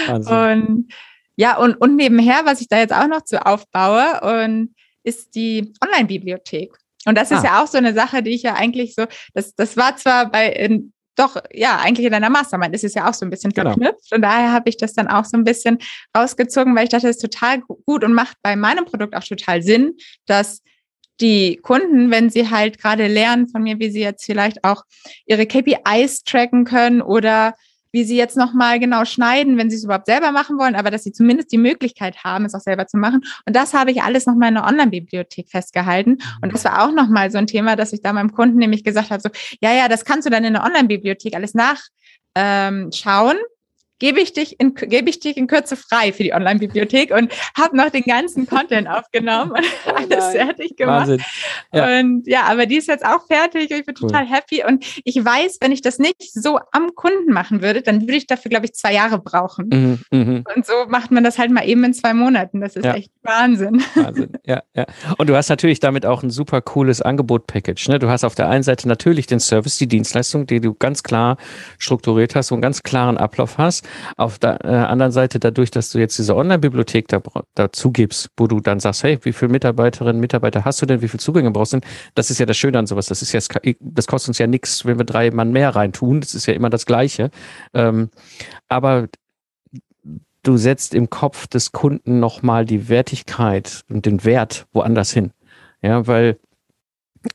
Wahnsinn. 0.08 0.34
Und 0.34 0.94
ja, 1.36 1.58
und, 1.58 1.76
und 1.76 1.96
nebenher, 1.96 2.42
was 2.46 2.62
ich 2.62 2.68
da 2.68 2.80
jetzt 2.80 2.94
auch 2.94 3.08
noch 3.08 3.24
zu 3.24 3.46
aufbaue, 3.46 4.22
und 4.22 4.74
ist 5.04 5.36
die 5.36 5.74
Online-Bibliothek. 5.82 6.76
Und 7.06 7.18
das 7.18 7.32
ist 7.32 7.40
ah. 7.40 7.46
ja 7.46 7.64
auch 7.64 7.68
so 7.68 7.78
eine 7.78 7.94
Sache, 7.94 8.22
die 8.22 8.32
ich 8.32 8.44
ja 8.44 8.56
eigentlich 8.56 8.94
so, 8.94 9.06
das, 9.34 9.56
das 9.56 9.78
war 9.78 9.96
zwar 9.96 10.30
bei 10.30 10.50
in, 10.50 10.92
doch, 11.18 11.36
ja, 11.52 11.78
eigentlich 11.80 12.06
in 12.06 12.12
deiner 12.14 12.30
Mastermind 12.30 12.74
ist 12.76 12.84
es 12.84 12.94
ja 12.94 13.10
auch 13.10 13.14
so 13.14 13.26
ein 13.26 13.30
bisschen 13.30 13.52
Genau. 13.52 13.72
verknüpft. 13.72 14.14
Und 14.14 14.22
daher 14.22 14.52
habe 14.54 14.70
ich 14.70 14.78
das 14.78 14.94
dann 14.94 15.08
auch 15.08 15.26
so 15.26 15.36
ein 15.36 15.44
bisschen 15.44 15.80
rausgezogen, 16.16 16.76
weil 16.76 16.84
ich 16.86 16.90
dachte, 16.90 17.08
das 17.08 17.18
ist 17.18 17.22
total 17.22 17.60
gu- 17.62 17.78
gut 17.86 18.04
und 18.04 18.14
macht 18.14 18.38
bei 18.44 18.56
meinem 18.56 18.86
Produkt 18.86 19.16
auch 19.16 19.24
total 19.24 19.62
Sinn, 19.64 19.96
dass 20.28 20.62
die 21.20 21.58
Kunden, 21.58 22.12
wenn 22.12 22.30
sie 22.30 22.50
halt 22.50 22.78
gerade 22.80 23.08
lernen 23.08 23.48
von 23.50 23.64
mir, 23.64 23.80
wie 23.80 23.90
sie 23.90 24.02
jetzt 24.02 24.24
vielleicht 24.26 24.64
auch 24.64 24.84
ihre 25.26 25.48
KPIs 25.48 26.24
tracken 26.24 26.64
können 26.64 27.02
oder 27.02 27.56
wie 27.98 28.04
sie 28.04 28.16
jetzt 28.16 28.38
nochmal 28.38 28.80
genau 28.80 29.06
schneiden, 29.06 29.58
wenn 29.58 29.72
sie 29.72 29.76
es 29.76 29.84
überhaupt 29.84 30.06
selber 30.06 30.32
machen 30.32 30.60
wollen, 30.60 30.76
aber 30.76 30.92
dass 30.92 31.04
sie 31.04 31.12
zumindest 31.12 31.52
die 31.52 31.58
Möglichkeit 31.58 32.24
haben, 32.24 32.46
es 32.46 32.54
auch 32.54 32.60
selber 32.60 32.86
zu 32.86 32.96
machen. 32.96 33.22
Und 33.48 33.56
das 33.56 33.74
habe 33.74 33.90
ich 33.90 34.04
alles 34.04 34.28
nochmal 34.28 34.50
in 34.50 34.54
der 34.54 34.66
Online-Bibliothek 34.66 35.50
festgehalten. 35.50 36.20
Und 36.44 36.54
das 36.54 36.64
war 36.64 36.84
auch 36.84 36.92
nochmal 36.92 37.32
so 37.32 37.40
ein 37.40 37.48
Thema, 37.48 37.76
dass 37.76 37.94
ich 37.94 38.04
da 38.04 38.14
meinem 38.14 38.34
Kunden 38.34 38.60
nämlich 38.60 38.84
gesagt 38.84 39.10
habe, 39.10 39.20
so, 39.20 39.30
ja, 39.62 39.74
ja, 39.74 39.88
das 39.88 40.06
kannst 40.06 40.28
du 40.28 40.30
dann 40.30 40.44
in 40.44 40.54
der 40.54 40.64
Online-Bibliothek 40.64 41.34
alles 41.34 41.56
nachschauen. 41.56 41.88
Ähm. 42.36 42.92
Gebe 44.00 44.20
ich 44.20 44.34
dich 44.34 44.60
in, 44.60 44.76
gebe 44.76 45.10
ich 45.10 45.20
dich 45.20 45.38
in 45.38 45.48
Kürze 45.48 45.76
frei 45.76 46.14
für 46.14 46.24
die 46.24 46.34
Online-Bibliothek 46.34 47.12
und 47.12 47.32
habe 47.58 47.76
noch 47.76 47.90
den 47.90 48.04
ganzen 48.04 48.46
Content 48.48 48.88
aufgenommen 48.88 49.52
und 49.52 49.66
alles 49.96 50.10
nein. 50.34 50.48
fertig 50.48 50.76
gemacht. 50.78 51.08
Wahnsinn. 51.08 51.22
Ja. 51.74 52.00
Und 52.00 52.28
ja, 52.28 52.44
aber 52.44 52.66
die 52.66 52.78
ist 52.78 52.88
jetzt 52.88 53.06
auch 53.06 53.26
fertig 53.28 53.72
und 53.72 53.78
ich 53.80 53.86
bin 53.86 53.96
Cool. 54.00 54.10
total 54.10 54.26
happy. 54.28 54.64
Und 54.64 54.86
ich 55.04 55.16
weiß, 55.24 55.58
wenn 55.62 55.72
ich 55.72 55.82
das 55.82 55.98
nicht 56.00 56.32
so 56.34 56.60
am 56.72 56.94
Kunden 56.96 57.34
machen 57.34 57.62
würde, 57.62 57.82
dann 57.82 58.02
würde 58.02 58.16
ich 58.16 58.28
dafür, 58.28 58.50
glaube 58.50 58.66
ich, 58.66 58.74
zwei 58.74 58.94
Jahre 58.94 59.18
brauchen. 59.20 59.70
Mhm, 60.12 60.18
mhm. 60.18 60.44
Und 60.56 60.66
so 60.66 60.74
macht 60.88 61.12
man 61.12 61.24
das 61.24 61.38
halt 61.40 61.52
mal 61.52 61.68
eben 61.68 61.84
in 61.84 61.94
zwei 61.94 62.14
Monaten. 62.14 62.62
Das 62.62 62.76
ist 62.76 62.86
Ja. 62.86 62.94
echt 62.96 63.12
Wahnsinn. 63.24 63.82
Wahnsinn. 63.96 64.34
Ja, 64.46 64.62
ja. 64.76 64.86
Und 65.18 65.28
du 65.30 65.36
hast 65.36 65.50
natürlich 65.50 65.80
damit 65.80 66.06
auch 66.06 66.22
ein 66.24 66.30
super 66.30 66.62
cooles 66.62 67.02
Angebot-Package. 67.02 67.90
Ne? 67.90 68.00
Du 68.00 68.10
hast 68.10 68.24
auf 68.24 68.36
der 68.36 68.48
einen 68.50 68.64
Seite 68.64 68.88
natürlich 68.88 69.26
den 69.28 69.40
Service, 69.40 69.78
die 69.78 69.88
Dienstleistung, 69.88 70.46
die 70.46 70.60
du 70.62 70.74
ganz 70.76 71.02
klar 71.04 71.38
strukturiert 71.80 72.36
hast 72.36 72.52
und 72.52 72.58
einen 72.58 72.62
ganz 72.62 72.84
klaren 72.84 73.18
Ablauf 73.18 73.58
hast. 73.58 73.87
Auf 74.16 74.40
der 74.40 74.64
äh, 74.64 74.68
anderen 74.68 75.12
Seite 75.12 75.40
dadurch, 75.40 75.72
dass 75.72 75.92
du 75.92 76.00
jetzt 76.00 76.18
diese 76.18 76.36
Online-Bibliothek 76.36 77.08
da, 77.08 77.22
dazu 77.56 77.92
gibst, 77.92 78.30
wo 78.38 78.48
du 78.48 78.60
dann 78.60 78.80
sagst, 78.80 79.04
hey, 79.04 79.20
wie 79.24 79.34
viele 79.34 79.52
Mitarbeiterinnen, 79.52 80.20
Mitarbeiter 80.20 80.66
hast 80.66 80.82
du 80.82 80.86
denn, 80.86 81.02
wie 81.02 81.08
viele 81.08 81.22
Zugänge 81.22 81.52
brauchst 81.52 81.74
du 81.74 81.80
denn? 81.80 81.90
Das 82.16 82.30
ist 82.30 82.40
ja 82.40 82.46
das 82.46 82.58
Schöne 82.58 82.80
an 82.80 82.88
sowas. 82.88 83.08
Das 83.08 83.22
ist 83.22 83.32
ja, 83.32 83.40
das 83.80 84.08
kostet 84.08 84.30
uns 84.30 84.38
ja 84.38 84.48
nichts, 84.48 84.86
wenn 84.86 84.98
wir 84.98 85.06
drei 85.06 85.32
Mann 85.32 85.52
mehr 85.52 85.76
reintun. 85.76 86.22
Das 86.22 86.36
ist 86.36 86.46
ja 86.46 86.54
immer 86.54 86.70
das 86.70 86.86
Gleiche. 86.86 87.32
Ähm, 87.74 88.10
aber 88.68 89.08
du 90.44 90.58
setzt 90.58 90.96
im 90.96 91.10
Kopf 91.10 91.48
des 91.48 91.72
Kunden 91.72 92.20
nochmal 92.20 92.66
die 92.66 92.90
Wertigkeit 92.90 93.84
und 93.90 94.06
den 94.06 94.24
Wert 94.24 94.66
woanders 94.72 95.12
hin. 95.12 95.32
Ja, 95.82 96.08
weil 96.08 96.38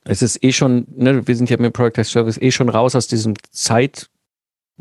es 0.04 0.22
ist 0.22 0.42
eh 0.42 0.52
schon, 0.52 0.86
ne, 0.96 1.26
wir 1.26 1.36
sind 1.36 1.50
ja 1.50 1.56
mit 1.58 1.74
Product 1.74 1.98
as 1.98 2.10
Service 2.10 2.38
eh 2.40 2.50
schon 2.50 2.68
raus 2.68 2.94
aus 2.94 3.06
diesem 3.06 3.34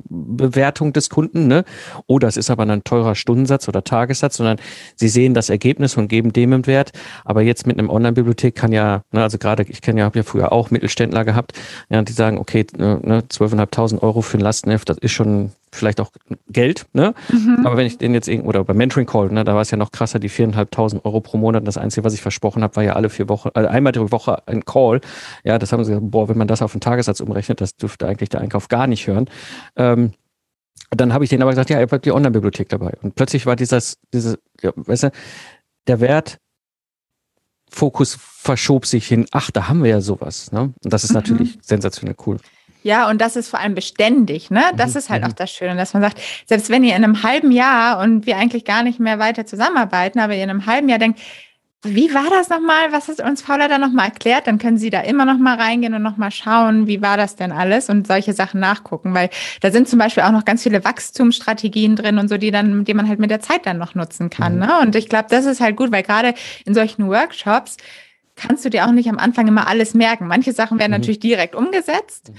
Zeitbewertung 0.09 0.93
des 0.93 1.09
Kunden, 1.09 1.47
ne? 1.47 1.63
Oh, 2.07 2.19
das 2.19 2.37
ist 2.37 2.49
aber 2.49 2.63
ein 2.63 2.83
teurer 2.83 3.15
Stundensatz 3.15 3.67
oder 3.67 3.83
Tagessatz, 3.83 4.37
sondern 4.37 4.57
sie 4.95 5.09
sehen 5.09 5.33
das 5.33 5.49
Ergebnis 5.49 5.97
und 5.97 6.07
geben 6.07 6.33
dem 6.33 6.53
einen 6.53 6.67
Wert. 6.67 6.91
Aber 7.25 7.41
jetzt 7.41 7.67
mit 7.67 7.77
einem 7.77 7.89
Online-Bibliothek 7.89 8.55
kann 8.55 8.71
ja, 8.71 9.03
ne, 9.11 9.23
also 9.23 9.37
gerade, 9.37 9.63
ich 9.63 9.81
kenne 9.81 9.99
ja, 10.01 10.05
habe 10.05 10.19
ja 10.19 10.23
früher 10.23 10.51
auch 10.51 10.71
Mittelständler 10.71 11.25
gehabt, 11.25 11.53
ja, 11.89 12.01
die 12.01 12.13
sagen, 12.13 12.37
okay, 12.37 12.65
ne, 12.77 13.23
12.500 13.29 14.01
Euro 14.01 14.21
für 14.21 14.37
ein 14.37 14.41
Lastenheft, 14.41 14.89
das 14.89 14.97
ist 14.97 15.11
schon 15.11 15.51
vielleicht 15.73 15.99
auch 16.01 16.11
Geld, 16.49 16.85
ne? 16.93 17.13
Mhm. 17.31 17.65
Aber 17.65 17.77
wenn 17.77 17.85
ich 17.85 17.97
den 17.97 18.13
jetzt 18.13 18.27
irgendwo, 18.27 18.49
oder 18.49 18.63
bei 18.63 18.73
Mentoring 18.73 19.05
Call, 19.07 19.29
ne, 19.29 19.43
da 19.43 19.53
war 19.55 19.61
es 19.61 19.71
ja 19.71 19.77
noch 19.77 19.91
krasser, 19.91 20.19
die 20.19 20.29
4.500 20.29 21.05
Euro 21.05 21.21
pro 21.21 21.37
Monat. 21.37 21.65
Das 21.67 21.77
Einzige, 21.77 22.03
was 22.03 22.13
ich 22.13 22.21
versprochen 22.21 22.63
habe, 22.63 22.75
war 22.75 22.83
ja 22.83 22.93
alle 22.93 23.09
vier 23.09 23.29
Wochen, 23.29 23.49
also 23.53 23.69
einmal 23.69 23.93
die 23.93 24.11
Woche 24.11 24.45
ein 24.47 24.65
Call. 24.65 25.01
Ja, 25.43 25.57
das 25.59 25.71
haben 25.71 25.83
sie 25.83 25.91
gesagt, 25.91 26.11
boah, 26.11 26.27
wenn 26.29 26.37
man 26.37 26.47
das 26.47 26.61
auf 26.61 26.71
den 26.73 26.81
Tagessatz 26.81 27.19
umrechnet, 27.21 27.61
das 27.61 27.75
dürfte 27.75 28.07
eigentlich 28.07 28.29
der 28.29 28.41
Einkauf 28.41 28.67
gar 28.67 28.87
nicht 28.87 29.07
hören. 29.07 29.29
Ähm, 29.75 30.11
dann 30.89 31.13
habe 31.13 31.23
ich 31.23 31.29
denen 31.29 31.41
aber 31.41 31.51
gesagt, 31.51 31.69
ja, 31.69 31.79
ihr 31.79 31.87
habt 31.89 32.05
die 32.05 32.11
Online-Bibliothek 32.11 32.67
dabei. 32.67 32.93
Und 33.01 33.15
plötzlich 33.15 33.45
war 33.45 33.55
dieses, 33.55 33.97
dieses, 34.13 34.37
ja, 34.61 34.71
weißt 34.75 35.03
du, 35.03 35.11
der 35.87 35.99
Wert, 36.01 36.37
Fokus 37.73 38.17
verschob 38.19 38.85
sich 38.85 39.07
hin, 39.07 39.25
ach, 39.31 39.49
da 39.51 39.69
haben 39.69 39.81
wir 39.83 39.89
ja 39.91 40.01
sowas. 40.01 40.51
Ne? 40.51 40.73
Und 40.83 40.93
das 40.93 41.05
ist 41.05 41.11
Mhm. 41.11 41.15
natürlich 41.15 41.57
sensationell 41.61 42.15
cool. 42.25 42.37
Ja, 42.83 43.09
und 43.09 43.21
das 43.21 43.35
ist 43.35 43.49
vor 43.49 43.59
allem 43.59 43.75
beständig, 43.75 44.49
ne? 44.49 44.63
Das 44.75 44.93
Mhm, 44.93 44.97
ist 44.99 45.09
halt 45.09 45.23
mhm. 45.23 45.29
auch 45.29 45.33
das 45.33 45.51
Schöne, 45.51 45.75
dass 45.75 45.93
man 45.93 46.03
sagt, 46.03 46.19
selbst 46.47 46.69
wenn 46.69 46.83
ihr 46.83 46.95
in 46.95 47.03
einem 47.03 47.23
halben 47.23 47.51
Jahr 47.51 47.99
und 47.99 48.25
wir 48.25 48.37
eigentlich 48.37 48.65
gar 48.65 48.83
nicht 48.83 48.99
mehr 48.99 49.19
weiter 49.19 49.45
zusammenarbeiten, 49.45 50.19
aber 50.19 50.35
ihr 50.35 50.43
in 50.43 50.49
einem 50.49 50.65
halben 50.65 50.89
Jahr 50.89 50.99
denkt, 50.99 51.19
wie 51.83 52.13
war 52.13 52.29
das 52.29 52.49
nochmal? 52.49 52.91
Was 52.91 53.07
hat 53.07 53.19
uns 53.21 53.41
Paula 53.41 53.67
da 53.67 53.79
nochmal 53.79 54.05
erklärt? 54.05 54.45
Dann 54.45 54.59
können 54.59 54.77
Sie 54.77 54.91
da 54.91 55.01
immer 55.01 55.25
nochmal 55.25 55.57
reingehen 55.59 55.95
und 55.95 56.03
nochmal 56.03 56.29
schauen, 56.29 56.85
wie 56.85 57.01
war 57.01 57.17
das 57.17 57.35
denn 57.35 57.51
alles 57.51 57.89
und 57.89 58.05
solche 58.05 58.33
Sachen 58.33 58.59
nachgucken, 58.59 59.15
weil 59.15 59.31
da 59.61 59.71
sind 59.71 59.89
zum 59.89 59.97
Beispiel 59.97 60.21
auch 60.21 60.31
noch 60.31 60.45
ganz 60.45 60.61
viele 60.61 60.83
Wachstumsstrategien 60.83 61.95
drin 61.95 62.19
und 62.19 62.27
so, 62.27 62.37
die 62.37 62.51
dann, 62.51 62.85
die 62.85 62.93
man 62.93 63.07
halt 63.07 63.19
mit 63.19 63.31
der 63.31 63.39
Zeit 63.39 63.65
dann 63.65 63.79
noch 63.79 63.95
nutzen 63.95 64.29
kann. 64.29 64.55
Mhm. 64.55 64.59
Ne? 64.59 64.79
Und 64.81 64.95
ich 64.95 65.09
glaube, 65.09 65.25
das 65.29 65.45
ist 65.45 65.59
halt 65.59 65.75
gut, 65.75 65.91
weil 65.91 66.03
gerade 66.03 66.35
in 66.65 66.75
solchen 66.75 67.07
Workshops 67.07 67.77
kannst 68.35 68.63
du 68.63 68.69
dir 68.69 68.85
auch 68.85 68.91
nicht 68.91 69.09
am 69.09 69.17
Anfang 69.17 69.47
immer 69.47 69.67
alles 69.67 69.95
merken. 69.95 70.27
Manche 70.27 70.53
Sachen 70.53 70.77
werden 70.79 70.91
natürlich 70.91 71.19
direkt 71.19 71.55
umgesetzt. 71.55 72.31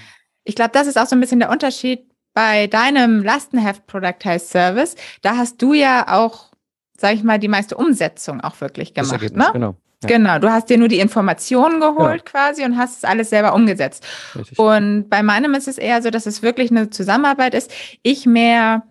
Ich 0.44 0.54
glaube, 0.54 0.70
das 0.72 0.86
ist 0.86 0.98
auch 0.98 1.06
so 1.06 1.16
ein 1.16 1.20
bisschen 1.20 1.40
der 1.40 1.50
Unterschied 1.50 2.06
bei 2.34 2.66
deinem 2.66 3.22
Lastenheft 3.22 3.86
Productized 3.86 4.48
Service. 4.48 4.96
Da 5.20 5.36
hast 5.36 5.60
du 5.60 5.74
ja 5.74 6.06
auch, 6.08 6.50
sag 6.96 7.14
ich 7.14 7.22
mal, 7.22 7.38
die 7.38 7.48
meiste 7.48 7.76
Umsetzung 7.76 8.40
auch 8.40 8.60
wirklich 8.60 8.94
Das 8.94 9.08
gemacht. 9.08 9.22
Ergebnis, 9.22 9.46
Ne? 9.46 9.52
Genau. 9.52 9.76
Ja. 10.02 10.08
Genau, 10.08 10.38
du 10.40 10.50
hast 10.50 10.68
dir 10.68 10.78
nur 10.78 10.88
die 10.88 10.98
Informationen 10.98 11.80
geholt 11.80 12.26
quasi 12.26 12.64
und 12.64 12.76
hast 12.76 12.98
es 12.98 13.04
alles 13.04 13.30
selber 13.30 13.54
umgesetzt. 13.54 14.04
Richtig. 14.34 14.58
Und 14.58 15.08
bei 15.08 15.22
meinem 15.22 15.54
ist 15.54 15.68
es 15.68 15.78
eher 15.78 16.02
so, 16.02 16.10
dass 16.10 16.26
es 16.26 16.42
wirklich 16.42 16.72
eine 16.72 16.90
Zusammenarbeit 16.90 17.54
ist. 17.54 17.70
Ich 18.02 18.26
mehr 18.26 18.82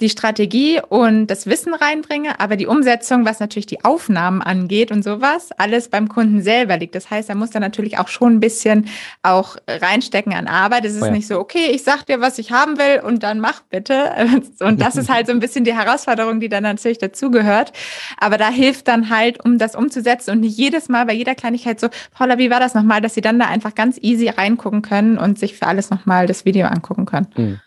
die 0.00 0.08
Strategie 0.08 0.80
und 0.88 1.26
das 1.26 1.46
Wissen 1.46 1.74
reinbringe, 1.74 2.40
aber 2.40 2.56
die 2.56 2.66
Umsetzung, 2.66 3.24
was 3.24 3.40
natürlich 3.40 3.66
die 3.66 3.84
Aufnahmen 3.84 4.40
angeht 4.42 4.90
und 4.90 5.04
sowas, 5.04 5.50
alles 5.58 5.88
beim 5.88 6.08
Kunden 6.08 6.42
selber 6.42 6.76
liegt. 6.76 6.94
Das 6.94 7.10
heißt, 7.10 7.28
er 7.28 7.34
muss 7.34 7.50
da 7.50 7.60
natürlich 7.60 7.98
auch 7.98 8.08
schon 8.08 8.34
ein 8.36 8.40
bisschen 8.40 8.88
auch 9.22 9.56
reinstecken 9.68 10.32
an 10.32 10.46
Arbeit. 10.46 10.84
Es 10.84 10.94
ist 10.94 11.02
Oh 11.02 11.06
ja. 11.06 11.12
nicht 11.12 11.26
so, 11.26 11.38
okay, 11.38 11.70
ich 11.72 11.82
sag 11.82 12.04
dir, 12.06 12.20
was 12.20 12.38
ich 12.38 12.52
haben 12.52 12.78
will 12.78 13.00
und 13.04 13.22
dann 13.22 13.40
mach 13.40 13.62
bitte. 13.62 14.10
Und 14.60 14.80
das 14.80 14.96
ist 14.96 15.08
halt 15.08 15.26
so 15.26 15.32
ein 15.32 15.40
bisschen 15.40 15.64
die 15.64 15.74
Herausforderung, 15.74 16.40
die 16.40 16.48
dann 16.48 16.62
natürlich 16.62 16.98
dazugehört. 16.98 17.72
Aber 18.18 18.36
da 18.36 18.48
hilft 18.50 18.88
dann 18.88 19.10
halt, 19.10 19.42
um 19.44 19.58
das 19.58 19.74
umzusetzen 19.74 20.32
und 20.32 20.40
nicht 20.40 20.56
jedes 20.56 20.88
Mal 20.88 21.06
bei 21.06 21.12
jeder 21.14 21.34
Kleinigkeit 21.34 21.80
so, 21.80 21.88
Paula, 22.12 22.38
wie 22.38 22.50
war 22.50 22.60
das 22.60 22.74
nochmal, 22.74 23.00
dass 23.00 23.14
sie 23.14 23.20
dann 23.20 23.38
da 23.38 23.46
einfach 23.46 23.74
ganz 23.74 23.98
easy 24.00 24.28
reingucken 24.28 24.82
können 24.82 25.18
und 25.18 25.38
sich 25.38 25.56
für 25.56 25.66
alles 25.66 25.90
nochmal 25.90 26.26
das 26.26 26.44
Video 26.44 26.66
angucken 26.66 27.06
können. 27.06 27.28
Mhm. 27.36 27.60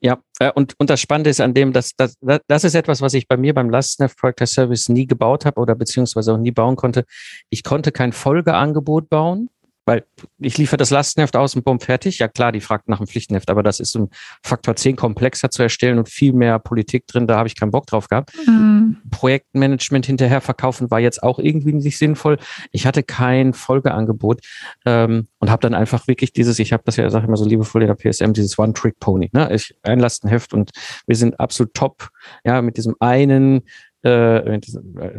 Ja, 0.00 0.18
äh, 0.38 0.50
und, 0.52 0.74
und 0.78 0.90
das 0.90 1.00
Spannende 1.00 1.30
ist 1.30 1.40
an 1.40 1.54
dem, 1.54 1.72
dass 1.72 1.92
das, 1.96 2.16
das 2.46 2.64
ist 2.64 2.74
etwas, 2.74 3.00
was 3.00 3.14
ich 3.14 3.28
bei 3.28 3.36
mir 3.36 3.54
beim 3.54 3.70
Lastenheft 3.70 4.16
Project 4.18 4.48
Service 4.48 4.88
nie 4.88 5.06
gebaut 5.06 5.44
habe 5.44 5.60
oder 5.60 5.74
beziehungsweise 5.74 6.32
auch 6.32 6.38
nie 6.38 6.50
bauen 6.52 6.76
konnte. 6.76 7.04
Ich 7.50 7.62
konnte 7.62 7.92
kein 7.92 8.12
Folgeangebot 8.12 9.08
bauen, 9.08 9.50
weil 9.90 10.04
ich 10.38 10.56
liefere 10.56 10.76
das 10.76 10.90
Lastenheft 10.90 11.34
aus 11.34 11.56
und 11.56 11.64
bumm, 11.64 11.80
fertig. 11.80 12.20
Ja 12.20 12.28
klar, 12.28 12.52
die 12.52 12.60
fragt 12.60 12.88
nach 12.88 12.98
dem 12.98 13.08
Pflichtenheft, 13.08 13.50
aber 13.50 13.64
das 13.64 13.80
ist 13.80 13.96
um 13.96 14.08
Faktor 14.40 14.76
10 14.76 14.94
komplexer 14.94 15.50
zu 15.50 15.64
erstellen 15.64 15.98
und 15.98 16.08
viel 16.08 16.32
mehr 16.32 16.60
Politik 16.60 17.08
drin, 17.08 17.26
da 17.26 17.36
habe 17.36 17.48
ich 17.48 17.56
keinen 17.56 17.72
Bock 17.72 17.88
drauf 17.88 18.06
gehabt. 18.06 18.30
Mhm. 18.46 18.98
Projektmanagement 19.10 20.06
hinterher 20.06 20.40
verkaufen 20.42 20.92
war 20.92 21.00
jetzt 21.00 21.24
auch 21.24 21.40
irgendwie 21.40 21.72
nicht 21.72 21.98
sinnvoll. 21.98 22.38
Ich 22.70 22.86
hatte 22.86 23.02
kein 23.02 23.52
Folgeangebot 23.52 24.42
ähm, 24.86 25.26
und 25.40 25.50
habe 25.50 25.62
dann 25.62 25.74
einfach 25.74 26.06
wirklich 26.06 26.32
dieses, 26.32 26.60
ich 26.60 26.72
habe 26.72 26.84
das 26.86 26.94
ja, 26.94 27.10
sag 27.10 27.24
ich 27.24 27.28
mal 27.28 27.34
so 27.34 27.44
liebevoll 27.44 27.82
in 27.82 27.88
der 27.88 27.96
PSM, 27.96 28.32
dieses 28.32 28.60
One-Trick-Pony. 28.60 29.30
Ne? 29.32 29.52
Ich 29.52 29.74
ein 29.82 29.98
Lastenheft 29.98 30.54
und 30.54 30.70
wir 31.08 31.16
sind 31.16 31.40
absolut 31.40 31.74
top, 31.74 32.10
ja, 32.44 32.62
mit 32.62 32.76
diesem 32.76 32.94
einen 33.00 33.62
äh, 34.02 34.60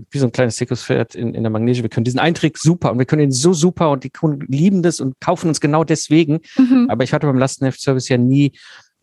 wie 0.10 0.18
so 0.18 0.26
ein 0.26 0.32
kleines 0.32 0.56
Zirkuspferd 0.56 1.16
in, 1.16 1.34
in 1.34 1.44
der 1.44 1.52
Magnesium. 1.52 1.84
Wir 1.84 1.90
können 1.90 2.04
diesen 2.04 2.20
einen 2.20 2.36
Trick 2.36 2.58
super 2.58 2.92
und 2.92 3.00
wir 3.00 3.06
können 3.06 3.24
ihn 3.24 3.32
so 3.32 3.54
super 3.54 3.92
und 3.92 4.04
die 4.04 4.10
Kunden 4.10 4.46
lieben 4.52 4.82
das 4.82 5.00
und 5.00 5.20
kaufen 5.20 5.48
uns 5.48 5.62
genau 5.62 5.84
deswegen. 5.84 6.40
Mhm. 6.58 6.88
Aber 6.90 7.04
ich 7.04 7.14
hatte 7.14 7.28
beim 7.28 7.38
Lastenheft-Service 7.38 8.10
ja 8.10 8.18
nie 8.18 8.54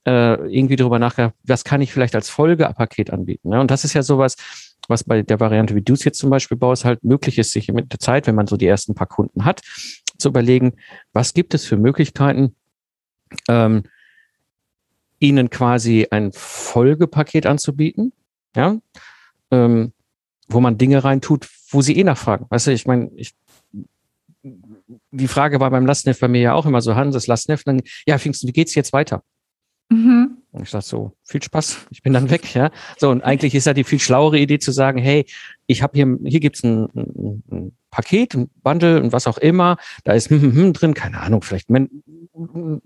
äh, 0.04 0.34
irgendwie 0.52 0.76
darüber 0.76 0.98
nachgedacht, 0.98 1.34
was 1.44 1.64
kann 1.64 1.80
ich 1.80 1.92
vielleicht 1.92 2.14
als 2.14 2.28
Folgepaket 2.28 3.10
anbieten. 3.10 3.50
Ne? 3.50 3.60
Und 3.60 3.70
das 3.70 3.84
ist 3.84 3.94
ja 3.94 4.02
sowas, 4.02 4.36
was 4.88 5.04
bei 5.04 5.22
der 5.22 5.38
Variante, 5.38 5.74
wie 5.74 5.82
du 5.82 5.92
es 5.92 6.04
jetzt 6.04 6.18
zum 6.18 6.30
Beispiel 6.30 6.56
baust, 6.56 6.84
halt 6.84 7.04
möglich 7.04 7.38
ist, 7.38 7.52
sich 7.52 7.68
mit 7.68 7.92
der 7.92 8.00
Zeit, 8.00 8.26
wenn 8.26 8.34
man 8.34 8.46
so 8.46 8.56
die 8.56 8.66
ersten 8.66 8.94
paar 8.94 9.06
Kunden 9.06 9.44
hat, 9.44 9.60
zu 10.16 10.28
überlegen, 10.28 10.74
was 11.12 11.34
gibt 11.34 11.54
es 11.54 11.64
für 11.66 11.76
Möglichkeiten, 11.76 12.56
ähm, 13.48 13.84
ihnen 15.20 15.50
quasi 15.50 16.06
ein 16.10 16.32
Folgepaket 16.32 17.46
anzubieten, 17.46 18.12
ja, 18.56 18.78
ähm, 19.50 19.92
wo 20.48 20.60
man 20.60 20.78
Dinge 20.78 21.04
reintut, 21.04 21.48
wo 21.70 21.82
sie 21.82 21.96
eh 21.96 22.04
nachfragen. 22.04 22.46
Weißt 22.48 22.66
du, 22.66 22.72
ich 22.72 22.86
meine, 22.86 23.10
ich, 23.16 23.34
die 25.10 25.28
Frage 25.28 25.60
war 25.60 25.70
beim 25.70 25.86
Lastenheft 25.86 26.20
bei 26.20 26.28
mir 26.28 26.40
ja 26.40 26.54
auch 26.54 26.66
immer 26.66 26.80
so, 26.80 26.94
Hans, 26.94 27.14
das 27.14 27.26
Lastenheft, 27.26 27.66
dann, 27.66 27.82
ja, 28.06 28.18
Pfingsten, 28.18 28.48
wie 28.48 28.52
geht's 28.52 28.74
jetzt 28.74 28.92
weiter? 28.92 29.22
Mhm. 29.90 30.38
Und 30.52 30.62
ich 30.62 30.70
sag 30.70 30.82
so, 30.82 31.12
viel 31.24 31.42
Spaß, 31.42 31.86
ich 31.90 32.02
bin 32.02 32.12
dann 32.12 32.30
weg, 32.30 32.54
ja. 32.54 32.70
So, 32.96 33.10
und 33.10 33.22
eigentlich 33.22 33.54
ist 33.54 33.66
ja 33.66 33.74
die 33.74 33.84
viel 33.84 34.00
schlauere 34.00 34.38
Idee 34.38 34.58
zu 34.58 34.72
sagen, 34.72 34.98
hey, 34.98 35.26
ich 35.66 35.82
habe 35.82 35.92
hier, 35.94 36.18
hier 36.24 36.40
gibt's 36.40 36.62
ein, 36.62 36.88
ein, 36.94 37.42
ein 37.50 37.76
Paket, 37.90 38.34
ein 38.34 38.50
Bundle 38.62 39.02
und 39.02 39.12
was 39.12 39.26
auch 39.26 39.38
immer, 39.38 39.76
da 40.04 40.12
ist 40.12 40.30
hm, 40.30 40.42
hm, 40.42 40.54
hm 40.54 40.72
drin, 40.72 40.94
keine 40.94 41.20
Ahnung, 41.20 41.42
vielleicht 41.42 41.70
Men 41.70 42.02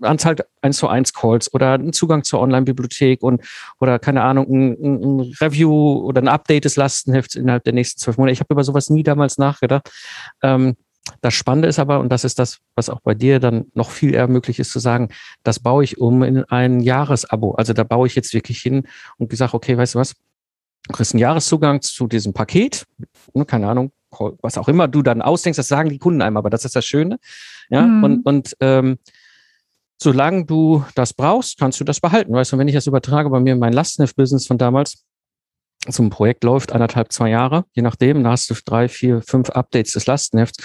Anzahl 0.01 0.35
1 0.61 0.77
zu 0.77 0.87
1 0.87 1.13
Calls 1.13 1.53
oder 1.53 1.73
einen 1.73 1.93
Zugang 1.93 2.23
zur 2.23 2.41
Online-Bibliothek 2.41 3.21
und 3.21 3.43
oder 3.79 3.99
keine 3.99 4.23
Ahnung, 4.23 4.47
ein, 4.49 4.71
ein, 4.81 5.33
Review 5.41 6.01
oder 6.03 6.21
ein 6.21 6.27
Update 6.27 6.65
des 6.65 6.75
Lastenhefts 6.75 7.35
innerhalb 7.35 7.63
der 7.63 7.73
nächsten 7.73 7.99
zwölf 7.99 8.17
Monate. 8.17 8.33
Ich 8.33 8.39
habe 8.39 8.53
über 8.53 8.63
sowas 8.63 8.89
nie 8.89 9.03
damals 9.03 9.37
nachgedacht. 9.37 9.91
Ähm, 10.41 10.75
das 11.21 11.33
Spannende 11.33 11.67
ist 11.67 11.79
aber, 11.79 11.99
und 11.99 12.09
das 12.09 12.23
ist 12.23 12.39
das, 12.39 12.59
was 12.75 12.89
auch 12.89 13.01
bei 13.01 13.13
dir 13.13 13.39
dann 13.39 13.65
noch 13.73 13.91
viel 13.91 14.13
eher 14.13 14.27
möglich 14.27 14.59
ist 14.59 14.71
zu 14.71 14.79
sagen, 14.79 15.09
das 15.43 15.59
baue 15.59 15.83
ich 15.83 15.97
um 15.99 16.23
in 16.23 16.43
ein 16.45 16.79
Jahresabo. 16.79 17.51
Also 17.53 17.73
da 17.73 17.83
baue 17.83 18.07
ich 18.07 18.15
jetzt 18.15 18.33
wirklich 18.33 18.59
hin 18.59 18.87
und 19.17 19.29
gesagt, 19.29 19.53
okay, 19.53 19.77
weißt 19.77 19.95
du 19.95 19.99
was, 19.99 20.15
du 20.87 20.93
kriegst 20.93 21.13
einen 21.13 21.19
Jahreszugang 21.19 21.81
zu 21.81 22.07
diesem 22.07 22.33
Paket, 22.33 22.85
ne, 23.33 23.45
keine 23.45 23.67
Ahnung, 23.67 23.91
was 24.41 24.57
auch 24.57 24.67
immer 24.67 24.87
du 24.87 25.01
dann 25.01 25.21
ausdenkst, 25.21 25.57
das 25.57 25.67
sagen 25.67 25.89
die 25.89 25.99
Kunden 25.99 26.21
einem, 26.21 26.37
aber 26.37 26.49
das 26.49 26.65
ist 26.65 26.75
das 26.75 26.85
Schöne. 26.85 27.19
Ja, 27.69 27.81
mhm. 27.81 28.03
und, 28.03 28.25
und 28.25 28.57
ähm, 28.59 28.97
solange 30.01 30.45
du 30.45 30.83
das 30.95 31.13
brauchst, 31.13 31.57
kannst 31.57 31.79
du 31.79 31.83
das 31.83 31.99
behalten. 31.99 32.33
Weißt 32.33 32.51
du, 32.53 32.57
wenn 32.57 32.67
ich 32.67 32.75
das 32.75 32.87
übertrage 32.87 33.29
bei 33.29 33.39
mir 33.39 33.53
in 33.53 33.59
mein 33.59 33.73
Lastenheft-Business 33.73 34.47
von 34.47 34.57
damals, 34.57 35.05
so 35.87 36.03
ein 36.03 36.09
Projekt 36.09 36.43
läuft 36.43 36.71
anderthalb, 36.71 37.11
zwei 37.11 37.29
Jahre, 37.29 37.65
je 37.73 37.81
nachdem, 37.81 38.23
da 38.23 38.31
hast 38.31 38.49
du 38.49 38.55
drei, 38.65 38.87
vier, 38.87 39.21
fünf 39.21 39.49
Updates 39.49 39.93
des 39.93 40.05
Lastenhefts. 40.05 40.63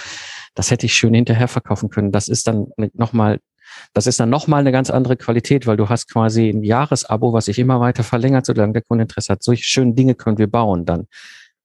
Das 0.55 0.71
hätte 0.71 0.85
ich 0.85 0.93
schön 0.93 1.13
hinterher 1.13 1.47
verkaufen 1.47 1.89
können. 1.89 2.11
Das 2.11 2.27
ist 2.27 2.47
dann 2.47 2.67
nochmal, 2.93 3.39
das 3.93 4.07
ist 4.07 4.19
dann 4.19 4.29
nochmal 4.29 4.61
eine 4.61 4.71
ganz 4.71 4.89
andere 4.89 5.17
Qualität, 5.17 5.67
weil 5.67 5.77
du 5.77 5.89
hast 5.89 6.11
quasi 6.11 6.49
ein 6.49 6.63
Jahresabo, 6.63 7.33
was 7.33 7.45
sich 7.45 7.59
immer 7.59 7.79
weiter 7.81 8.03
verlängert, 8.03 8.45
solange 8.45 8.73
der 8.73 8.81
Kunde 8.81 9.03
Interesse 9.03 9.33
hat. 9.33 9.43
Solche 9.43 9.63
schönen 9.63 9.95
Dinge 9.95 10.15
können 10.15 10.37
wir 10.37 10.47
bauen 10.47 10.85
dann. 10.85 11.07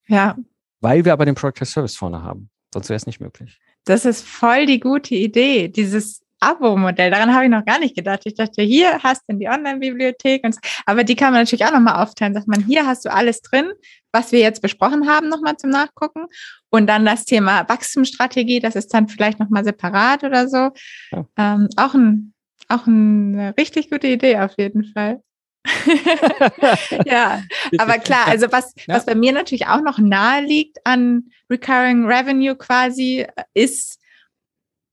Ja. 0.09 0.37
Weil 0.85 1.03
wir 1.07 1.15
aber 1.15 1.25
den 1.25 1.35
Product 1.35 1.65
Service 1.65 1.97
vorne 1.97 2.23
haben. 2.23 2.51
Sonst 2.75 2.91
wäre 2.91 2.97
es 2.97 3.07
nicht 3.07 3.19
möglich. 3.19 3.59
Das 3.87 4.05
ist 4.05 4.23
voll 4.23 4.67
die 4.67 4.81
gute 4.81 5.15
Idee, 5.15 5.69
dieses 5.69 6.21
Abo-Modell. 6.41 7.11
Daran 7.11 7.35
habe 7.35 7.45
ich 7.45 7.51
noch 7.51 7.65
gar 7.65 7.79
nicht 7.79 7.97
gedacht. 7.97 8.21
Ich 8.25 8.35
dachte, 8.35 8.61
hier 8.61 9.03
hast 9.03 9.23
du 9.27 9.35
die 9.35 9.49
Online-Bibliothek. 9.49 10.45
Und, 10.45 10.59
aber 10.85 11.03
die 11.03 11.17
kann 11.17 11.33
man 11.33 11.41
natürlich 11.41 11.65
auch 11.65 11.73
nochmal 11.73 12.03
aufteilen. 12.03 12.35
Sagt 12.35 12.49
man, 12.49 12.67
hier 12.67 12.87
hast 12.87 13.07
du 13.07 13.11
alles 13.11 13.41
drin, 13.41 13.73
was 14.13 14.31
wir 14.31 14.41
jetzt 14.41 14.61
besprochen 14.61 15.09
haben, 15.09 15.31
nochmal 15.31 15.57
zum 15.57 15.71
Nachgucken. 15.71 16.27
Und 16.69 16.87
dann 16.87 17.07
das 17.07 17.25
Thema 17.25 17.67
Wachstumsstrategie, 17.67 18.61
das 18.61 18.77
ist 18.77 18.93
dann 18.93 19.09
vielleicht 19.09 19.41
nochmal 19.41 19.65
separat 19.65 20.23
oder 20.23 20.49
so. 20.49 20.69
Ja. 21.13 21.27
Ähm, 21.39 21.69
auch, 21.77 21.95
ein, 21.95 22.35
auch 22.69 22.87
eine 22.87 23.55
richtig 23.57 23.89
gute 23.89 24.09
Idee 24.09 24.39
auf 24.39 24.53
jeden 24.59 24.85
Fall. 24.85 25.23
ja, 27.07 27.43
aber 27.79 27.99
klar, 27.99 28.27
also 28.27 28.51
was, 28.51 28.75
ja. 28.87 28.97
was 28.97 29.07
bei 29.07 29.15
mir 29.15 29.33
natürlich 29.33 29.67
auch 29.67 29.81
noch 29.81 29.99
nahe 29.99 30.43
liegt 30.43 30.79
an 30.85 31.31
Recurring 31.51 32.07
Revenue 32.07 32.55
quasi, 32.55 33.27
ist 33.55 33.99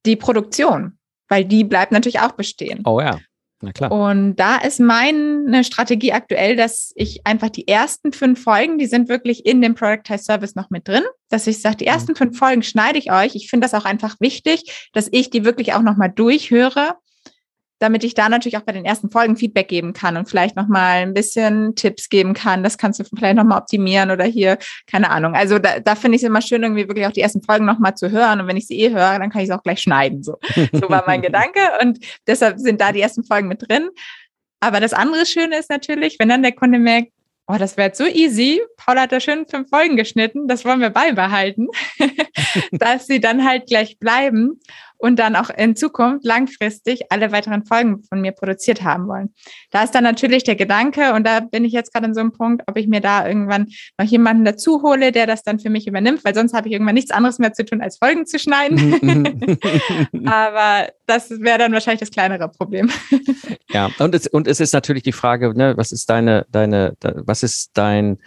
die 0.06 0.16
Produktion 0.16 0.98
weil 1.32 1.46
die 1.46 1.64
bleibt 1.64 1.94
natürlich 1.94 2.20
auch 2.20 2.34
bestehen. 2.34 2.82
Oh 2.86 3.00
ja. 3.00 3.18
Na 3.62 3.72
klar. 3.72 3.92
Und 3.92 4.36
da 4.36 4.58
ist 4.58 4.80
meine 4.80 5.64
Strategie 5.64 6.12
aktuell, 6.12 6.56
dass 6.56 6.92
ich 6.96 7.26
einfach 7.26 7.50
die 7.50 7.68
ersten 7.68 8.12
fünf 8.12 8.44
Folgen, 8.44 8.80
die 8.80 8.88
sind 8.88 9.08
wirklich 9.08 9.46
in 9.46 9.62
dem 9.62 9.76
Productized 9.76 10.26
Service 10.26 10.56
noch 10.56 10.72
mit 10.72 10.88
drin, 10.88 11.04
dass 11.30 11.48
ich 11.48 11.62
sage, 11.62 11.78
die 11.78 11.86
ersten 11.86 12.12
mhm. 12.12 12.18
fünf 12.18 12.38
Folgen 12.38 12.64
schneide 12.64 13.00
ich 13.00 13.12
euch. 13.12 13.36
Ich 13.36 13.50
finde 13.50 13.66
das 13.66 13.74
auch 13.74 13.86
einfach 13.86 14.20
wichtig, 14.20 14.90
dass 14.94 15.08
ich 15.12 15.30
die 15.30 15.46
wirklich 15.46 15.74
auch 15.74 15.84
nochmal 15.84 16.12
durchhöre 16.12 16.96
damit 17.82 18.04
ich 18.04 18.14
da 18.14 18.30
natürlich 18.30 18.58
auch 18.58 18.62
bei 18.62 18.74
den 18.74 18.86
ersten 18.86 19.10
Folgen 19.10 19.36
Feedback 19.36 19.68
geben 19.68 19.94
kann 19.94 20.16
und 20.16 20.30
vielleicht 20.30 20.56
nochmal 20.56 21.02
ein 21.02 21.16
bisschen 21.16 21.74
Tipps 21.74 22.10
geben 22.10 22.36
kann. 22.36 22.62
Das 22.62 22.78
kannst 22.78 23.00
du 23.00 23.04
vielleicht 23.04 23.36
nochmal 23.36 23.58
optimieren 23.58 24.12
oder 24.12 24.24
hier, 24.24 24.60
keine 24.86 25.10
Ahnung. 25.10 25.34
Also 25.34 25.58
da, 25.58 25.80
da 25.80 25.96
finde 25.96 26.16
ich 26.16 26.22
es 26.22 26.28
immer 26.28 26.44
schön, 26.44 26.62
irgendwie 26.62 26.88
wirklich 26.88 27.08
auch 27.08 27.12
die 27.12 27.22
ersten 27.22 27.42
Folgen 27.42 27.66
nochmal 27.66 27.96
zu 27.96 28.12
hören. 28.12 28.40
Und 28.40 28.48
wenn 28.48 28.56
ich 28.56 28.68
sie 28.68 28.80
eh 28.80 28.92
höre, 28.92 29.18
dann 29.18 29.32
kann 29.32 29.42
ich 29.42 29.50
es 29.50 29.56
auch 29.56 29.64
gleich 29.64 29.80
schneiden. 29.80 30.22
So, 30.22 30.38
so 30.72 30.90
war 30.90 31.04
mein 31.08 31.24
Gedanke. 31.24 31.60
Und 31.82 31.98
deshalb 32.28 32.60
sind 32.60 32.80
da 32.80 32.92
die 32.92 33.02
ersten 33.02 33.24
Folgen 33.24 33.48
mit 33.48 33.68
drin. 33.68 33.90
Aber 34.60 34.80
das 34.80 34.94
andere 34.94 35.26
Schöne 35.26 35.58
ist 35.58 35.72
natürlich, 35.72 36.20
wenn 36.20 36.30
dann 36.30 36.44
der 36.44 36.52
Kunde 36.52 36.78
merkt, 36.78 37.12
oh, 37.48 37.58
das 37.58 37.78
wäre 37.78 37.92
so 37.96 38.06
easy. 38.06 38.62
Paul 38.78 39.00
hat 39.00 39.12
da 39.12 39.20
schön 39.20 39.48
fünf 39.48 39.70
Folgen 39.70 39.96
geschnitten. 39.96 40.48
Das 40.48 40.66
wollen 40.66 40.82
wir 40.82 40.92
beibehalten, 40.92 41.68
dass 42.72 43.08
sie 43.08 43.20
dann 43.20 43.44
halt 43.44 43.66
gleich 43.66 43.98
bleiben 43.98 44.60
und 45.02 45.18
dann 45.18 45.36
auch 45.36 45.50
in 45.50 45.76
Zukunft 45.76 46.24
langfristig 46.26 47.12
alle 47.12 47.32
weiteren 47.32 47.66
Folgen 47.66 48.04
von 48.04 48.22
mir 48.22 48.32
produziert 48.32 48.84
haben 48.84 49.08
wollen. 49.08 49.34
Da 49.72 49.84
ist 49.84 49.96
dann 49.96 50.04
natürlich 50.04 50.44
der 50.44 50.56
Gedanke, 50.56 51.14
und 51.14 51.26
da 51.26 51.40
bin 51.40 51.66
ich 51.66 51.74
jetzt 51.74 51.92
gerade 51.92 52.06
in 52.06 52.14
so 52.14 52.20
einem 52.20 52.32
Punkt, 52.32 52.64
ob 52.68 52.78
ich 52.78 52.88
mir 52.88 53.02
da 53.02 53.28
irgendwann 53.28 53.68
noch 53.98 54.06
jemanden 54.06 54.46
dazu 54.46 54.84
hole, 54.84 55.12
der 55.12 55.26
das 55.26 55.44
dann 55.44 55.60
für 55.60 55.70
mich 55.70 55.88
übernimmt, 55.88 56.24
weil 56.24 56.36
sonst 56.36 56.54
habe 56.54 56.68
ich 56.68 56.74
irgendwann 56.74 56.96
nichts 56.96 57.12
anderes 57.12 57.40
mehr 57.40 57.52
zu 57.54 57.66
tun, 57.66 57.82
als 57.82 57.98
Folgen 57.98 58.28
zu 58.28 58.38
schneiden. 58.38 59.00
Mhm, 59.02 59.58
mhm. 60.12 60.28
Aber 60.28 60.90
das 61.08 61.32
wäre 61.32 61.58
dann 61.58 61.74
wahrscheinlich 61.74 62.02
das 62.02 62.12
kleinere 62.12 62.50
Problem. 62.50 62.90
ja, 63.70 63.90
und 63.98 64.14
es, 64.14 64.28
und 64.28 64.48
es 64.48 64.60
ist 64.60 64.74
natürlich 64.74 65.04
die 65.04 65.12
Frage, 65.12 65.54
ne, 65.56 65.76
was 65.78 65.92
ist 65.92 66.10
deine, 66.10 66.46
deine, 66.52 66.96
was 67.02 67.42
ist 67.42 67.72
dein 67.74 68.20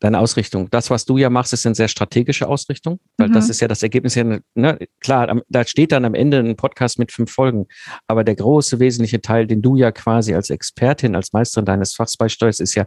deine 0.00 0.18
Ausrichtung. 0.18 0.68
Das, 0.70 0.90
was 0.90 1.04
du 1.04 1.18
ja 1.18 1.30
machst, 1.30 1.52
ist 1.52 1.66
eine 1.66 1.74
sehr 1.74 1.88
strategische 1.88 2.48
Ausrichtung, 2.48 2.98
weil 3.18 3.28
mhm. 3.28 3.34
das 3.34 3.48
ist 3.48 3.60
ja 3.60 3.68
das 3.68 3.82
Ergebnis 3.82 4.14
ja, 4.14 4.24
ne, 4.24 4.78
klar, 5.00 5.42
da 5.48 5.64
steht 5.64 5.92
dann 5.92 6.04
am 6.04 6.14
Ende 6.14 6.38
ein 6.38 6.56
Podcast 6.56 6.98
mit 6.98 7.12
fünf 7.12 7.30
Folgen, 7.30 7.66
aber 8.08 8.24
der 8.24 8.34
große 8.34 8.80
wesentliche 8.80 9.20
Teil, 9.20 9.46
den 9.46 9.62
du 9.62 9.76
ja 9.76 9.92
quasi 9.92 10.34
als 10.34 10.50
Expertin, 10.50 11.14
als 11.14 11.32
Meisterin 11.32 11.66
deines 11.66 11.94
Fachs 11.94 12.16
beisteuerst, 12.16 12.60
ist 12.60 12.74
ja, 12.74 12.86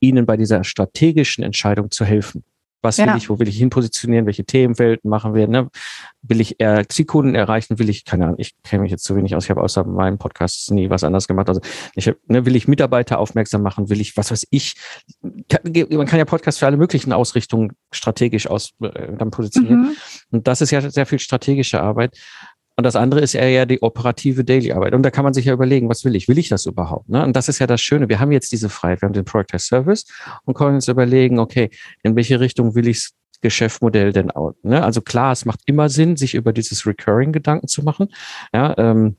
ihnen 0.00 0.26
bei 0.26 0.36
dieser 0.36 0.62
strategischen 0.62 1.42
Entscheidung 1.42 1.90
zu 1.90 2.04
helfen. 2.04 2.44
Was 2.86 2.98
will 2.98 3.06
ja. 3.06 3.16
ich, 3.16 3.28
wo 3.28 3.38
will 3.38 3.48
ich 3.48 3.56
hin 3.58 3.70
positionieren, 3.70 4.26
welche 4.26 4.44
Themenwelten 4.44 5.10
machen 5.10 5.34
wir, 5.34 5.48
ne? 5.48 5.68
Will 6.22 6.40
ich 6.40 6.58
eher 6.58 6.88
Zielkunden 6.88 7.34
erreichen, 7.34 7.78
will 7.78 7.88
ich, 7.88 8.04
keine 8.04 8.24
Ahnung, 8.24 8.36
ich 8.38 8.54
kenne 8.62 8.82
mich 8.82 8.90
jetzt 8.90 9.04
zu 9.04 9.14
wenig 9.16 9.36
aus, 9.36 9.44
ich 9.44 9.50
habe 9.50 9.62
außer 9.62 9.84
meinem 9.84 10.18
Podcast 10.18 10.70
nie 10.70 10.90
was 10.90 11.04
anderes 11.04 11.28
gemacht. 11.28 11.48
Also 11.48 11.60
ich 11.94 12.08
hab, 12.08 12.16
ne, 12.26 12.46
will 12.46 12.56
ich 12.56 12.66
Mitarbeiter 12.68 13.18
aufmerksam 13.18 13.62
machen, 13.62 13.90
will 13.90 14.00
ich, 14.00 14.16
was 14.16 14.30
weiß 14.30 14.46
ich, 14.50 14.74
kann, 15.48 15.60
man 15.90 16.06
kann 16.06 16.18
ja 16.18 16.24
Podcasts 16.24 16.58
für 16.58 16.66
alle 16.66 16.76
möglichen 16.76 17.12
Ausrichtungen 17.12 17.72
strategisch 17.92 18.46
aus 18.46 18.72
äh, 18.80 19.12
dann 19.16 19.30
positionieren. 19.30 19.82
Mhm. 19.82 19.96
Und 20.30 20.48
das 20.48 20.60
ist 20.60 20.70
ja 20.70 20.88
sehr 20.90 21.06
viel 21.06 21.18
strategische 21.18 21.80
Arbeit. 21.80 22.16
Und 22.76 22.84
das 22.84 22.94
andere 22.94 23.20
ist 23.20 23.34
eher 23.34 23.64
die 23.64 23.82
operative 23.82 24.44
Daily-Arbeit. 24.44 24.94
Und 24.94 25.02
da 25.02 25.10
kann 25.10 25.24
man 25.24 25.32
sich 25.32 25.46
ja 25.46 25.54
überlegen, 25.54 25.88
was 25.88 26.04
will 26.04 26.14
ich? 26.14 26.28
Will 26.28 26.38
ich 26.38 26.50
das 26.50 26.66
überhaupt? 26.66 27.08
Ne? 27.08 27.24
Und 27.24 27.34
das 27.34 27.48
ist 27.48 27.58
ja 27.58 27.66
das 27.66 27.80
Schöne. 27.80 28.08
Wir 28.10 28.20
haben 28.20 28.32
jetzt 28.32 28.52
diese 28.52 28.68
Freiheit. 28.68 29.00
Wir 29.00 29.06
haben 29.06 29.14
den 29.14 29.24
Product 29.24 29.54
as 29.54 29.66
Service 29.66 30.04
und 30.44 30.54
können 30.54 30.74
uns 30.74 30.86
überlegen, 30.86 31.38
okay, 31.38 31.70
in 32.02 32.14
welche 32.16 32.38
Richtung 32.38 32.74
will 32.74 32.86
ich 32.86 33.10
Geschäftsmodell 33.40 34.12
denn 34.12 34.30
auch? 34.30 34.52
Ne? 34.62 34.82
Also 34.82 35.00
klar, 35.00 35.32
es 35.32 35.44
macht 35.46 35.60
immer 35.66 35.88
Sinn, 35.88 36.16
sich 36.16 36.34
über 36.34 36.52
dieses 36.52 36.86
Recurring 36.86 37.32
Gedanken 37.32 37.68
zu 37.68 37.82
machen. 37.82 38.08
Ja, 38.52 38.74
ähm, 38.76 39.16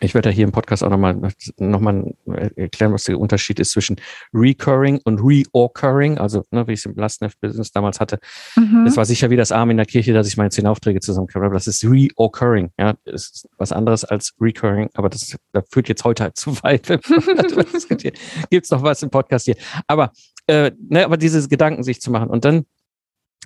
ich 0.00 0.14
werde 0.14 0.30
ja 0.30 0.34
hier 0.34 0.44
im 0.44 0.52
Podcast 0.52 0.82
auch 0.82 0.90
nochmal 0.90 1.32
noch 1.58 1.80
mal 1.80 2.14
erklären, 2.56 2.92
was 2.92 3.04
der 3.04 3.18
Unterschied 3.18 3.60
ist 3.60 3.70
zwischen 3.70 3.96
Recurring 4.34 5.00
und 5.04 5.20
Reoccurring, 5.20 6.18
also 6.18 6.44
ne, 6.50 6.66
wie 6.66 6.72
ich 6.72 6.80
es 6.80 6.86
im 6.86 6.94
Lastneft-Business 6.96 7.70
damals 7.70 8.00
hatte. 8.00 8.18
Mhm. 8.56 8.84
Das 8.84 8.96
war 8.96 9.04
sicher 9.04 9.30
wie 9.30 9.36
das 9.36 9.52
Arm 9.52 9.70
in 9.70 9.76
der 9.76 9.86
Kirche, 9.86 10.12
dass 10.12 10.26
ich 10.26 10.36
meine 10.36 10.50
zehn 10.50 10.66
Aufträge 10.66 11.00
zusammenkriege, 11.00 11.44
aber 11.44 11.54
das 11.54 11.68
ist 11.68 11.84
Reoccurring. 11.84 12.72
Ja, 12.78 12.94
das 13.04 13.30
ist 13.30 13.48
was 13.58 13.72
anderes 13.72 14.04
als 14.04 14.34
Recurring, 14.40 14.90
aber 14.94 15.08
das, 15.08 15.36
das 15.52 15.64
führt 15.70 15.88
jetzt 15.88 16.04
heute 16.04 16.24
halt 16.24 16.36
zu 16.36 16.60
weit. 16.62 16.86
Gibt 18.50 18.64
es 18.64 18.70
noch 18.70 18.82
was 18.82 19.02
im 19.02 19.10
Podcast 19.10 19.44
hier? 19.44 19.56
Aber, 19.86 20.12
äh, 20.48 20.72
ne, 20.88 21.04
aber 21.04 21.16
diese 21.16 21.46
Gedanken 21.48 21.84
sich 21.84 22.00
zu 22.00 22.10
machen 22.10 22.28
und 22.28 22.44
dann 22.44 22.66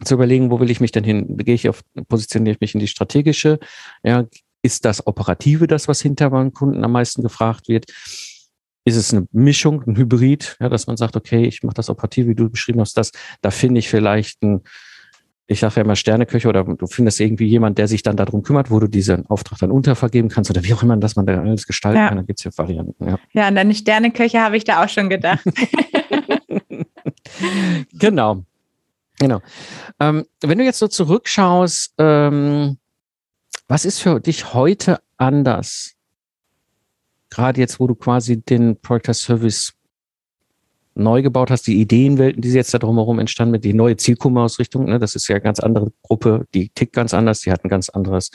zu 0.05 0.15
überlegen, 0.15 0.51
wo 0.51 0.59
will 0.59 0.71
ich 0.71 0.81
mich 0.81 0.93
denn 0.93 1.05
hin? 1.05 1.37
Gehe 1.37 1.55
ich 1.55 1.69
auf, 1.69 1.83
positioniere 2.09 2.55
ich 2.55 2.61
mich 2.61 2.75
in 2.75 2.81
die 2.81 2.89
strategische, 2.89 3.59
ja, 4.03 4.25
ist 4.63 4.85
das 4.85 5.07
Operative 5.07 5.67
das, 5.67 5.89
was 5.89 6.01
hinter 6.01 6.31
beim 6.31 6.53
Kunden 6.53 6.85
am 6.85 6.93
meisten 6.93 7.23
gefragt 7.23 7.69
wird? 7.69 7.87
Ist 8.85 8.97
es 8.97 9.13
eine 9.13 9.27
Mischung, 9.33 9.83
ein 9.87 9.97
Hybrid, 9.97 10.57
ja, 10.61 10.69
dass 10.69 10.87
man 10.87 10.97
sagt, 10.97 11.17
okay, 11.17 11.45
ich 11.45 11.63
mache 11.63 11.75
das 11.75 11.91
Operative, 11.91 12.29
wie 12.29 12.35
du 12.35 12.51
beschrieben 12.51 12.81
hast, 12.81 12.97
das, 12.97 13.13
da 13.43 13.51
finde 13.51 13.79
ich 13.79 13.89
vielleicht 13.89 14.43
ein, 14.43 14.63
ich 15.47 15.61
sage 15.61 15.77
ja 15.77 15.83
immer 15.83 15.97
Sterneköche 15.97 16.49
oder 16.49 16.63
du 16.63 16.87
findest 16.87 17.21
irgendwie 17.21 17.47
jemand, 17.47 17.77
der 17.77 17.89
sich 17.89 18.03
dann 18.03 18.17
darum 18.17 18.43
kümmert, 18.43 18.71
wo 18.71 18.79
du 18.79 18.87
diesen 18.87 19.27
Auftrag 19.27 19.59
dann 19.59 19.73
untervergeben 19.73 20.31
kannst 20.31 20.51
oder 20.51 20.63
wie 20.63 20.73
auch 20.73 20.83
immer, 20.83 20.97
dass 20.97 21.17
man 21.17 21.27
da 21.27 21.41
alles 21.41 21.67
gestalten 21.67 21.99
ja. 21.99 22.09
kann. 22.09 22.19
Da 22.19 22.23
gibt 22.23 22.39
es 22.39 22.45
ja 22.45 22.53
Varianten. 22.57 23.05
Ja. 23.05 23.19
ja, 23.33 23.49
an 23.49 23.57
deine 23.57 23.75
Sterneköche 23.75 24.41
habe 24.41 24.57
ich 24.57 24.65
da 24.65 24.85
auch 24.85 24.89
schon 24.89 25.11
gedacht. 25.11 25.45
genau. 27.93 28.45
Genau. 29.19 29.43
Ähm, 29.99 30.25
wenn 30.41 30.59
du 30.59 30.65
jetzt 30.65 30.79
so 30.79 30.89
zurückschaust, 30.89 31.95
ähm, 31.99 32.79
was 33.71 33.85
ist 33.85 34.01
für 34.01 34.19
dich 34.19 34.53
heute 34.53 35.01
anders? 35.17 35.95
Gerade 37.31 37.61
jetzt, 37.61 37.79
wo 37.79 37.87
du 37.87 37.95
quasi 37.95 38.43
den 38.43 38.81
Project 38.81 39.15
Service 39.15 39.75
neu 40.97 41.23
gebaut 41.23 41.53
hast, 41.53 41.69
die 41.69 41.81
Ideenwelten, 41.81 42.43
die 42.43 42.51
jetzt 42.51 42.75
da 42.75 42.79
drumherum 42.79 43.21
entstanden 43.21 43.53
mit 43.53 43.65
die 43.65 43.73
neue 43.73 43.97
Zielkundenausrichtung, 43.97 44.87
ne, 44.87 44.99
das 44.99 45.15
ist 45.15 45.29
ja 45.29 45.37
eine 45.37 45.43
ganz 45.43 45.61
andere 45.61 45.93
Gruppe, 46.03 46.49
die 46.53 46.71
tickt 46.71 46.95
ganz 46.95 47.15
anders, 47.15 47.43
die 47.43 47.53
hat 47.53 47.65
ein 47.65 47.69
ganz 47.69 47.89
anderes 47.89 48.33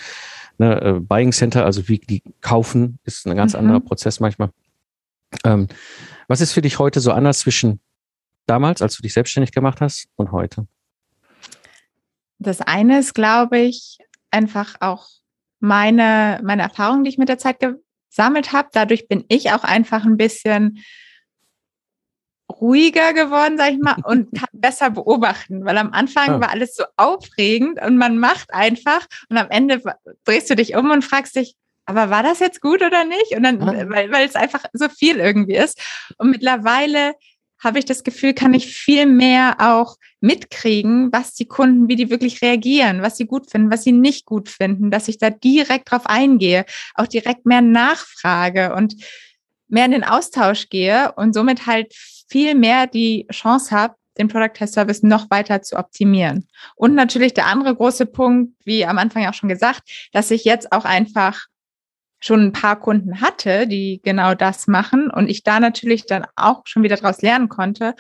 ne, 0.58 0.82
äh, 0.82 1.00
Buying 1.02 1.34
Center, 1.34 1.66
also 1.66 1.90
wie 1.90 2.00
die 2.00 2.24
kaufen, 2.40 3.00
ist 3.04 3.28
ein 3.28 3.36
ganz 3.36 3.52
mhm. 3.52 3.60
anderer 3.60 3.82
Prozess 3.82 4.22
manchmal. 4.22 4.52
Ähm, 5.44 5.68
was 6.30 6.40
ist 6.40 6.54
für 6.54 6.62
dich 6.62 6.80
heute 6.80 7.02
so 7.02 7.12
anders 7.12 7.40
zwischen 7.40 7.82
damals, 8.46 8.82
als 8.82 8.96
du 8.96 9.02
dich 9.02 9.12
selbstständig 9.12 9.52
gemacht 9.52 9.82
hast, 9.82 10.08
und 10.16 10.32
heute? 10.32 10.66
Das 12.40 12.62
eine 12.62 13.00
ist, 13.00 13.14
glaube 13.14 13.60
ich, 13.60 13.98
einfach 14.32 14.76
auch 14.80 15.10
meine, 15.66 16.40
meine 16.44 16.62
Erfahrungen, 16.62 17.04
die 17.04 17.10
ich 17.10 17.18
mit 17.18 17.30
der 17.30 17.38
Zeit 17.38 17.58
gesammelt 17.60 18.54
habe. 18.54 18.70
Dadurch 18.72 19.08
bin 19.08 19.26
ich 19.28 19.52
auch 19.52 19.64
einfach 19.64 20.06
ein 20.06 20.18
bisschen 20.18 20.84
ruhiger 22.50 23.14
geworden, 23.14 23.58
sag 23.58 23.72
ich 23.72 23.80
mal, 23.80 23.98
und 24.04 24.32
kann 24.38 24.50
besser 24.54 24.92
beobachten, 24.92 25.66
weil 25.66 25.78
am 25.78 25.92
Anfang 25.92 26.28
ja. 26.28 26.42
war 26.42 26.52
alles 26.52 26.76
so 26.76 26.84
aufregend 26.96 27.82
und 27.82 27.98
man 27.98 28.20
macht 28.20 28.54
einfach 28.54 29.06
und 29.30 29.38
am 29.38 29.50
Ende 29.50 29.82
drehst 30.24 30.50
du 30.50 30.56
dich 30.56 30.76
um 30.76 30.92
und 30.92 31.04
fragst 31.04 31.36
dich, 31.36 31.56
aber 31.86 32.10
war 32.10 32.24
das 32.24 32.40
jetzt 32.40 32.62
gut 32.62 32.82
oder 32.82 33.04
nicht? 33.04 33.36
Und 33.36 33.44
dann, 33.44 33.60
ja. 33.60 33.90
weil, 33.90 34.12
weil 34.12 34.26
es 34.26 34.36
einfach 34.36 34.66
so 34.74 34.90
viel 34.90 35.18
irgendwie 35.18 35.56
ist. 35.56 35.80
Und 36.18 36.32
mittlerweile 36.32 37.14
habe 37.64 37.80
ich 37.80 37.86
das 37.86 38.04
Gefühl, 38.04 38.34
kann 38.34 38.54
ich 38.54 38.68
viel 38.68 39.06
mehr 39.06 39.58
auch 39.60 39.98
mitkriegen, 40.20 41.12
was 41.12 41.34
die 41.34 41.48
Kunden, 41.48 41.88
wie 41.88 41.96
die 41.96 42.10
wirklich 42.10 42.42
reagieren, 42.42 43.02
was 43.02 43.18
sie 43.18 43.26
gut 43.26 43.50
finden, 43.50 43.72
was 43.72 43.84
sie 43.84 43.92
nicht 43.92 44.26
gut 44.26 44.50
finden, 44.50 44.92
dass 44.92 45.08
ich 45.08 45.18
da 45.18 45.30
direkt 45.30 45.92
drauf 45.92 46.06
eingehe, 46.06 46.66
auch 46.96 47.08
direkt 47.08 47.46
mehr 47.46 47.62
nachfrage 47.62 48.74
und 48.76 48.96
mehr 49.68 49.86
in 49.86 49.92
den 49.92 50.04
Austausch 50.04 50.70
gehe 50.70 51.12
und 51.14 51.34
somit 51.34 51.66
halt 51.66 51.94
viel 52.30 52.56
mehr 52.56 52.88
die 52.88 53.28
Chance 53.32 53.76
habe, 53.76 53.96
den 54.18 54.28
Product 54.28 54.54
Test 54.54 54.74
Service 54.74 55.04
noch 55.04 55.30
weiter 55.30 55.62
zu 55.62 55.76
optimieren. 55.76 56.48
Und 56.76 56.96
natürlich 56.96 57.34
der 57.34 57.48
andere 57.48 57.76
große 57.76 58.06
Punkt, 58.06 58.54
wie 58.64 58.86
am 58.86 58.98
Anfang 58.98 59.26
auch 59.26 59.34
schon 59.34 59.50
gesagt, 59.50 60.10
dass 60.14 60.32
ich 60.32 60.46
jetzt 60.46 60.72
auch 60.72 60.86
einfach 60.86 61.48
schon 62.20 62.42
ein 62.42 62.52
paar 62.52 62.80
Kunden 62.80 63.22
hatte, 63.22 63.68
die 63.68 64.02
genau 64.04 64.34
das 64.34 64.68
machen 64.68 65.10
und 65.12 65.30
ich 65.30 65.44
da 65.44 65.60
natürlich 65.60 66.06
dann 66.06 66.26
auch 66.36 66.62
schon 66.66 66.84
wieder 66.84 66.98
daraus 66.98 67.22
lernen 67.22 67.50
konnte. 67.50 67.96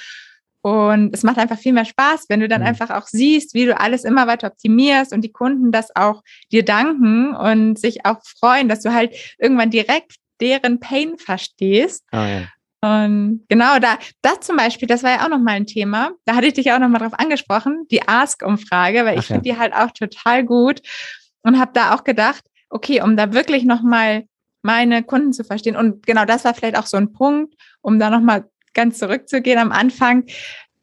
Und 0.62 1.14
es 1.14 1.22
macht 1.22 1.38
einfach 1.38 1.60
viel 1.60 1.74
mehr 1.74 1.86
Spaß, 1.86 2.26
wenn 2.28 2.40
du 2.40 2.48
dann 2.48 2.62
mhm. 2.62 2.68
einfach 2.68 2.90
auch 2.90 3.06
siehst, 3.06 3.54
wie 3.54 3.66
du 3.66 3.80
alles 3.80 4.04
immer 4.04 4.26
weiter 4.26 4.48
optimierst 4.48 5.14
und 5.14 5.22
die 5.22 5.32
Kunden 5.32 5.72
das 5.72 5.96
auch 5.96 6.24
dir 6.52 6.66
danken 6.66 7.36
und 7.36 7.78
sich 7.78 8.04
auch 8.06 8.18
freuen, 8.24 8.68
dass 8.68 8.82
du 8.82 8.92
halt 8.92 9.16
irgendwann 9.38 9.70
direkt 9.70 10.16
deren 10.42 10.80
Pain 10.80 11.20
verstehst. 11.20 12.04
Oh 12.12 12.18
ja. 12.18 12.48
Und 12.82 13.46
genau, 13.48 13.80
da, 13.80 13.98
das 14.22 14.40
zum 14.42 14.58
Beispiel, 14.58 14.88
das 14.88 15.04
war 15.04 15.12
ja 15.12 15.26
auch 15.26 15.30
nochmal 15.30 15.56
ein 15.56 15.68
Thema. 15.68 16.12
Da 16.26 16.36
hatte 16.36 16.48
ich 16.48 16.54
dich 16.54 16.72
auch 16.72 16.80
nochmal 16.80 17.02
drauf 17.02 17.14
angesprochen, 17.20 17.86
die 17.92 18.08
Ask-Umfrage, 18.08 19.06
weil 19.06 19.18
Ach 19.18 19.22
ich 19.22 19.30
ja. 19.30 19.36
finde 19.36 19.50
die 19.50 19.58
halt 19.58 19.74
auch 19.74 19.92
total 19.92 20.44
gut 20.44 20.82
und 21.44 21.60
habe 21.60 21.72
da 21.74 21.94
auch 21.94 22.04
gedacht, 22.04 22.44
okay, 22.76 23.02
um 23.02 23.16
da 23.16 23.34
wirklich 23.34 23.64
nochmal 23.64 24.26
meine 24.62 25.04
Kunden 25.04 25.32
zu 25.32 25.44
verstehen. 25.44 25.76
Und 25.76 26.06
genau 26.06 26.26
das 26.26 26.44
war 26.44 26.54
vielleicht 26.54 26.78
auch 26.78 26.88
so 26.88 26.98
ein 26.98 27.14
Punkt, 27.14 27.56
um 27.82 28.00
da 28.00 28.10
nochmal 28.10 28.50
ganz 28.74 29.00
zurückzugehen 29.00 29.58
am 29.58 29.72
Anfang 29.72 30.26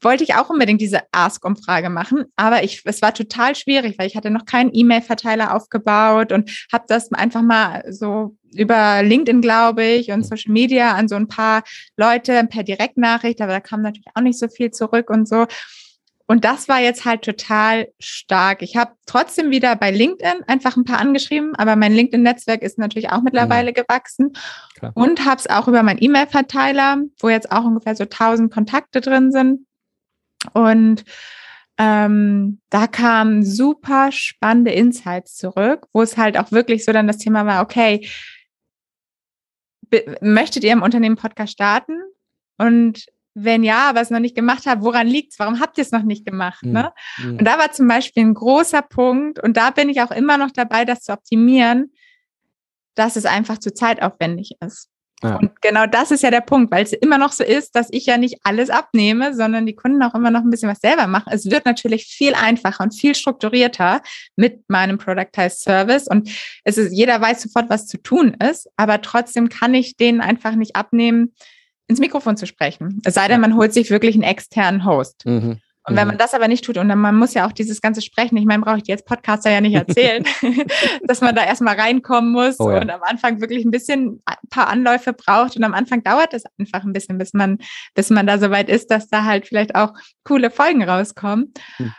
wollte 0.02 0.24
ich 0.24 0.34
auch 0.34 0.50
unbedingt 0.50 0.80
diese 0.80 1.00
Ask-Umfrage 1.12 1.88
machen, 1.88 2.24
aber 2.36 2.64
ich, 2.64 2.82
es 2.84 3.02
war 3.02 3.14
total 3.14 3.54
schwierig, 3.54 3.96
weil 3.98 4.08
ich 4.08 4.16
hatte 4.16 4.30
noch 4.30 4.44
keinen 4.44 4.70
E-Mail-Verteiler 4.72 5.54
aufgebaut 5.54 6.32
und 6.32 6.50
habe 6.72 6.84
das 6.88 7.12
einfach 7.12 7.42
mal 7.42 7.84
so 7.88 8.36
über 8.52 9.02
LinkedIn, 9.02 9.40
glaube 9.40 9.84
ich, 9.84 10.10
und 10.10 10.26
Social 10.26 10.52
Media 10.52 10.94
an 10.94 11.08
so 11.08 11.14
ein 11.14 11.28
paar 11.28 11.62
Leute 11.96 12.46
per 12.50 12.64
Direktnachricht, 12.64 13.40
aber 13.40 13.52
da 13.52 13.60
kam 13.60 13.82
natürlich 13.82 14.08
auch 14.14 14.22
nicht 14.22 14.38
so 14.38 14.48
viel 14.48 14.70
zurück 14.72 15.08
und 15.08 15.28
so. 15.28 15.46
Und 16.26 16.44
das 16.44 16.68
war 16.68 16.80
jetzt 16.80 17.04
halt 17.04 17.22
total 17.22 17.88
stark. 17.98 18.62
Ich 18.62 18.76
habe 18.76 18.92
trotzdem 19.06 19.50
wieder 19.50 19.76
bei 19.76 19.90
LinkedIn 19.90 20.44
einfach 20.46 20.76
ein 20.76 20.84
paar 20.84 20.98
angeschrieben, 20.98 21.54
aber 21.56 21.76
mein 21.76 21.92
LinkedIn-Netzwerk 21.92 22.62
ist 22.62 22.78
natürlich 22.78 23.10
auch 23.10 23.22
mittlerweile 23.22 23.70
mhm. 23.70 23.74
gewachsen 23.74 24.32
Klar. 24.78 24.92
und 24.94 25.24
habe 25.24 25.40
es 25.40 25.48
auch 25.48 25.68
über 25.68 25.82
meinen 25.82 26.02
E-Mail-Verteiler, 26.02 26.98
wo 27.20 27.28
jetzt 27.28 27.50
auch 27.50 27.64
ungefähr 27.64 27.96
so 27.96 28.04
1000 28.04 28.52
Kontakte 28.52 29.00
drin 29.00 29.32
sind. 29.32 29.66
Und 30.52 31.04
ähm, 31.78 32.60
da 32.70 32.86
kamen 32.86 33.44
super 33.44 34.12
spannende 34.12 34.72
Insights 34.72 35.36
zurück, 35.36 35.86
wo 35.92 36.02
es 36.02 36.16
halt 36.16 36.38
auch 36.38 36.52
wirklich 36.52 36.84
so 36.84 36.92
dann 36.92 37.06
das 37.06 37.18
Thema 37.18 37.46
war, 37.46 37.62
okay, 37.62 38.06
möchtet 40.20 40.64
ihr 40.64 40.72
im 40.72 40.82
Unternehmen 40.82 41.16
Podcast 41.16 41.52
starten? 41.52 42.00
Und 42.58 43.06
wenn 43.34 43.64
ja, 43.64 43.88
aber 43.88 44.00
es 44.00 44.10
noch 44.10 44.18
nicht 44.18 44.36
gemacht 44.36 44.66
habt, 44.66 44.82
woran 44.82 45.06
liegt's? 45.06 45.38
Warum 45.38 45.60
habt 45.60 45.78
ihr 45.78 45.82
es 45.82 45.92
noch 45.92 46.02
nicht 46.02 46.26
gemacht? 46.26 46.64
Ne? 46.64 46.92
Mhm. 47.18 47.38
Und 47.38 47.44
da 47.44 47.58
war 47.58 47.72
zum 47.72 47.88
Beispiel 47.88 48.24
ein 48.24 48.34
großer 48.34 48.82
Punkt, 48.82 49.42
und 49.42 49.56
da 49.56 49.70
bin 49.70 49.88
ich 49.88 50.00
auch 50.02 50.10
immer 50.10 50.38
noch 50.38 50.50
dabei, 50.50 50.84
das 50.84 51.00
zu 51.00 51.12
optimieren, 51.12 51.92
dass 52.94 53.16
es 53.16 53.24
einfach 53.24 53.58
zu 53.58 53.72
zeitaufwendig 53.72 54.52
ist. 54.60 54.88
Ja. 55.22 55.36
Und 55.36 55.62
genau 55.62 55.86
das 55.86 56.10
ist 56.10 56.22
ja 56.22 56.30
der 56.30 56.40
Punkt, 56.40 56.72
weil 56.72 56.82
es 56.82 56.92
immer 56.92 57.16
noch 57.16 57.30
so 57.30 57.44
ist, 57.44 57.76
dass 57.76 57.88
ich 57.90 58.06
ja 58.06 58.16
nicht 58.16 58.40
alles 58.42 58.70
abnehme, 58.70 59.34
sondern 59.34 59.66
die 59.66 59.76
Kunden 59.76 60.02
auch 60.02 60.14
immer 60.14 60.32
noch 60.32 60.40
ein 60.40 60.50
bisschen 60.50 60.68
was 60.68 60.80
selber 60.80 61.06
machen. 61.06 61.32
Es 61.32 61.48
wird 61.48 61.64
natürlich 61.64 62.06
viel 62.06 62.34
einfacher 62.34 62.82
und 62.82 62.92
viel 62.92 63.14
strukturierter 63.14 64.02
mit 64.34 64.68
meinem 64.68 64.98
Productized 64.98 65.60
Service 65.60 66.08
und 66.08 66.28
es 66.64 66.76
ist, 66.76 66.92
jeder 66.92 67.20
weiß 67.20 67.42
sofort, 67.42 67.70
was 67.70 67.86
zu 67.86 68.02
tun 68.02 68.34
ist, 68.34 68.68
aber 68.76 69.00
trotzdem 69.00 69.48
kann 69.48 69.74
ich 69.74 69.96
denen 69.96 70.20
einfach 70.20 70.56
nicht 70.56 70.74
abnehmen, 70.74 71.34
ins 71.92 72.00
Mikrofon 72.00 72.36
zu 72.36 72.46
sprechen. 72.46 73.00
Es 73.04 73.14
sei 73.14 73.28
denn, 73.28 73.40
man 73.40 73.56
holt 73.56 73.72
sich 73.72 73.90
wirklich 73.90 74.14
einen 74.14 74.24
externen 74.24 74.84
Host. 74.84 75.24
Mhm. 75.24 75.60
Und 75.84 75.96
wenn 75.96 76.06
man 76.06 76.14
mhm. 76.14 76.20
das 76.20 76.32
aber 76.32 76.46
nicht 76.46 76.64
tut, 76.64 76.76
und 76.78 76.88
dann 76.88 76.98
man 76.98 77.16
muss 77.16 77.34
ja 77.34 77.46
auch 77.46 77.52
dieses 77.52 77.80
ganze 77.80 78.02
Sprechen, 78.02 78.36
ich 78.36 78.44
meine, 78.44 78.62
brauche 78.62 78.78
ich 78.78 78.86
jetzt 78.86 79.04
Podcaster 79.04 79.50
ja 79.50 79.60
nicht 79.60 79.74
erzählen, 79.74 80.24
dass 81.06 81.20
man 81.20 81.34
da 81.34 81.44
erstmal 81.44 81.78
reinkommen 81.78 82.30
muss 82.30 82.60
oh 82.60 82.70
ja. 82.70 82.80
und 82.80 82.88
am 82.88 83.02
Anfang 83.02 83.40
wirklich 83.40 83.64
ein 83.64 83.72
bisschen 83.72 84.22
ein 84.24 84.36
paar 84.48 84.68
Anläufe 84.68 85.12
braucht. 85.12 85.56
Und 85.56 85.64
am 85.64 85.74
Anfang 85.74 86.04
dauert 86.04 86.34
es 86.34 86.44
einfach 86.58 86.84
ein 86.84 86.92
bisschen, 86.92 87.18
bis 87.18 87.32
man, 87.32 87.58
bis 87.94 88.10
man 88.10 88.26
da 88.26 88.38
so 88.38 88.50
weit 88.50 88.68
ist, 88.68 88.92
dass 88.92 89.08
da 89.08 89.24
halt 89.24 89.48
vielleicht 89.48 89.74
auch 89.74 89.92
coole 90.24 90.50
Folgen 90.50 90.84
rauskommen. 90.84 91.52
Hm. 91.78 91.92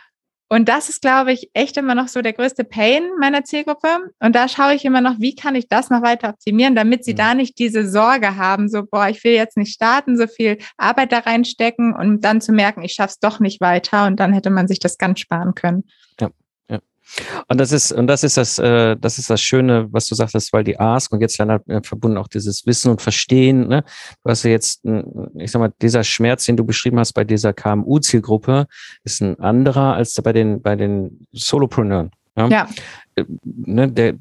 Und 0.48 0.68
das 0.68 0.88
ist, 0.88 1.00
glaube 1.00 1.32
ich, 1.32 1.50
echt 1.54 1.76
immer 1.76 1.94
noch 1.94 2.08
so 2.08 2.20
der 2.20 2.32
größte 2.32 2.64
Pain 2.64 3.02
meiner 3.18 3.44
Zielgruppe. 3.44 3.88
Und 4.20 4.36
da 4.36 4.46
schaue 4.48 4.74
ich 4.74 4.84
immer 4.84 5.00
noch, 5.00 5.18
wie 5.18 5.34
kann 5.34 5.54
ich 5.54 5.68
das 5.68 5.90
noch 5.90 6.02
weiter 6.02 6.28
optimieren, 6.28 6.74
damit 6.74 7.04
sie 7.04 7.12
mhm. 7.12 7.16
da 7.18 7.34
nicht 7.34 7.58
diese 7.58 7.88
Sorge 7.88 8.36
haben, 8.36 8.68
so, 8.68 8.84
boah, 8.84 9.08
ich 9.08 9.24
will 9.24 9.32
jetzt 9.32 9.56
nicht 9.56 9.72
starten, 9.72 10.18
so 10.18 10.26
viel 10.26 10.58
Arbeit 10.76 11.12
da 11.12 11.20
reinstecken 11.20 11.94
und 11.94 12.24
dann 12.24 12.40
zu 12.40 12.52
merken, 12.52 12.82
ich 12.82 12.92
schaff's 12.92 13.18
doch 13.18 13.40
nicht 13.40 13.60
weiter. 13.60 14.06
Und 14.06 14.20
dann 14.20 14.32
hätte 14.32 14.50
man 14.50 14.68
sich 14.68 14.78
das 14.78 14.98
ganz 14.98 15.20
sparen 15.20 15.54
können. 15.54 15.84
Ja. 16.20 16.30
Und 17.48 17.60
das 17.60 17.72
ist, 17.72 17.92
und 17.92 18.06
das 18.06 18.24
ist 18.24 18.36
das, 18.36 18.58
äh, 18.58 18.96
das 18.96 19.18
ist 19.18 19.30
das 19.30 19.40
Schöne, 19.40 19.88
was 19.92 20.06
du 20.06 20.14
sagtest, 20.14 20.52
weil 20.52 20.64
die 20.64 20.78
Ask 20.78 21.12
und 21.12 21.20
jetzt 21.20 21.38
äh, 21.38 21.58
verbunden 21.82 22.18
auch 22.18 22.28
dieses 22.28 22.66
Wissen 22.66 22.90
und 22.90 23.02
Verstehen, 23.02 23.68
ne? 23.68 23.84
Du 24.22 24.30
hast 24.30 24.44
ja 24.44 24.50
jetzt, 24.50 24.84
ich 25.38 25.50
sag 25.50 25.60
mal, 25.60 25.72
dieser 25.80 26.04
Schmerz, 26.04 26.44
den 26.44 26.56
du 26.56 26.64
beschrieben 26.64 26.98
hast 26.98 27.12
bei 27.12 27.24
dieser 27.24 27.52
KMU-Zielgruppe, 27.52 28.66
ist 29.04 29.20
ein 29.20 29.38
anderer 29.40 29.94
als 29.94 30.14
bei 30.14 30.32
den, 30.32 30.62
bei 30.62 30.76
den 30.76 31.26
Solopreneuren. 31.32 32.10
Ja. 32.36 32.48
ja. 32.48 32.68
Äh, 33.14 33.24
ne, 33.44 33.90
der, 33.90 34.14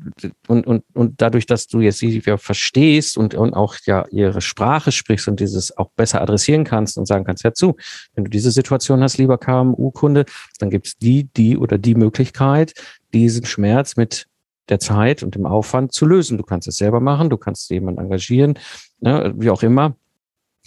und, 0.48 0.68
und, 0.68 0.84
und 0.94 1.22
dadurch, 1.22 1.46
dass 1.46 1.68
du 1.68 1.80
jetzt 1.80 1.98
sie 1.98 2.22
ja 2.24 2.38
verstehst 2.38 3.18
und, 3.18 3.34
und 3.34 3.54
auch 3.54 3.76
ja 3.86 4.06
ihre 4.12 4.42
Sprache 4.42 4.92
sprichst 4.92 5.28
und 5.28 5.40
dieses 5.40 5.76
auch 5.78 5.90
besser 5.96 6.22
adressieren 6.22 6.64
kannst 6.64 6.98
und 6.98 7.08
sagen 7.08 7.24
kannst, 7.26 7.44
ja 7.44 7.54
zu, 7.54 7.76
wenn 8.14 8.26
du 8.26 8.30
diese 8.30 8.52
Situation 8.52 9.02
hast, 9.02 9.18
lieber 9.18 9.38
KMU-Kunde, 9.38 10.26
dann 10.60 10.70
gibt 10.70 10.88
es 10.88 10.98
die, 10.98 11.28
die 11.36 11.58
oder 11.58 11.78
die 11.78 11.96
Möglichkeit, 11.96 12.74
diesen 13.14 13.46
Schmerz 13.46 13.96
mit 13.96 14.28
der 14.70 14.80
Zeit 14.80 15.24
und 15.24 15.36
dem 15.36 15.46
Aufwand 15.46 15.92
zu 15.92 16.06
lösen. 16.06 16.38
Du 16.38 16.44
kannst 16.44 16.68
es 16.68 16.78
selber 16.78 17.00
machen, 17.00 17.30
du 17.30 17.38
kannst 17.38 17.70
jemanden 17.70 18.02
engagieren, 18.02 18.60
ne, 19.00 19.34
wie 19.36 19.50
auch 19.50 19.64
immer. 19.64 19.96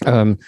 Ähm, 0.04 0.38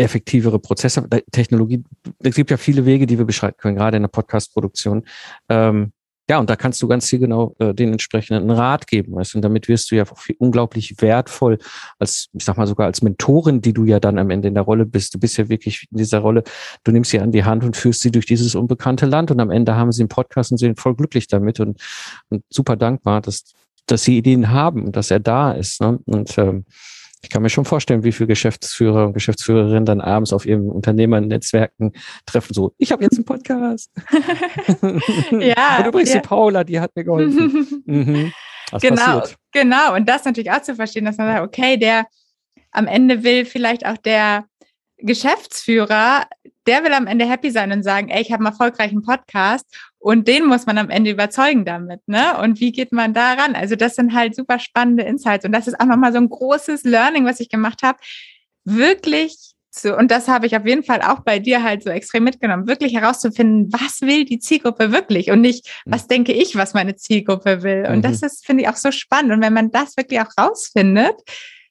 effektivere 0.00 0.58
Prozesse, 0.58 1.06
Technologie, 1.30 1.84
es 2.20 2.34
gibt 2.34 2.50
ja 2.50 2.56
viele 2.56 2.86
Wege, 2.86 3.06
die 3.06 3.18
wir 3.18 3.24
beschreiten 3.24 3.56
können, 3.58 3.76
gerade 3.76 3.96
in 3.96 4.02
der 4.02 4.08
Podcast-Produktion. 4.08 5.04
Ähm, 5.48 5.92
ja, 6.30 6.38
und 6.38 6.48
da 6.48 6.54
kannst 6.54 6.80
du 6.80 6.86
ganz 6.86 7.08
viel 7.08 7.18
genau 7.18 7.56
äh, 7.58 7.74
den 7.74 7.90
entsprechenden 7.90 8.52
Rat 8.52 8.86
geben, 8.86 9.16
weißt? 9.16 9.34
Und 9.34 9.42
damit 9.42 9.66
wirst 9.66 9.90
du 9.90 9.96
ja 9.96 10.04
viel, 10.04 10.36
unglaublich 10.38 10.94
wertvoll 11.00 11.58
als, 11.98 12.28
ich 12.32 12.44
sag 12.44 12.56
mal 12.56 12.68
sogar 12.68 12.86
als 12.86 13.02
Mentorin, 13.02 13.60
die 13.60 13.72
du 13.72 13.84
ja 13.84 13.98
dann 13.98 14.16
am 14.16 14.30
Ende 14.30 14.46
in 14.46 14.54
der 14.54 14.62
Rolle 14.62 14.86
bist. 14.86 15.12
Du 15.12 15.18
bist 15.18 15.36
ja 15.38 15.48
wirklich 15.48 15.88
in 15.90 15.98
dieser 15.98 16.20
Rolle, 16.20 16.44
du 16.84 16.92
nimmst 16.92 17.10
sie 17.10 17.18
an 17.18 17.32
die 17.32 17.42
Hand 17.42 17.64
und 17.64 17.76
führst 17.76 18.00
sie 18.02 18.12
durch 18.12 18.26
dieses 18.26 18.54
unbekannte 18.54 19.06
Land 19.06 19.32
und 19.32 19.40
am 19.40 19.50
Ende 19.50 19.74
haben 19.74 19.90
sie 19.90 20.02
einen 20.02 20.08
Podcast 20.08 20.52
und 20.52 20.58
sind 20.58 20.78
voll 20.78 20.94
glücklich 20.94 21.26
damit 21.26 21.58
und, 21.58 21.82
und 22.28 22.44
super 22.48 22.76
dankbar, 22.76 23.22
dass, 23.22 23.52
dass 23.86 24.04
sie 24.04 24.16
Ideen 24.16 24.50
haben 24.50 24.84
und 24.84 24.94
dass 24.94 25.10
er 25.10 25.18
da 25.18 25.50
ist. 25.50 25.80
Ne? 25.80 25.98
Und 26.04 26.38
ähm, 26.38 26.64
ich 27.22 27.28
kann 27.28 27.42
mir 27.42 27.50
schon 27.50 27.64
vorstellen, 27.64 28.02
wie 28.02 28.12
viele 28.12 28.28
Geschäftsführer 28.28 29.06
und 29.06 29.12
Geschäftsführerinnen 29.12 29.84
dann 29.84 30.00
abends 30.00 30.32
auf 30.32 30.46
ihren 30.46 30.70
Unternehmernetzwerken 30.70 31.92
treffen. 32.24 32.54
So, 32.54 32.72
ich 32.78 32.92
habe 32.92 33.02
jetzt 33.02 33.16
einen 33.16 33.24
Podcast. 33.24 33.90
ja. 35.32 35.78
und 35.78 35.86
übrigens 35.86 36.14
ja. 36.14 36.20
die 36.20 36.26
Paula, 36.26 36.64
die 36.64 36.80
hat 36.80 36.96
mir 36.96 37.04
geholfen. 37.04 37.82
mhm. 37.86 38.32
genau, 38.80 39.20
passiert. 39.20 39.38
genau. 39.52 39.94
Und 39.94 40.08
das 40.08 40.24
natürlich 40.24 40.50
auch 40.50 40.62
zu 40.62 40.74
verstehen, 40.74 41.04
dass 41.04 41.18
man 41.18 41.28
sagt, 41.28 41.46
okay, 41.46 41.76
der 41.76 42.06
am 42.72 42.86
Ende 42.86 43.22
will 43.22 43.44
vielleicht 43.44 43.84
auch 43.84 43.98
der 43.98 44.44
Geschäftsführer, 44.98 46.26
der 46.66 46.84
will 46.84 46.92
am 46.92 47.06
Ende 47.06 47.28
happy 47.28 47.50
sein 47.50 47.72
und 47.72 47.82
sagen, 47.82 48.08
ey, 48.08 48.22
ich 48.22 48.32
habe 48.32 48.44
einen 48.44 48.52
erfolgreichen 48.52 49.02
Podcast 49.02 49.66
und 50.00 50.26
den 50.26 50.46
muss 50.46 50.66
man 50.66 50.78
am 50.78 50.88
Ende 50.88 51.10
überzeugen 51.10 51.64
damit, 51.66 52.00
ne? 52.08 52.38
Und 52.38 52.58
wie 52.58 52.72
geht 52.72 52.90
man 52.90 53.12
da 53.12 53.34
ran? 53.34 53.54
Also 53.54 53.76
das 53.76 53.96
sind 53.96 54.14
halt 54.14 54.34
super 54.34 54.58
spannende 54.58 55.02
Insights. 55.02 55.44
Und 55.44 55.52
das 55.52 55.68
ist 55.68 55.78
auch 55.78 55.84
nochmal 55.84 56.12
so 56.12 56.18
ein 56.18 56.30
großes 56.30 56.84
Learning, 56.84 57.26
was 57.26 57.38
ich 57.38 57.50
gemacht 57.50 57.82
habe. 57.82 57.98
Wirklich 58.64 59.54
so, 59.72 59.96
und 59.96 60.10
das 60.10 60.26
habe 60.26 60.46
ich 60.46 60.56
auf 60.56 60.66
jeden 60.66 60.82
Fall 60.82 61.00
auch 61.00 61.20
bei 61.20 61.38
dir 61.38 61.62
halt 61.62 61.84
so 61.84 61.90
extrem 61.90 62.24
mitgenommen, 62.24 62.66
wirklich 62.66 62.92
herauszufinden, 62.94 63.72
was 63.72 64.00
will 64.00 64.24
die 64.24 64.40
Zielgruppe 64.40 64.90
wirklich 64.90 65.30
und 65.30 65.40
nicht, 65.42 65.70
mhm. 65.84 65.92
was 65.92 66.08
denke 66.08 66.32
ich, 66.32 66.56
was 66.56 66.74
meine 66.74 66.96
Zielgruppe 66.96 67.62
will. 67.62 67.86
Und 67.86 67.98
mhm. 67.98 68.02
das 68.02 68.22
ist, 68.22 68.44
finde 68.44 68.64
ich, 68.64 68.68
auch 68.68 68.76
so 68.76 68.90
spannend. 68.90 69.32
Und 69.32 69.42
wenn 69.42 69.52
man 69.52 69.70
das 69.70 69.96
wirklich 69.96 70.20
auch 70.20 70.30
rausfindet, 70.38 71.14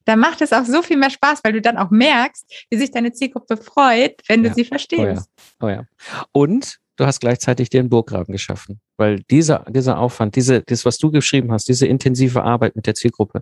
dann 0.05 0.19
macht 0.19 0.41
es 0.41 0.53
auch 0.53 0.65
so 0.65 0.82
viel 0.82 0.97
mehr 0.97 1.09
Spaß, 1.09 1.43
weil 1.43 1.53
du 1.53 1.61
dann 1.61 1.77
auch 1.77 1.89
merkst, 1.89 2.67
wie 2.69 2.77
sich 2.77 2.91
deine 2.91 3.11
Zielgruppe 3.11 3.57
freut, 3.57 4.21
wenn 4.27 4.43
du 4.43 4.49
ja. 4.49 4.55
sie 4.55 4.65
verstehst. 4.65 5.30
Oh 5.59 5.67
ja. 5.67 5.67
oh 5.67 5.69
ja. 5.69 5.86
Und 6.32 6.80
du 6.99 7.05
hast 7.05 7.21
gleichzeitig 7.21 7.69
dir 7.69 7.79
einen 7.79 7.89
Burggraben 7.89 8.31
geschaffen, 8.33 8.81
weil 8.97 9.21
dieser, 9.31 9.65
dieser 9.69 9.97
Aufwand, 9.97 10.35
diese, 10.35 10.61
das, 10.61 10.85
was 10.85 10.97
du 10.97 11.11
geschrieben 11.11 11.51
hast, 11.51 11.69
diese 11.69 11.87
intensive 11.87 12.43
Arbeit 12.43 12.75
mit 12.75 12.87
der 12.87 12.95
Zielgruppe, 12.95 13.41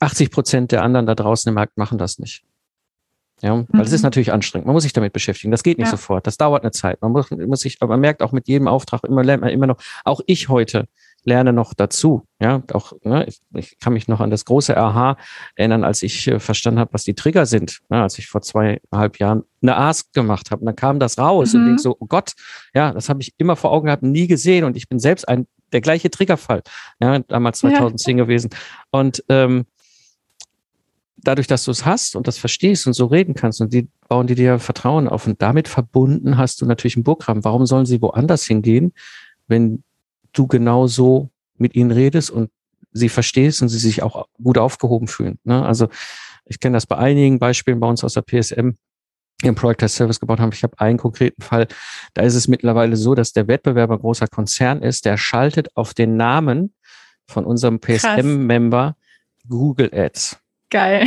80 0.00 0.30
Prozent 0.30 0.72
der 0.72 0.82
anderen 0.82 1.06
da 1.06 1.14
draußen 1.14 1.48
im 1.48 1.54
Markt 1.54 1.76
machen 1.76 1.98
das 1.98 2.18
nicht. 2.18 2.42
Ja, 3.42 3.66
weil 3.68 3.82
es 3.82 3.90
mhm. 3.90 3.96
ist 3.96 4.02
natürlich 4.02 4.32
anstrengend. 4.32 4.66
Man 4.66 4.72
muss 4.72 4.84
sich 4.84 4.94
damit 4.94 5.12
beschäftigen. 5.12 5.50
Das 5.50 5.62
geht 5.62 5.76
nicht 5.76 5.88
ja. 5.88 5.90
sofort. 5.90 6.26
Das 6.26 6.38
dauert 6.38 6.62
eine 6.62 6.70
Zeit. 6.70 7.02
Man 7.02 7.12
muss, 7.12 7.30
muss 7.30 7.60
sich, 7.60 7.76
aber 7.80 7.92
man 7.94 8.00
merkt 8.00 8.22
auch 8.22 8.32
mit 8.32 8.48
jedem 8.48 8.66
Auftrag 8.66 9.04
immer 9.04 9.22
lernt 9.22 9.42
man 9.42 9.50
immer 9.50 9.66
noch. 9.66 9.76
Auch 10.04 10.22
ich 10.26 10.48
heute 10.48 10.88
lerne 11.26 11.52
noch 11.52 11.74
dazu. 11.74 12.26
Ja, 12.40 12.62
auch 12.72 12.92
ne, 13.02 13.26
ich, 13.26 13.40
ich 13.54 13.78
kann 13.78 13.92
mich 13.92 14.08
noch 14.08 14.20
an 14.20 14.30
das 14.30 14.44
große 14.44 14.76
Aha 14.76 15.16
erinnern, 15.56 15.84
als 15.84 16.02
ich 16.02 16.28
äh, 16.28 16.38
verstanden 16.38 16.80
habe, 16.80 16.92
was 16.94 17.04
die 17.04 17.14
Trigger 17.14 17.44
sind. 17.44 17.80
Ja, 17.90 18.04
als 18.04 18.18
ich 18.18 18.28
vor 18.28 18.40
zweieinhalb 18.40 19.18
Jahren 19.18 19.42
eine 19.60 19.76
Ask 19.76 20.12
gemacht 20.14 20.50
habe, 20.50 20.60
und 20.60 20.66
dann 20.66 20.76
kam 20.76 21.00
das 21.00 21.18
raus 21.18 21.52
mhm. 21.52 21.60
und 21.60 21.66
denk 21.66 21.80
so, 21.80 21.96
oh 21.98 22.06
Gott, 22.06 22.32
ja, 22.74 22.92
das 22.92 23.08
habe 23.08 23.20
ich 23.20 23.34
immer 23.38 23.56
vor 23.56 23.72
Augen 23.72 23.86
gehabt, 23.86 24.04
nie 24.04 24.28
gesehen 24.28 24.64
und 24.64 24.76
ich 24.76 24.88
bin 24.88 24.98
selbst 24.98 25.28
ein 25.28 25.46
der 25.72 25.80
gleiche 25.80 26.10
Triggerfall. 26.10 26.62
Ja, 27.00 27.18
damals 27.18 27.58
2010 27.58 28.18
ja. 28.18 28.24
gewesen. 28.24 28.50
Und 28.92 29.24
ähm, 29.28 29.66
dadurch, 31.16 31.48
dass 31.48 31.64
du 31.64 31.72
es 31.72 31.84
hast 31.84 32.14
und 32.14 32.28
das 32.28 32.38
verstehst 32.38 32.86
und 32.86 32.92
so 32.92 33.06
reden 33.06 33.34
kannst 33.34 33.60
und 33.60 33.72
die 33.72 33.88
bauen 34.08 34.28
die 34.28 34.36
dir 34.36 34.60
Vertrauen 34.60 35.08
auf 35.08 35.26
und 35.26 35.42
damit 35.42 35.66
verbunden 35.66 36.38
hast 36.38 36.60
du 36.60 36.66
natürlich 36.66 36.96
einen 36.96 37.02
Burggraben. 37.02 37.44
Warum 37.44 37.66
sollen 37.66 37.84
sie 37.84 38.00
woanders 38.00 38.44
hingehen, 38.44 38.92
wenn 39.48 39.82
du 40.38 40.46
genauso 40.46 41.30
mit 41.58 41.74
ihnen 41.74 41.90
redest 41.90 42.30
und 42.30 42.50
sie 42.92 43.08
verstehst 43.08 43.62
und 43.62 43.68
sie 43.68 43.78
sich 43.78 44.02
auch 44.02 44.26
gut 44.42 44.58
aufgehoben 44.58 45.08
fühlen? 45.08 45.38
Ne? 45.44 45.64
Also 45.64 45.88
ich 46.44 46.60
kenne 46.60 46.76
das 46.76 46.86
bei 46.86 46.96
einigen 46.96 47.38
Beispielen 47.38 47.80
bei 47.80 47.88
uns 47.88 48.04
aus 48.04 48.14
der 48.14 48.22
PSM, 48.22 48.70
die 49.42 49.48
einen 49.48 49.54
Project 49.54 49.82
as 49.82 49.94
Service 49.94 50.20
gebaut 50.20 50.40
haben. 50.40 50.52
Ich 50.52 50.62
habe 50.62 50.78
einen 50.78 50.98
konkreten 50.98 51.42
Fall, 51.42 51.66
da 52.14 52.22
ist 52.22 52.34
es 52.34 52.48
mittlerweile 52.48 52.96
so, 52.96 53.14
dass 53.14 53.32
der 53.32 53.48
Wettbewerber 53.48 53.94
ein 53.94 54.00
großer 54.00 54.28
Konzern 54.28 54.82
ist, 54.82 55.04
der 55.04 55.16
schaltet 55.16 55.76
auf 55.76 55.92
den 55.92 56.16
Namen 56.16 56.74
von 57.26 57.44
unserem 57.44 57.80
PSM-Member 57.80 58.96
Google 59.48 59.90
Ads. 59.92 60.38
Geil. 60.70 61.06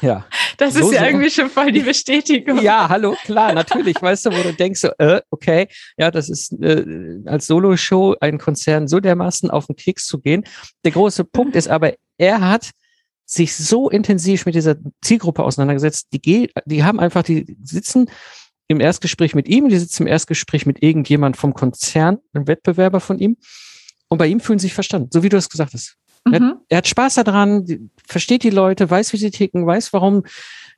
Ja. 0.00 0.26
Das 0.58 0.74
so 0.74 0.90
ist 0.90 0.96
ja 0.96 1.06
irgendwie 1.06 1.30
schon 1.30 1.48
voll 1.48 1.70
die 1.70 1.80
Bestätigung. 1.80 2.60
Ja, 2.60 2.88
hallo, 2.88 3.16
klar, 3.24 3.52
natürlich, 3.52 4.02
weißt 4.02 4.26
du, 4.26 4.30
wo 4.30 4.42
du 4.42 4.52
denkst, 4.52 4.80
so, 4.80 4.88
äh, 4.98 5.20
okay, 5.30 5.68
ja, 5.96 6.10
das 6.10 6.28
ist 6.28 6.52
äh, 6.60 7.20
als 7.26 7.46
Solo-Show 7.46 8.16
ein 8.20 8.38
Konzern 8.38 8.88
so 8.88 8.98
dermaßen 8.98 9.50
auf 9.50 9.66
den 9.66 9.76
Keks 9.76 10.06
zu 10.06 10.18
gehen. 10.18 10.44
Der 10.84 10.90
große 10.90 11.24
Punkt 11.24 11.54
ist 11.54 11.68
aber, 11.68 11.94
er 12.18 12.40
hat 12.40 12.72
sich 13.24 13.54
so 13.54 13.88
intensiv 13.88 14.46
mit 14.46 14.56
dieser 14.56 14.74
Zielgruppe 15.00 15.44
auseinandergesetzt, 15.44 16.08
die, 16.12 16.50
die 16.64 16.84
haben 16.84 16.98
einfach, 16.98 17.22
die 17.22 17.56
sitzen 17.62 18.10
im 18.66 18.80
Erstgespräch 18.80 19.36
mit 19.36 19.46
ihm, 19.46 19.68
die 19.68 19.78
sitzen 19.78 20.02
im 20.02 20.08
Erstgespräch 20.08 20.66
mit 20.66 20.82
irgendjemand 20.82 21.36
vom 21.36 21.54
Konzern, 21.54 22.18
einem 22.32 22.48
Wettbewerber 22.48 22.98
von 22.98 23.20
ihm, 23.20 23.36
und 24.08 24.18
bei 24.18 24.26
ihm 24.26 24.40
fühlen 24.40 24.58
sie 24.58 24.66
sich 24.66 24.74
verstanden, 24.74 25.10
so 25.12 25.22
wie 25.22 25.28
du 25.28 25.36
es 25.36 25.48
gesagt 25.48 25.72
hast. 25.74 25.96
Mhm. 26.24 26.56
Er, 26.68 26.78
hat 26.78 26.88
Spaß 26.88 27.14
daran, 27.14 27.90
versteht 28.08 28.42
die 28.42 28.50
Leute, 28.50 28.90
weiß, 28.90 29.12
wie 29.12 29.18
sie 29.18 29.30
ticken, 29.30 29.66
weiß, 29.66 29.92
warum, 29.92 30.24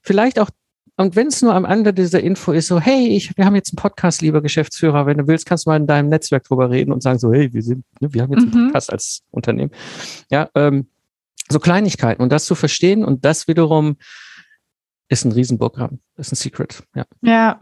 vielleicht 0.02 0.38
auch, 0.38 0.50
und 0.96 1.16
wenn 1.16 1.28
es 1.28 1.40
nur 1.40 1.54
am 1.54 1.64
Ende 1.64 1.94
dieser 1.94 2.20
Info 2.20 2.52
ist, 2.52 2.66
so, 2.66 2.80
hey, 2.80 3.08
ich, 3.08 3.36
wir 3.36 3.46
haben 3.46 3.54
jetzt 3.54 3.72
einen 3.72 3.82
Podcast, 3.82 4.20
lieber 4.20 4.42
Geschäftsführer, 4.42 5.06
wenn 5.06 5.18
du 5.18 5.26
willst, 5.26 5.46
kannst 5.46 5.64
du 5.64 5.70
mal 5.70 5.76
in 5.76 5.86
deinem 5.86 6.08
Netzwerk 6.08 6.44
drüber 6.44 6.70
reden 6.70 6.92
und 6.92 7.02
sagen 7.02 7.18
so, 7.18 7.32
hey, 7.32 7.52
wir 7.52 7.62
sind, 7.62 7.84
ne, 8.00 8.12
wir 8.12 8.22
haben 8.22 8.32
jetzt 8.32 8.46
mhm. 8.46 8.52
einen 8.52 8.66
Podcast 8.66 8.92
als 8.92 9.22
Unternehmen. 9.30 9.70
Ja, 10.30 10.50
ähm, 10.54 10.88
so 11.48 11.58
Kleinigkeiten 11.58 12.22
und 12.22 12.30
das 12.30 12.44
zu 12.44 12.54
verstehen 12.54 13.04
und 13.04 13.24
das 13.24 13.48
wiederum 13.48 13.96
ist 15.08 15.24
ein 15.24 15.32
Riesenprogramm, 15.32 16.00
ist 16.16 16.32
ein 16.32 16.36
Secret, 16.36 16.82
ja. 16.94 17.04
Ja, 17.22 17.60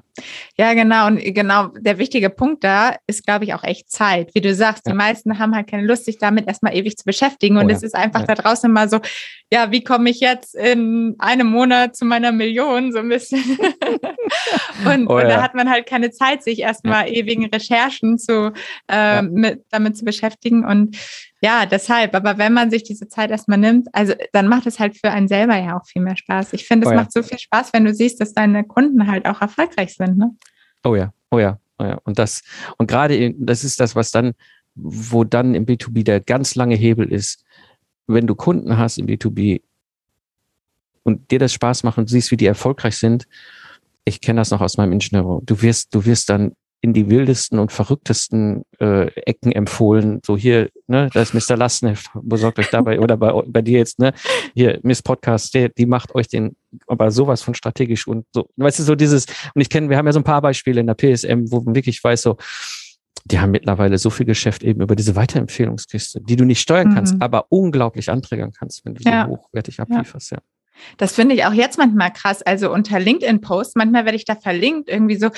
ja, 0.56 0.74
genau. 0.74 1.06
Und 1.06 1.18
genau, 1.34 1.68
der 1.78 1.98
wichtige 1.98 2.30
Punkt 2.30 2.64
da 2.64 2.96
ist, 3.06 3.24
glaube 3.24 3.44
ich, 3.44 3.54
auch 3.54 3.64
echt 3.64 3.90
Zeit. 3.90 4.34
Wie 4.34 4.40
du 4.40 4.54
sagst, 4.54 4.86
ja. 4.86 4.92
die 4.92 4.96
meisten 4.96 5.38
haben 5.38 5.54
halt 5.54 5.68
keine 5.68 5.86
Lust, 5.86 6.04
sich 6.04 6.18
damit 6.18 6.46
erstmal 6.46 6.76
ewig 6.76 6.96
zu 6.96 7.04
beschäftigen. 7.04 7.56
Und 7.56 7.66
oh, 7.66 7.74
es 7.74 7.82
ist 7.82 7.94
einfach 7.94 8.20
ja. 8.20 8.26
da 8.26 8.34
draußen 8.34 8.68
immer 8.68 8.88
so, 8.88 9.00
ja, 9.50 9.70
wie 9.70 9.82
komme 9.82 10.10
ich 10.10 10.20
jetzt 10.20 10.54
in 10.54 11.14
einem 11.18 11.48
Monat 11.48 11.96
zu 11.96 12.04
meiner 12.04 12.32
Million, 12.32 12.92
so 12.92 12.98
ein 12.98 13.08
bisschen. 13.08 13.42
und, 14.84 15.06
oh, 15.08 15.16
und, 15.16 15.24
da 15.24 15.42
hat 15.42 15.54
man 15.54 15.70
halt 15.70 15.86
keine 15.86 16.10
Zeit, 16.10 16.42
sich 16.42 16.60
erstmal 16.60 17.08
ewigen 17.08 17.46
Recherchen 17.46 18.18
zu, 18.18 18.52
äh, 18.88 19.22
mit, 19.22 19.62
damit 19.70 19.96
zu 19.96 20.04
beschäftigen. 20.04 20.64
Und 20.64 20.96
ja, 21.40 21.66
deshalb. 21.66 22.14
Aber 22.14 22.38
wenn 22.38 22.52
man 22.52 22.70
sich 22.70 22.82
diese 22.82 23.08
Zeit 23.08 23.30
erstmal 23.30 23.58
nimmt, 23.58 23.88
also 23.92 24.14
dann 24.32 24.48
macht 24.48 24.66
es 24.66 24.78
halt 24.78 24.96
für 24.98 25.10
einen 25.10 25.28
selber 25.28 25.56
ja 25.56 25.78
auch 25.78 25.86
viel 25.86 26.02
mehr 26.02 26.16
Spaß. 26.16 26.52
Ich 26.52 26.66
finde, 26.66 26.86
es 26.86 26.90
oh, 26.90 26.94
ja. 26.94 27.00
macht 27.00 27.12
so 27.12 27.22
viel 27.22 27.38
Spaß, 27.38 27.72
wenn 27.72 27.84
du 27.84 27.94
siehst, 27.94 28.20
dass 28.20 28.32
deine 28.32 28.64
Kunden 28.64 29.06
halt 29.06 29.26
auch 29.26 29.40
erfolgreich 29.40 29.94
sind. 29.94 30.18
Ne? 30.18 30.34
Oh 30.84 30.96
ja, 30.96 31.12
oh 31.30 31.38
ja, 31.38 31.58
oh 31.78 31.84
ja. 31.84 32.00
Und 32.04 32.18
das, 32.18 32.42
und 32.76 32.88
gerade 32.88 33.34
das 33.38 33.62
ist 33.62 33.78
das, 33.78 33.94
was 33.94 34.10
dann, 34.10 34.32
wo 34.74 35.24
dann 35.24 35.54
im 35.54 35.66
B2B 35.66 36.04
der 36.04 36.20
ganz 36.20 36.54
lange 36.56 36.74
Hebel 36.74 37.10
ist, 37.12 37.44
wenn 38.06 38.26
du 38.26 38.34
Kunden 38.34 38.76
hast 38.76 38.98
im 38.98 39.06
B2B 39.06 39.62
und 41.04 41.30
dir 41.30 41.38
das 41.38 41.52
Spaß 41.52 41.84
macht 41.84 41.98
und 41.98 42.08
siehst, 42.08 42.30
wie 42.32 42.36
die 42.36 42.46
erfolgreich 42.46 42.96
sind, 42.96 43.28
ich 44.04 44.20
kenne 44.20 44.40
das 44.40 44.50
noch 44.50 44.60
aus 44.60 44.76
meinem 44.76 44.92
Ingenieur, 44.92 45.40
du 45.44 45.62
wirst, 45.62 45.94
du 45.94 46.04
wirst 46.04 46.30
dann 46.30 46.52
in 46.80 46.92
die 46.92 47.10
wildesten 47.10 47.58
und 47.58 47.72
verrücktesten 47.72 48.62
äh, 48.78 49.06
Ecken 49.22 49.50
empfohlen. 49.50 50.20
So 50.24 50.36
hier, 50.36 50.70
ne, 50.86 51.10
da 51.12 51.22
ist 51.22 51.34
Mr. 51.34 51.56
Lastenheft, 51.56 52.10
besorgt 52.14 52.58
euch 52.58 52.70
dabei 52.70 53.00
oder 53.00 53.16
bei, 53.16 53.32
bei 53.46 53.62
dir 53.62 53.78
jetzt, 53.78 53.98
ne, 53.98 54.12
hier 54.54 54.78
Miss 54.82 55.02
Podcast, 55.02 55.54
der, 55.54 55.70
die 55.70 55.86
macht 55.86 56.14
euch 56.14 56.28
den, 56.28 56.56
aber 56.86 57.10
sowas 57.10 57.42
von 57.42 57.54
strategisch 57.54 58.06
und 58.06 58.26
so. 58.32 58.48
Weißt 58.56 58.78
du, 58.78 58.84
so 58.84 58.94
dieses, 58.94 59.26
und 59.54 59.60
ich 59.60 59.70
kenne, 59.70 59.90
wir 59.90 59.96
haben 59.96 60.06
ja 60.06 60.12
so 60.12 60.20
ein 60.20 60.24
paar 60.24 60.42
Beispiele 60.42 60.80
in 60.80 60.86
der 60.86 60.94
PSM, 60.94 61.50
wo 61.50 61.60
man 61.60 61.74
wirklich 61.74 62.02
weiß, 62.02 62.22
so, 62.22 62.36
die 63.24 63.40
haben 63.40 63.50
mittlerweile 63.50 63.98
so 63.98 64.10
viel 64.10 64.26
Geschäft 64.26 64.62
eben 64.62 64.80
über 64.80 64.94
diese 64.94 65.16
Weiterempfehlungskiste, 65.16 66.20
die 66.20 66.36
du 66.36 66.44
nicht 66.44 66.60
steuern 66.60 66.94
kannst, 66.94 67.14
mhm. 67.16 67.22
aber 67.22 67.46
unglaublich 67.48 68.08
anträgern 68.10 68.52
kannst, 68.52 68.84
wenn 68.84 68.94
du 68.94 69.02
ja. 69.02 69.24
so 69.24 69.32
hochwertig 69.32 69.80
ablieferst, 69.80 70.30
ja. 70.30 70.38
ja. 70.38 70.42
Das 70.96 71.12
finde 71.12 71.34
ich 71.34 71.44
auch 71.44 71.52
jetzt 71.52 71.76
manchmal 71.76 72.12
krass. 72.12 72.40
Also 72.42 72.72
unter 72.72 73.00
LinkedIn-Posts, 73.00 73.74
manchmal 73.74 74.04
werde 74.04 74.16
ich 74.16 74.24
da 74.24 74.36
verlinkt, 74.36 74.88
irgendwie 74.88 75.16
so, 75.16 75.30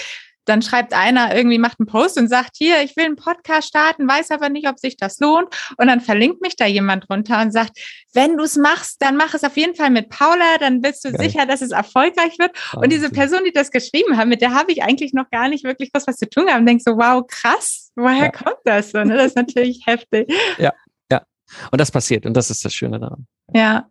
dann 0.50 0.62
schreibt 0.62 0.92
einer 0.92 1.34
irgendwie, 1.34 1.58
macht 1.58 1.78
einen 1.80 1.86
Post 1.86 2.18
und 2.18 2.28
sagt, 2.28 2.56
hier, 2.56 2.82
ich 2.82 2.96
will 2.96 3.04
einen 3.04 3.16
Podcast 3.16 3.68
starten, 3.68 4.08
weiß 4.08 4.30
aber 4.30 4.48
nicht, 4.48 4.68
ob 4.68 4.78
sich 4.78 4.96
das 4.96 5.20
lohnt. 5.20 5.48
Und 5.78 5.86
dann 5.86 6.00
verlinkt 6.00 6.42
mich 6.42 6.56
da 6.56 6.66
jemand 6.66 7.08
drunter 7.08 7.40
und 7.40 7.52
sagt, 7.52 7.78
wenn 8.12 8.36
du 8.36 8.44
es 8.44 8.56
machst, 8.56 9.00
dann 9.00 9.16
mach 9.16 9.32
es 9.32 9.44
auf 9.44 9.56
jeden 9.56 9.74
Fall 9.74 9.90
mit 9.90 10.10
Paula, 10.10 10.58
dann 10.58 10.80
bist 10.80 11.04
du 11.04 11.12
Geil. 11.12 11.30
sicher, 11.30 11.46
dass 11.46 11.62
es 11.62 11.70
erfolgreich 11.70 12.38
wird. 12.38 12.52
Wahnsinn. 12.54 12.82
Und 12.82 12.92
diese 12.92 13.10
Person, 13.10 13.40
die 13.46 13.52
das 13.52 13.70
geschrieben 13.70 14.16
hat, 14.16 14.26
mit 14.26 14.42
der 14.42 14.52
habe 14.52 14.72
ich 14.72 14.82
eigentlich 14.82 15.12
noch 15.12 15.30
gar 15.30 15.48
nicht 15.48 15.64
wirklich 15.64 15.90
was, 15.94 16.06
was 16.06 16.16
zu 16.16 16.28
tun 16.28 16.46
gehabt 16.46 16.60
und 16.60 16.66
denke 16.66 16.82
so, 16.84 16.96
wow, 16.96 17.24
krass, 17.26 17.92
woher 17.94 18.24
ja. 18.24 18.30
kommt 18.30 18.58
das? 18.64 18.90
So, 18.90 18.98
ne? 19.04 19.16
Das 19.16 19.28
ist 19.28 19.36
natürlich 19.36 19.82
heftig. 19.86 20.32
Ja, 20.58 20.72
ja. 21.10 21.22
Und 21.70 21.80
das 21.80 21.90
passiert 21.90 22.26
und 22.26 22.34
das 22.36 22.50
ist 22.50 22.64
das 22.64 22.74
Schöne 22.74 22.98
daran. 22.98 23.26
Ja. 23.54 23.88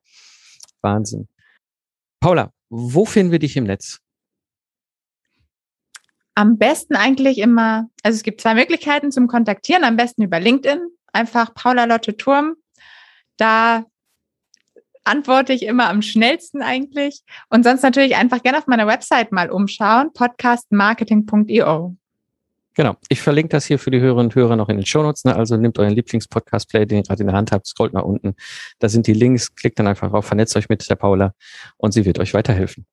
Wahnsinn. 0.82 1.28
Paula, 2.20 2.52
wo 2.70 3.06
finden 3.06 3.32
wir 3.32 3.40
dich 3.40 3.56
im 3.56 3.64
Netz? 3.64 4.02
Am 6.36 6.58
besten 6.58 6.96
eigentlich 6.96 7.40
immer, 7.40 7.90
also 8.04 8.16
es 8.16 8.24
gibt 8.24 8.42
zwei 8.42 8.54
Möglichkeiten 8.54 9.12
zum 9.12 9.28
Kontaktieren. 9.28 9.84
Am 9.84 9.98
besten 9.98 10.24
über 10.24 10.40
LinkedIn, 10.40 10.80
einfach 11.12 11.54
Paula 11.54 11.86
Lotte 11.86 12.16
Turm. 12.16 12.56
Da 13.38 13.86
antworte 15.04 15.54
ich 15.54 15.64
immer 15.64 15.90
am 15.90 16.02
schnellsten 16.02 16.62
eigentlich. 16.62 17.22
Und 17.50 17.64
sonst 17.64 17.82
natürlich 17.82 18.16
einfach 18.16 18.44
gerne 18.44 18.60
auf 18.60 18.68
meiner 18.68 18.88
Website 18.88 19.32
mal 19.32 19.50
umschauen, 19.50 20.14
podcastmarketing.io. 20.14 21.96
Genau. 22.76 22.96
Ich 23.10 23.22
verlinke 23.22 23.50
das 23.50 23.66
hier 23.66 23.80
für 23.80 23.92
die 23.92 24.00
Hörerinnen 24.00 24.28
und 24.28 24.36
Hörer 24.36 24.56
noch 24.56 24.70
in 24.70 24.78
den 24.78 24.86
Shownotes. 24.86 25.26
Ne? 25.26 25.36
Also 25.36 25.58
nehmt 25.58 25.78
euren 25.80 25.94
Lieblings-Podcast-Player, 25.94 26.86
den 26.86 27.00
ihr 27.00 27.04
gerade 27.04 27.22
in 27.22 27.28
der 27.28 27.36
Hand 27.36 27.52
habt, 27.52 27.68
scrollt 27.68 27.94
nach 27.94 28.04
unten. 28.04 28.36
Da 28.80 28.88
sind 28.88 29.08
die 29.08 29.14
Links, 29.14 29.54
klickt 29.56 29.80
dann 29.80 29.88
einfach 29.88 30.10
drauf, 30.12 30.26
vernetzt 30.26 30.56
euch 30.56 30.70
mit 30.70 30.90
der 30.90 30.96
Paula 30.96 31.34
und 31.78 31.92
sie 31.92 32.06
wird 32.06 32.20
euch 32.20 32.34
weiterhelfen. 32.34 32.86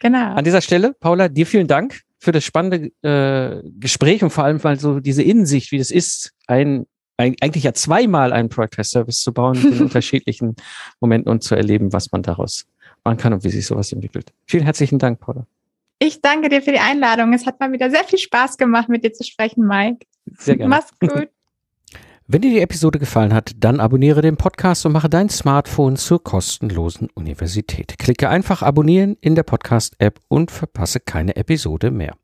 Genau. 0.00 0.34
An 0.34 0.44
dieser 0.44 0.60
Stelle, 0.60 0.94
Paula, 0.94 1.28
dir 1.28 1.46
vielen 1.46 1.66
Dank 1.66 2.02
für 2.20 2.32
das 2.32 2.44
spannende 2.44 2.92
äh, 3.02 3.62
Gespräch 3.78 4.22
und 4.22 4.30
vor 4.30 4.44
allem 4.44 4.62
weil 4.62 4.78
so 4.78 5.00
diese 5.00 5.22
Innensicht, 5.22 5.72
wie 5.72 5.78
das 5.78 5.90
ist, 5.90 6.32
ein, 6.46 6.86
ein 7.16 7.34
eigentlich 7.40 7.64
ja 7.64 7.72
zweimal 7.72 8.32
einen 8.32 8.50
Project 8.50 8.84
Service 8.84 9.22
zu 9.22 9.32
bauen 9.32 9.56
in 9.60 9.78
unterschiedlichen 9.80 10.54
Momenten 11.00 11.30
und 11.30 11.42
zu 11.42 11.54
erleben, 11.54 11.92
was 11.92 12.12
man 12.12 12.22
daraus 12.22 12.66
machen 13.04 13.16
kann 13.16 13.32
und 13.32 13.42
wie 13.42 13.50
sich 13.50 13.66
sowas 13.66 13.90
entwickelt. 13.92 14.32
Vielen 14.46 14.64
herzlichen 14.64 14.98
Dank, 14.98 15.20
Paula. 15.20 15.46
Ich 15.98 16.20
danke 16.20 16.50
dir 16.50 16.62
für 16.62 16.72
die 16.72 16.78
Einladung. 16.78 17.32
Es 17.32 17.46
hat 17.46 17.58
mal 17.58 17.72
wieder 17.72 17.90
sehr 17.90 18.04
viel 18.04 18.18
Spaß 18.18 18.58
gemacht, 18.58 18.88
mit 18.88 19.02
dir 19.02 19.12
zu 19.12 19.24
sprechen, 19.24 19.66
Mike. 19.66 20.06
Sehr 20.38 20.56
gerne. 20.56 20.68
Mach's 20.68 20.90
gut. 20.98 21.28
Wenn 22.32 22.42
dir 22.42 22.50
die 22.50 22.60
Episode 22.60 23.00
gefallen 23.00 23.34
hat, 23.34 23.56
dann 23.58 23.80
abonniere 23.80 24.22
den 24.22 24.36
Podcast 24.36 24.86
und 24.86 24.92
mache 24.92 25.08
dein 25.08 25.28
Smartphone 25.28 25.96
zur 25.96 26.22
kostenlosen 26.22 27.08
Universität. 27.14 27.98
Klicke 27.98 28.28
einfach 28.28 28.62
abonnieren 28.62 29.16
in 29.20 29.34
der 29.34 29.42
Podcast-App 29.42 30.20
und 30.28 30.52
verpasse 30.52 31.00
keine 31.00 31.34
Episode 31.34 31.90
mehr. 31.90 32.14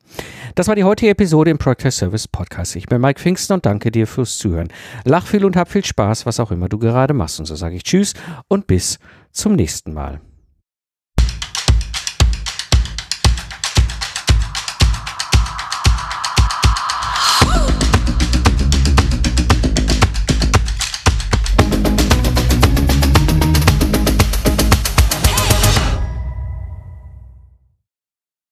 Das 0.54 0.68
war 0.68 0.76
die 0.76 0.84
heutige 0.84 1.10
Episode 1.10 1.50
im 1.50 1.58
Project 1.58 1.92
Service 1.92 2.28
Podcast. 2.28 2.76
Ich 2.76 2.86
bin 2.86 3.00
Mike 3.00 3.18
Pfingsten 3.20 3.54
und 3.54 3.66
danke 3.66 3.90
dir 3.90 4.06
fürs 4.06 4.38
Zuhören. 4.38 4.68
Lach 5.04 5.26
viel 5.26 5.44
und 5.44 5.56
hab 5.56 5.72
viel 5.72 5.84
Spaß, 5.84 6.24
was 6.24 6.38
auch 6.38 6.52
immer 6.52 6.68
du 6.68 6.78
gerade 6.78 7.12
machst. 7.12 7.40
Und 7.40 7.46
so 7.46 7.56
sage 7.56 7.74
ich 7.74 7.82
Tschüss 7.82 8.14
und 8.46 8.68
bis 8.68 9.00
zum 9.32 9.56
nächsten 9.56 9.92
Mal. 9.92 10.20